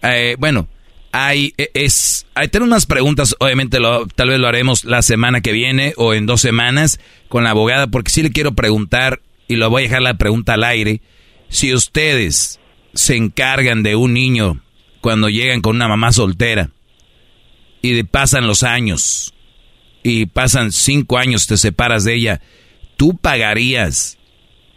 [0.04, 0.68] Eh, bueno,
[1.12, 5.42] hay, e, es, hay tengo unas preguntas, obviamente lo, tal vez lo haremos la semana
[5.42, 9.56] que viene o en dos semanas con la abogada, porque sí le quiero preguntar, y
[9.56, 11.02] lo voy a dejar la pregunta al aire,
[11.50, 12.60] si ustedes
[12.94, 14.62] se encargan de un niño
[15.02, 16.72] cuando llegan con una mamá soltera
[17.82, 19.34] y pasan los años
[20.04, 22.42] y pasan cinco años, te separas de ella,
[22.98, 24.18] ¿tú pagarías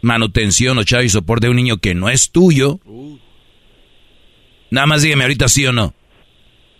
[0.01, 2.79] manutención o chavo y soporte de un niño que no es tuyo?
[4.69, 5.93] Nada más dígame ahorita sí o no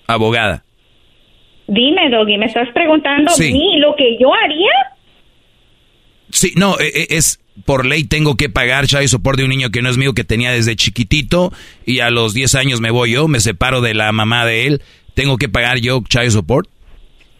[0.08, 0.64] abogada.
[1.67, 4.72] Dime, Doggy, ¿me estás preguntando a mí lo que yo haría?
[6.30, 9.69] Sí, no, e, e, es por ley tengo que pagar child support de un niño
[9.69, 11.51] que no es mío, que tenía desde chiquitito
[11.85, 14.82] y a los 10 años me voy yo, me separo de la mamá de él,
[15.14, 16.69] ¿tengo que pagar yo child support?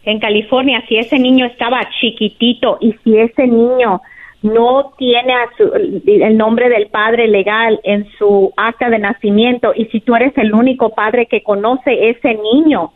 [0.04, 4.00] En California, si ese niño estaba chiquitito y si ese niño
[4.46, 5.34] no tiene
[6.06, 9.72] el nombre del padre legal en su acta de nacimiento.
[9.74, 12.92] Y si tú eres el único padre que conoce ese niño,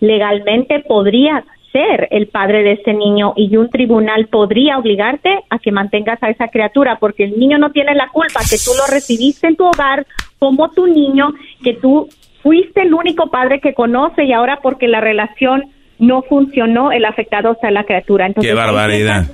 [0.00, 5.72] legalmente podrías ser el padre de ese niño y un tribunal podría obligarte a que
[5.72, 9.48] mantengas a esa criatura porque el niño no tiene la culpa que tú lo recibiste
[9.48, 10.06] en tu hogar
[10.38, 11.34] como tu niño,
[11.64, 12.08] que tú
[12.42, 15.64] fuiste el único padre que conoce y ahora porque la relación
[16.06, 18.26] no funcionó, el afectado sea la criatura.
[18.26, 19.24] Entonces, Qué barbaridad.